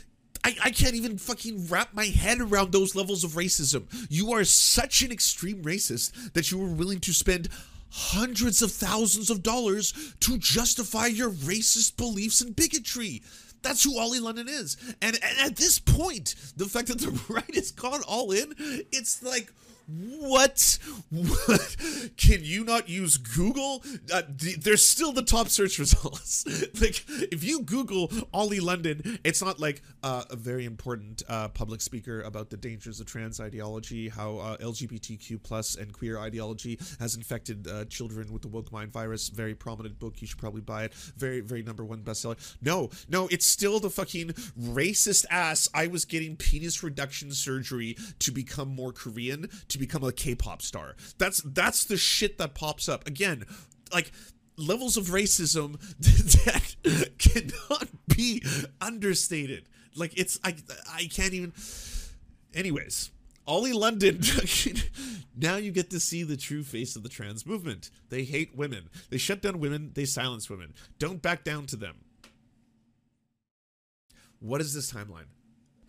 I, 0.44 0.56
I 0.64 0.70
can't 0.70 0.94
even 0.94 1.18
fucking 1.18 1.66
wrap 1.68 1.94
my 1.94 2.06
head 2.06 2.40
around 2.40 2.72
those 2.72 2.94
levels 2.94 3.24
of 3.24 3.32
racism. 3.32 3.84
You 4.08 4.32
are 4.32 4.44
such 4.44 5.02
an 5.02 5.12
extreme 5.12 5.62
racist 5.62 6.32
that 6.32 6.50
you 6.50 6.58
were 6.58 6.68
willing 6.68 7.00
to 7.00 7.12
spend 7.12 7.48
hundreds 7.90 8.62
of 8.62 8.70
thousands 8.70 9.30
of 9.30 9.42
dollars 9.42 10.14
to 10.20 10.38
justify 10.38 11.06
your 11.06 11.30
racist 11.30 11.96
beliefs 11.96 12.40
and 12.40 12.54
bigotry. 12.54 13.22
That's 13.62 13.82
who 13.82 13.98
Ollie 13.98 14.20
London 14.20 14.48
is. 14.48 14.76
And, 15.02 15.18
and 15.22 15.38
at 15.40 15.56
this 15.56 15.78
point, 15.78 16.34
the 16.56 16.66
fact 16.66 16.88
that 16.88 17.00
the 17.00 17.20
right 17.32 17.54
has 17.54 17.70
gone 17.70 18.02
all 18.06 18.30
in, 18.30 18.54
it's 18.92 19.22
like, 19.22 19.52
What? 19.88 20.78
What? 21.08 21.76
Can 22.18 22.44
you 22.44 22.62
not 22.62 22.90
use 22.90 23.16
Google? 23.16 23.82
Uh, 24.12 24.22
there's 24.28 24.84
still 24.84 25.12
the 25.12 25.22
top 25.22 25.48
search 25.48 25.78
results. 25.78 26.44
like, 26.80 27.04
if 27.32 27.42
you 27.42 27.62
Google 27.62 28.12
Ollie 28.34 28.60
London, 28.60 29.18
it's 29.24 29.42
not 29.42 29.58
like 29.58 29.80
uh, 30.02 30.24
a 30.28 30.36
very 30.36 30.66
important 30.66 31.22
uh, 31.26 31.48
public 31.48 31.80
speaker 31.80 32.20
about 32.20 32.50
the 32.50 32.58
dangers 32.58 33.00
of 33.00 33.06
trans 33.06 33.40
ideology, 33.40 34.10
how 34.10 34.36
uh, 34.36 34.56
LGBTQ 34.58 35.42
plus 35.42 35.74
and 35.74 35.90
queer 35.90 36.18
ideology 36.18 36.78
has 37.00 37.16
infected 37.16 37.66
uh, 37.66 37.86
children 37.86 38.30
with 38.30 38.42
the 38.42 38.48
woke 38.48 38.70
mind 38.70 38.92
virus. 38.92 39.30
Very 39.30 39.54
prominent 39.54 39.98
book. 39.98 40.20
You 40.20 40.26
should 40.26 40.38
probably 40.38 40.60
buy 40.60 40.84
it. 40.84 40.92
Very, 41.16 41.40
very 41.40 41.62
number 41.62 41.84
one 41.84 42.02
bestseller. 42.02 42.36
No, 42.60 42.90
no, 43.08 43.26
it's 43.28 43.46
still 43.46 43.80
the 43.80 43.88
fucking 43.88 44.28
racist 44.60 45.24
ass. 45.30 45.66
I 45.72 45.86
was 45.86 46.04
getting 46.04 46.36
penis 46.36 46.82
reduction 46.82 47.32
surgery 47.32 47.96
to 48.18 48.30
become 48.30 48.68
more 48.68 48.92
Korean, 48.92 49.48
to 49.68 49.77
become 49.78 50.04
a 50.04 50.12
K-pop 50.12 50.62
star. 50.62 50.96
That's 51.18 51.40
that's 51.42 51.84
the 51.84 51.96
shit 51.96 52.38
that 52.38 52.54
pops 52.54 52.88
up 52.88 53.06
again. 53.06 53.44
Like 53.92 54.12
levels 54.56 54.96
of 54.96 55.06
racism 55.06 55.78
that 55.98 57.16
cannot 57.18 57.88
be 58.14 58.42
understated. 58.80 59.68
Like 59.94 60.18
it's 60.18 60.38
I 60.44 60.56
I 60.92 61.08
can't 61.10 61.32
even. 61.32 61.52
Anyways, 62.54 63.10
Ollie 63.46 63.72
London. 63.72 64.20
now 65.36 65.56
you 65.56 65.72
get 65.72 65.90
to 65.90 66.00
see 66.00 66.22
the 66.22 66.36
true 66.36 66.62
face 66.62 66.96
of 66.96 67.02
the 67.02 67.08
trans 67.08 67.46
movement. 67.46 67.90
They 68.10 68.24
hate 68.24 68.54
women. 68.54 68.90
They 69.10 69.18
shut 69.18 69.40
down 69.42 69.58
women. 69.58 69.92
They 69.94 70.04
silence 70.04 70.50
women. 70.50 70.74
Don't 70.98 71.22
back 71.22 71.44
down 71.44 71.66
to 71.66 71.76
them. 71.76 71.96
What 74.40 74.60
is 74.60 74.74
this 74.74 74.92
timeline? 74.92 75.26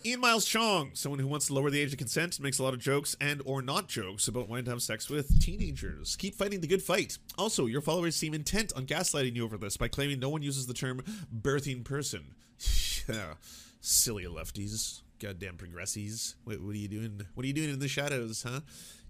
Ian 0.05 0.21
Miles 0.21 0.45
Cheong, 0.45 0.91
someone 0.93 1.19
who 1.19 1.27
wants 1.27 1.47
to 1.47 1.53
lower 1.53 1.69
the 1.69 1.81
age 1.81 1.91
of 1.91 1.97
consent, 1.97 2.39
makes 2.39 2.57
a 2.57 2.63
lot 2.63 2.73
of 2.73 2.79
jokes 2.79 3.17
and 3.19 3.41
or 3.43 3.61
not 3.61 3.89
jokes 3.89 4.29
about 4.29 4.47
wanting 4.47 4.63
to 4.63 4.71
have 4.71 4.81
sex 4.81 5.09
with 5.09 5.41
teenagers. 5.41 6.15
Keep 6.15 6.35
fighting 6.35 6.61
the 6.61 6.67
good 6.67 6.81
fight. 6.81 7.17
Also, 7.37 7.65
your 7.65 7.81
followers 7.81 8.15
seem 8.15 8.33
intent 8.33 8.71
on 8.77 8.85
gaslighting 8.85 9.35
you 9.35 9.43
over 9.43 9.57
this 9.57 9.75
by 9.75 9.89
claiming 9.89 10.17
no 10.17 10.29
one 10.29 10.41
uses 10.41 10.67
the 10.67 10.73
term 10.73 11.01
birthing 11.37 11.83
person. 11.83 12.35
yeah, 13.09 13.33
silly 13.81 14.23
lefties, 14.23 15.01
goddamn 15.19 15.57
progressies. 15.57 16.35
What, 16.45 16.61
what 16.61 16.75
are 16.75 16.79
you 16.79 16.87
doing? 16.87 17.21
What 17.33 17.43
are 17.43 17.47
you 17.47 17.53
doing 17.53 17.69
in 17.69 17.79
the 17.79 17.89
shadows, 17.89 18.43
huh? 18.47 18.61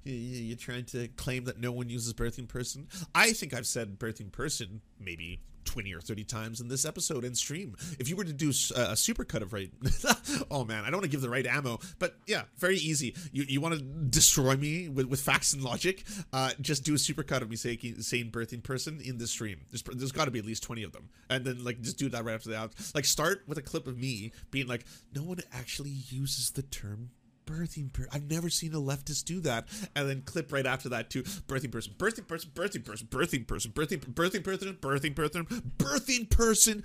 You- 0.04 0.14
you- 0.14 0.44
You're 0.44 0.58
trying 0.58 0.86
to 0.86 1.08
claim 1.10 1.46
that 1.46 1.60
no 1.60 1.72
one 1.72 1.90
uses 1.90 2.14
birthing 2.14 2.48
person. 2.48 2.88
I 3.14 3.34
think 3.34 3.54
I've 3.54 3.68
said 3.68 4.00
birthing 4.00 4.32
person 4.32 4.82
maybe 5.00 5.42
20 5.66 5.94
or 5.94 6.02
30 6.02 6.24
times 6.24 6.62
in 6.62 6.68
this 6.68 6.84
episode 6.84 7.24
and 7.24 7.38
stream. 7.38 7.76
If 8.00 8.10
you 8.10 8.16
were 8.16 8.24
to 8.24 8.34
do 8.34 8.50
a, 8.76 8.96
super 8.96 9.24
cut 9.24 9.44
of 9.44 9.54
right, 9.54 9.72
oh 10.50 10.66
man, 10.66 10.84
I 10.84 10.86
don't 10.86 10.94
want 10.96 11.04
to 11.04 11.10
give 11.10 11.22
the 11.22 11.30
right 11.30 11.46
ammo, 11.46 11.80
but 12.00 12.18
yeah, 12.26 12.44
very 12.58 12.78
easy. 12.78 13.14
You, 13.32 13.44
you 13.48 13.62
want 13.62 13.76
to 13.78 13.82
destroy 13.84 14.56
me 14.56 14.90
with, 14.90 15.06
with 15.06 15.22
facts 15.22 15.54
and 15.54 15.62
logic? 15.62 16.06
Uh, 16.34 16.52
just 16.60 16.84
do 16.86 16.96
a 16.96 16.98
super 16.98 17.22
cut 17.22 17.44
of 17.44 17.52
me 17.52 17.56
saying, 17.56 18.02
saying 18.02 18.32
birthing 18.32 18.64
person 18.64 19.00
in 19.04 19.20
this 19.20 19.30
stream. 19.30 19.60
There's, 19.70 19.84
there's 19.84 20.12
got 20.12 20.26
to 20.26 20.32
be 20.32 20.40
at 20.40 20.46
least 20.46 20.64
20 20.64 20.82
of 20.84 20.92
them. 20.92 21.10
And 21.30 21.46
then 21.46 21.64
like 21.64 21.82
just 21.82 22.00
do 22.00 22.10
that 22.10 22.26
right 22.26 22.34
after 22.34 22.50
that. 22.50 22.72
Like 22.96 23.06
start 23.06 23.44
with 23.46 23.60
a 23.60 23.62
clip 23.62 23.86
of 23.86 23.96
me 23.98 24.32
being 24.50 24.66
like, 24.66 24.86
no 25.14 25.22
one 25.22 25.38
actually 25.54 25.92
uses 26.10 26.50
the 26.52 26.64
term 26.64 27.12
birthing 27.50 27.92
person. 27.92 28.10
I've 28.14 28.30
never 28.30 28.50
seen 28.50 28.74
a 28.74 28.80
leftist 28.80 29.26
do 29.26 29.40
that. 29.42 29.68
And 29.96 30.08
then 30.10 30.22
clip 30.22 30.52
right 30.52 30.66
after 30.66 30.90
that 30.90 31.10
to 31.12 31.24
birthing 31.24 31.72
person, 31.72 31.94
birthing 31.98 32.28
person, 32.28 32.52
birthing 32.54 32.86
person, 32.86 33.08
birthing 33.08 33.48
person, 33.48 33.72
birthing 33.72 34.00
birthing 34.00 34.44
person, 34.44 34.74
birthing 34.76 35.16
person, 35.16 35.46
birthing 35.78 36.30
person, 36.30 36.84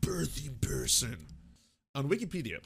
birthing 0.00 0.60
person. 0.60 1.26
On 1.94 2.08
Wikipedia, 2.08 2.58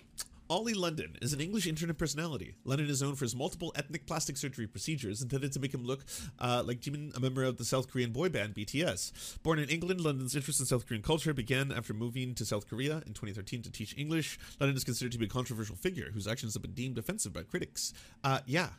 Ollie 0.50 0.74
London 0.74 1.16
is 1.22 1.32
an 1.32 1.40
English 1.40 1.68
internet 1.68 1.96
personality. 1.96 2.56
London 2.64 2.90
is 2.90 3.00
known 3.00 3.14
for 3.14 3.24
his 3.24 3.36
multiple 3.36 3.72
ethnic 3.76 4.04
plastic 4.04 4.36
surgery 4.36 4.66
procedures 4.66 5.22
intended 5.22 5.52
to 5.52 5.60
make 5.60 5.72
him 5.72 5.84
look 5.84 6.04
uh, 6.40 6.64
like 6.66 6.80
Jimin, 6.80 7.16
a 7.16 7.20
member 7.20 7.44
of 7.44 7.56
the 7.56 7.64
South 7.64 7.88
Korean 7.88 8.10
boy 8.10 8.30
band 8.30 8.56
BTS. 8.56 9.40
Born 9.44 9.60
in 9.60 9.68
England, 9.68 10.00
London's 10.00 10.34
interest 10.34 10.58
in 10.58 10.66
South 10.66 10.88
Korean 10.88 11.04
culture 11.04 11.32
began 11.32 11.70
after 11.70 11.94
moving 11.94 12.34
to 12.34 12.44
South 12.44 12.68
Korea 12.68 12.96
in 13.06 13.14
2013 13.14 13.62
to 13.62 13.70
teach 13.70 13.96
English. 13.96 14.40
London 14.58 14.76
is 14.76 14.82
considered 14.82 15.12
to 15.12 15.18
be 15.18 15.26
a 15.26 15.28
controversial 15.28 15.76
figure 15.76 16.10
whose 16.12 16.26
actions 16.26 16.54
have 16.54 16.62
been 16.62 16.74
deemed 16.74 16.98
offensive 16.98 17.32
by 17.32 17.44
critics. 17.44 17.94
Uh, 18.24 18.40
yeah, 18.44 18.70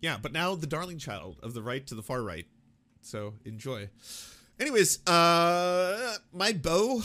yeah, 0.00 0.16
but 0.20 0.32
now 0.32 0.54
the 0.54 0.66
darling 0.66 0.98
child 0.98 1.36
of 1.42 1.52
the 1.52 1.62
right 1.62 1.86
to 1.88 1.94
the 1.94 2.02
far 2.02 2.22
right. 2.22 2.46
So 3.02 3.34
enjoy. 3.44 3.90
Anyways, 4.58 5.06
uh, 5.06 6.16
my 6.32 6.54
bow 6.54 7.02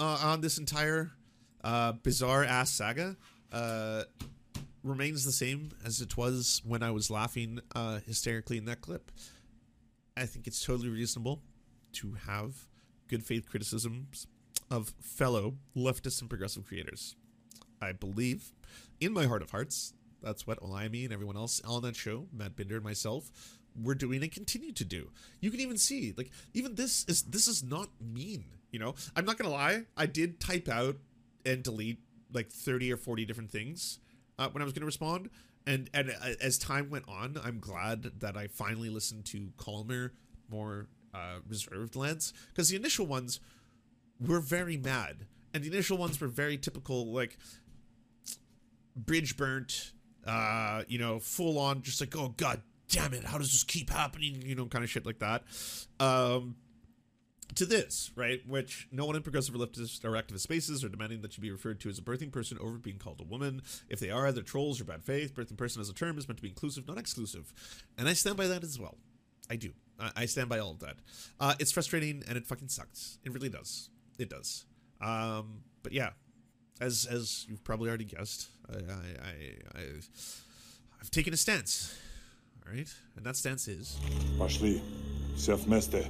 uh, 0.00 0.18
on 0.22 0.40
this 0.40 0.56
entire 0.56 1.10
uh, 1.62 1.92
bizarre 1.92 2.42
ass 2.42 2.70
saga 2.70 3.18
uh, 3.52 4.04
remains 4.82 5.24
the 5.24 5.32
same 5.32 5.70
as 5.84 6.00
it 6.00 6.16
was 6.16 6.62
when 6.64 6.82
I 6.82 6.90
was 6.90 7.10
laughing 7.10 7.60
uh, 7.74 8.00
hysterically 8.06 8.58
in 8.58 8.64
that 8.66 8.80
clip. 8.80 9.10
I 10.16 10.26
think 10.26 10.46
it's 10.46 10.64
totally 10.64 10.88
reasonable 10.88 11.42
to 11.94 12.14
have 12.26 12.66
good 13.08 13.24
faith 13.24 13.48
criticisms 13.48 14.26
of 14.70 14.92
fellow 15.00 15.54
leftist 15.76 16.20
and 16.20 16.30
progressive 16.30 16.66
creators. 16.66 17.16
I 17.80 17.92
believe, 17.92 18.52
in 19.00 19.12
my 19.12 19.26
heart 19.26 19.42
of 19.42 19.50
hearts, 19.50 19.92
that's 20.22 20.46
what 20.46 20.60
Olayemi 20.60 21.04
and 21.04 21.12
everyone 21.12 21.36
else 21.36 21.60
on 21.64 21.82
that 21.82 21.94
show, 21.94 22.26
Matt 22.32 22.56
Binder 22.56 22.76
and 22.76 22.84
myself, 22.84 23.30
we're 23.80 23.94
doing 23.94 24.22
and 24.22 24.32
continue 24.32 24.72
to 24.72 24.84
do. 24.84 25.10
You 25.40 25.50
can 25.50 25.60
even 25.60 25.76
see, 25.76 26.14
like, 26.16 26.30
even 26.54 26.74
this 26.74 27.04
is 27.08 27.22
this 27.22 27.46
is 27.46 27.62
not 27.62 27.90
mean. 28.00 28.46
You 28.70 28.78
know, 28.78 28.94
I'm 29.14 29.24
not 29.24 29.36
gonna 29.38 29.52
lie. 29.52 29.82
I 29.96 30.06
did 30.06 30.40
type 30.40 30.68
out 30.68 30.96
and 31.44 31.62
delete 31.62 32.00
like 32.32 32.50
30 32.50 32.92
or 32.92 32.96
40 32.96 33.24
different 33.24 33.50
things 33.50 33.98
uh, 34.38 34.48
when 34.48 34.62
I 34.62 34.64
was 34.64 34.72
gonna 34.72 34.86
respond, 34.86 35.30
and 35.66 35.90
and 35.94 36.10
uh, 36.10 36.34
as 36.40 36.58
time 36.58 36.90
went 36.90 37.08
on, 37.08 37.38
I'm 37.42 37.58
glad 37.58 38.20
that 38.20 38.36
I 38.36 38.46
finally 38.46 38.90
listened 38.90 39.24
to 39.26 39.50
calmer, 39.56 40.12
more 40.50 40.88
uh, 41.14 41.38
reserved 41.48 41.96
lens 41.96 42.32
because 42.48 42.68
the 42.68 42.76
initial 42.76 43.06
ones 43.06 43.40
were 44.20 44.40
very 44.40 44.76
mad, 44.76 45.26
and 45.54 45.64
the 45.64 45.68
initial 45.68 45.96
ones 45.98 46.20
were 46.20 46.28
very 46.28 46.58
typical, 46.58 47.12
like 47.12 47.38
bridge 48.94 49.36
burnt, 49.36 49.92
uh, 50.26 50.82
you 50.88 50.98
know, 50.98 51.18
full 51.18 51.58
on, 51.58 51.82
just 51.82 52.00
like, 52.00 52.16
oh 52.16 52.34
god 52.36 52.62
damn 52.88 53.12
it, 53.14 53.24
how 53.24 53.38
does 53.38 53.50
this 53.50 53.64
keep 53.64 53.90
happening? 53.90 54.42
You 54.44 54.54
know, 54.54 54.66
kind 54.66 54.84
of 54.84 54.90
shit 54.90 55.06
like 55.06 55.18
that. 55.18 55.42
Um, 55.98 56.56
to 57.55 57.65
this, 57.65 58.11
right, 58.15 58.41
which 58.47 58.87
no 58.91 59.05
one 59.05 59.15
in 59.15 59.23
progressive 59.23 59.53
or 59.55 59.57
leftist 59.57 60.05
or 60.05 60.11
activist 60.11 60.41
spaces 60.41 60.83
are 60.83 60.89
demanding 60.89 61.21
that 61.21 61.35
you 61.37 61.41
be 61.41 61.51
referred 61.51 61.79
to 61.81 61.89
as 61.89 61.97
a 61.97 62.01
birthing 62.01 62.31
person 62.31 62.57
over 62.61 62.77
being 62.77 62.97
called 62.97 63.19
a 63.19 63.25
woman. 63.25 63.61
If 63.89 63.99
they 63.99 64.09
are, 64.09 64.31
they're 64.31 64.43
trolls 64.43 64.79
or 64.79 64.85
bad 64.85 65.03
faith. 65.03 65.35
Birthing 65.35 65.57
person 65.57 65.81
as 65.81 65.89
a 65.89 65.93
term 65.93 66.17
is 66.17 66.27
meant 66.27 66.37
to 66.37 66.43
be 66.43 66.49
inclusive, 66.49 66.87
not 66.87 66.97
exclusive. 66.97 67.53
And 67.97 68.07
I 68.07 68.13
stand 68.13 68.37
by 68.37 68.47
that 68.47 68.63
as 68.63 68.79
well. 68.79 68.97
I 69.49 69.57
do. 69.57 69.71
I, 69.99 70.11
I 70.15 70.25
stand 70.25 70.49
by 70.49 70.59
all 70.59 70.71
of 70.71 70.79
that. 70.79 70.95
Uh, 71.39 71.55
it's 71.59 71.71
frustrating 71.71 72.23
and 72.27 72.37
it 72.37 72.47
fucking 72.47 72.69
sucks. 72.69 73.19
It 73.25 73.33
really 73.33 73.49
does. 73.49 73.89
It 74.17 74.29
does. 74.29 74.65
Um, 75.01 75.63
but 75.83 75.91
yeah, 75.91 76.11
as 76.79 77.05
as 77.09 77.45
you've 77.49 77.63
probably 77.63 77.89
already 77.89 78.05
guessed, 78.05 78.49
I, 78.69 78.77
I, 78.77 79.27
I, 79.27 79.79
I 79.79 79.83
I've 81.01 81.11
taken 81.11 81.33
a 81.33 81.37
stance. 81.37 81.97
All 82.65 82.73
right, 82.73 82.87
and 83.15 83.25
that 83.25 83.35
stance 83.35 83.67
is 83.67 83.97
Пошли. 84.37 84.81
Все 85.35 85.57
вместе. 85.57 86.09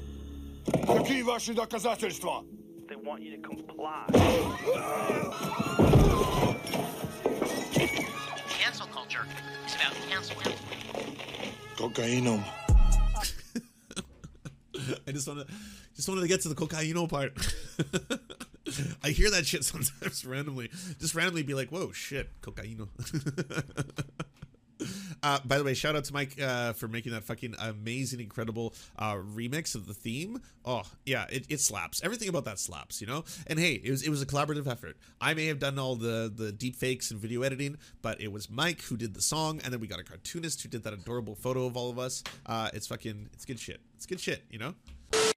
Какие 0.86 1.24
ваши 1.24 1.54
доказательства? 1.54 2.44
They 2.88 2.96
want 2.96 3.22
you 3.22 3.38
to 3.38 3.42
comply. 3.42 4.06
Cancel 8.50 8.88
culture 8.88 9.26
is 9.66 9.76
about 9.76 9.94
canceling. 10.10 10.56
Кокаином. 11.78 12.44
I 15.08 15.12
just 15.12 15.28
want 15.28 15.48
to 15.48 15.54
just 15.96 16.10
wanted 16.10 16.22
to 16.22 16.28
get 16.28 16.42
to 16.42 16.50
the 16.50 16.56
cocaino 16.56 17.08
part. 17.08 17.34
I 19.04 19.10
hear 19.10 19.30
that 19.32 19.46
shit 19.46 19.64
sometimes 19.64 20.26
randomly, 20.26 20.70
just 21.00 21.16
randomly 21.16 21.44
be 21.44 21.54
like, 21.54 21.70
"Whoa, 21.70 21.92
shit, 21.92 22.30
cocaino." 22.42 22.90
Uh, 25.27 25.41
by 25.45 25.59
the 25.59 25.65
way, 25.65 25.75
shout 25.75 25.97
out 25.97 26.05
to 26.05 26.13
Mike 26.13 26.41
uh, 26.41 26.73
for 26.73 26.87
making 26.87 27.11
that 27.11 27.25
fucking 27.25 27.57
amazing, 27.59 28.21
incredible 28.21 28.73
uh, 28.97 29.15
remix 29.15 29.75
of 29.75 29.89
the 29.89 29.93
theme. 29.93 30.41
Oh 30.65 30.83
yeah, 31.05 31.27
it, 31.29 31.47
it 31.49 31.61
slaps. 31.61 32.01
Everything 32.05 32.29
about 32.29 32.45
that 32.45 32.61
slaps, 32.61 33.01
you 33.01 33.09
know. 33.09 33.25
And 33.49 33.59
hey, 33.59 33.73
it 33.73 33.91
was 33.91 34.05
it 34.05 34.11
was 34.11 34.23
a 34.23 34.27
collaborative 34.27 34.69
effort. 34.69 34.97
I 35.21 35.35
may 35.35 35.47
have 35.47 35.59
done 35.59 35.81
all 35.81 35.97
the 35.97 36.33
the 36.33 36.53
deep 36.53 36.77
fakes 36.77 37.11
and 37.11 37.19
video 37.19 37.43
editing, 37.43 37.77
but 38.03 38.21
it 38.21 38.31
was 38.31 38.49
Mike 38.49 38.83
who 38.83 38.97
did 38.97 39.15
the 39.15 39.21
song, 39.21 39.61
and 39.65 39.73
then 39.73 39.81
we 39.81 39.89
got 39.89 39.99
a 39.99 40.05
cartoonist 40.05 40.63
who 40.63 40.69
did 40.69 40.85
that 40.85 40.93
adorable 40.93 41.35
photo 41.35 41.67
of 41.67 41.77
all 41.77 41.91
of 41.91 41.99
us. 41.99 42.23
Uh, 42.47 42.71
it's 42.73 42.87
fucking 42.87 43.29
it's 43.33 43.45
good 43.45 43.59
shit. 43.59 43.81
It's 43.97 44.07
good 44.07 44.21
shit, 44.21 44.45
you 44.49 44.61
know. 44.61 44.75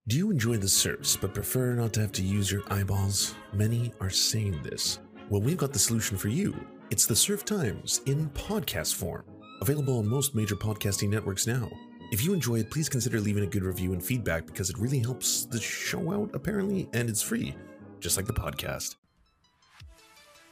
Do 0.08 0.18
you 0.18 0.30
enjoy 0.30 0.58
the 0.58 0.70
Serfs 0.70 1.16
but 1.16 1.34
prefer 1.34 1.74
not 1.74 1.94
to 1.94 2.02
have 2.02 2.12
to 2.12 2.22
use 2.22 2.52
your 2.52 2.62
eyeballs? 2.72 3.34
Many 3.54 3.92
are 4.00 4.12
saying 4.12 4.62
this. 4.62 5.00
Well, 5.32 5.42
we've 5.42 5.58
got 5.58 5.74
the 5.74 5.80
solution 5.80 6.16
for 6.16 6.28
you. 6.28 6.54
It's 6.92 7.08
the 7.08 7.16
Serf 7.16 7.44
Times 7.44 8.02
in 8.06 8.30
podcast 8.32 8.94
form, 8.94 9.24
available 9.62 10.00
on 10.00 10.08
most 10.08 10.36
major 10.36 10.56
podcasting 10.56 11.10
networks 11.10 11.48
now. 11.48 11.70
If 12.12 12.24
you 12.24 12.34
enjoy 12.34 12.60
it, 12.60 12.72
please 12.72 12.90
consider 12.90 13.20
leaving 13.20 13.44
a 13.44 13.48
good 13.48 13.64
review 13.64 13.94
and 13.94 14.04
feedback 14.04 14.46
because 14.46 14.70
it 14.70 14.78
really 14.80 15.00
helps 15.00 15.46
the 15.46 15.62
show 15.62 16.12
out, 16.12 16.32
apparently, 16.34 16.90
and 16.94 17.10
it's 17.10 17.22
free, 17.22 17.56
just 18.00 18.18
like 18.18 18.26
the 18.26 18.34
podcast. 18.34 18.96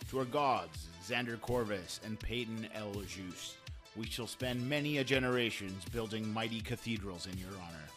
To 0.09 0.19
our 0.19 0.25
gods, 0.25 0.87
Xander 1.07 1.39
Corvus 1.41 1.99
and 2.05 2.19
Peyton 2.19 2.67
L. 2.75 2.93
Juice, 3.07 3.55
We 3.95 4.05
shall 4.05 4.27
spend 4.27 4.69
many 4.69 4.99
a 4.99 5.03
generations 5.03 5.83
building 5.85 6.31
mighty 6.31 6.61
cathedrals 6.61 7.25
in 7.25 7.35
your 7.39 7.49
honor. 7.49 7.87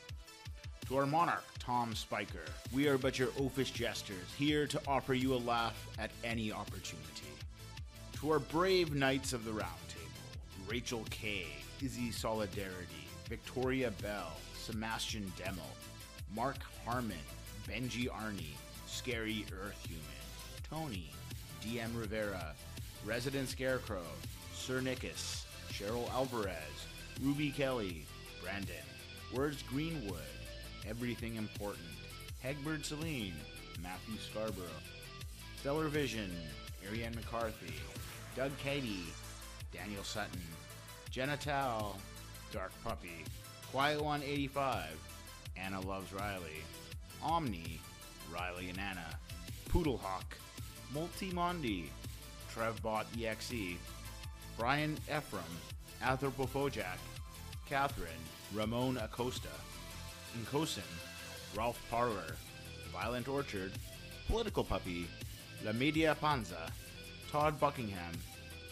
To 0.89 0.97
our 0.97 1.07
monarch, 1.07 1.45
Tom 1.59 1.95
Spiker, 1.95 2.45
we 2.73 2.89
are 2.89 2.97
but 2.97 3.19
your 3.19 3.29
oafish 3.29 3.73
jesters, 3.73 4.33
here 4.39 4.67
to 4.67 4.81
offer 4.89 5.13
you 5.13 5.35
a 5.35 5.37
laugh 5.37 5.87
at 5.99 6.11
any 6.25 6.51
opportunity. 6.51 7.29
To 8.15 8.33
our 8.33 8.39
brave 8.39 8.95
knights 8.95 9.35
of 9.35 9.45
the 9.45 9.53
Round 9.53 9.71
Rachel 10.71 11.05
Kay, 11.11 11.47
Izzy 11.83 12.12
Solidarity, 12.12 13.09
Victoria 13.29 13.91
Bell, 14.01 14.31
Sebastian 14.57 15.33
Demo, 15.37 15.66
Mark 16.33 16.59
Harmon, 16.87 17.16
Benji 17.68 18.09
Arnie, 18.09 18.55
Scary 18.87 19.45
Earth 19.53 19.85
Human, 19.89 20.05
Tony, 20.71 21.11
DM 21.61 21.89
Rivera, 21.99 22.55
Resident 23.05 23.49
Scarecrow, 23.49 24.05
Sir 24.55 24.81
Nickus, 24.81 25.43
Cheryl 25.73 26.09
Alvarez, 26.12 26.87
Ruby 27.21 27.51
Kelly, 27.51 28.05
Brandon, 28.41 28.77
Words 29.35 29.64
Greenwood, 29.68 30.21
Everything 30.89 31.35
Important, 31.35 31.83
Hegbert 32.45 32.85
Celine, 32.85 33.35
Matthew 33.83 34.18
Scarborough, 34.31 34.66
Stellar 35.59 35.89
Vision, 35.89 36.31
Ariane 36.89 37.16
McCarthy, 37.16 37.75
Doug 38.37 38.57
Cady, 38.59 39.03
Daniel 39.73 40.05
Sutton, 40.05 40.41
Jenna 41.11 41.37
Tao, 41.37 41.97
Dark 42.53 42.71
Puppy, 42.85 43.25
Quiet 43.73 44.01
One 44.01 44.23
85, 44.23 44.97
Anna 45.57 45.81
Loves 45.81 46.13
Riley, 46.13 46.63
Omni, 47.21 47.81
Riley 48.33 48.69
and 48.69 48.79
Anna, 48.79 49.19
Poodlehawk, 49.69 50.37
Multimondi, 50.95 51.87
Trevbot 52.55 53.07
EXE, 53.21 53.77
Brian 54.57 54.97
Ephraim, 55.09 55.43
Anthropophojack, 56.01 56.99
Catherine, 57.69 58.09
Ramon 58.55 58.97
Acosta, 58.99 59.49
Incosin, 60.39 60.83
Ralph 61.57 61.85
Parler, 61.91 62.37
Violent 62.93 63.27
Orchard, 63.27 63.73
Political 64.29 64.63
Puppy, 64.63 65.09
La 65.65 65.73
Media 65.73 66.17
Panza, 66.21 66.71
Todd 67.33 67.59
Buckingham, 67.59 68.13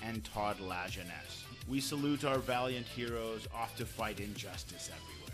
and 0.04 0.24
Todd 0.24 0.56
Lajeunesse. 0.60 1.47
We 1.68 1.80
salute 1.80 2.24
our 2.24 2.38
valiant 2.38 2.86
heroes 2.86 3.46
off 3.54 3.76
to 3.76 3.84
fight 3.84 4.20
injustice 4.20 4.90
everywhere. 4.90 5.27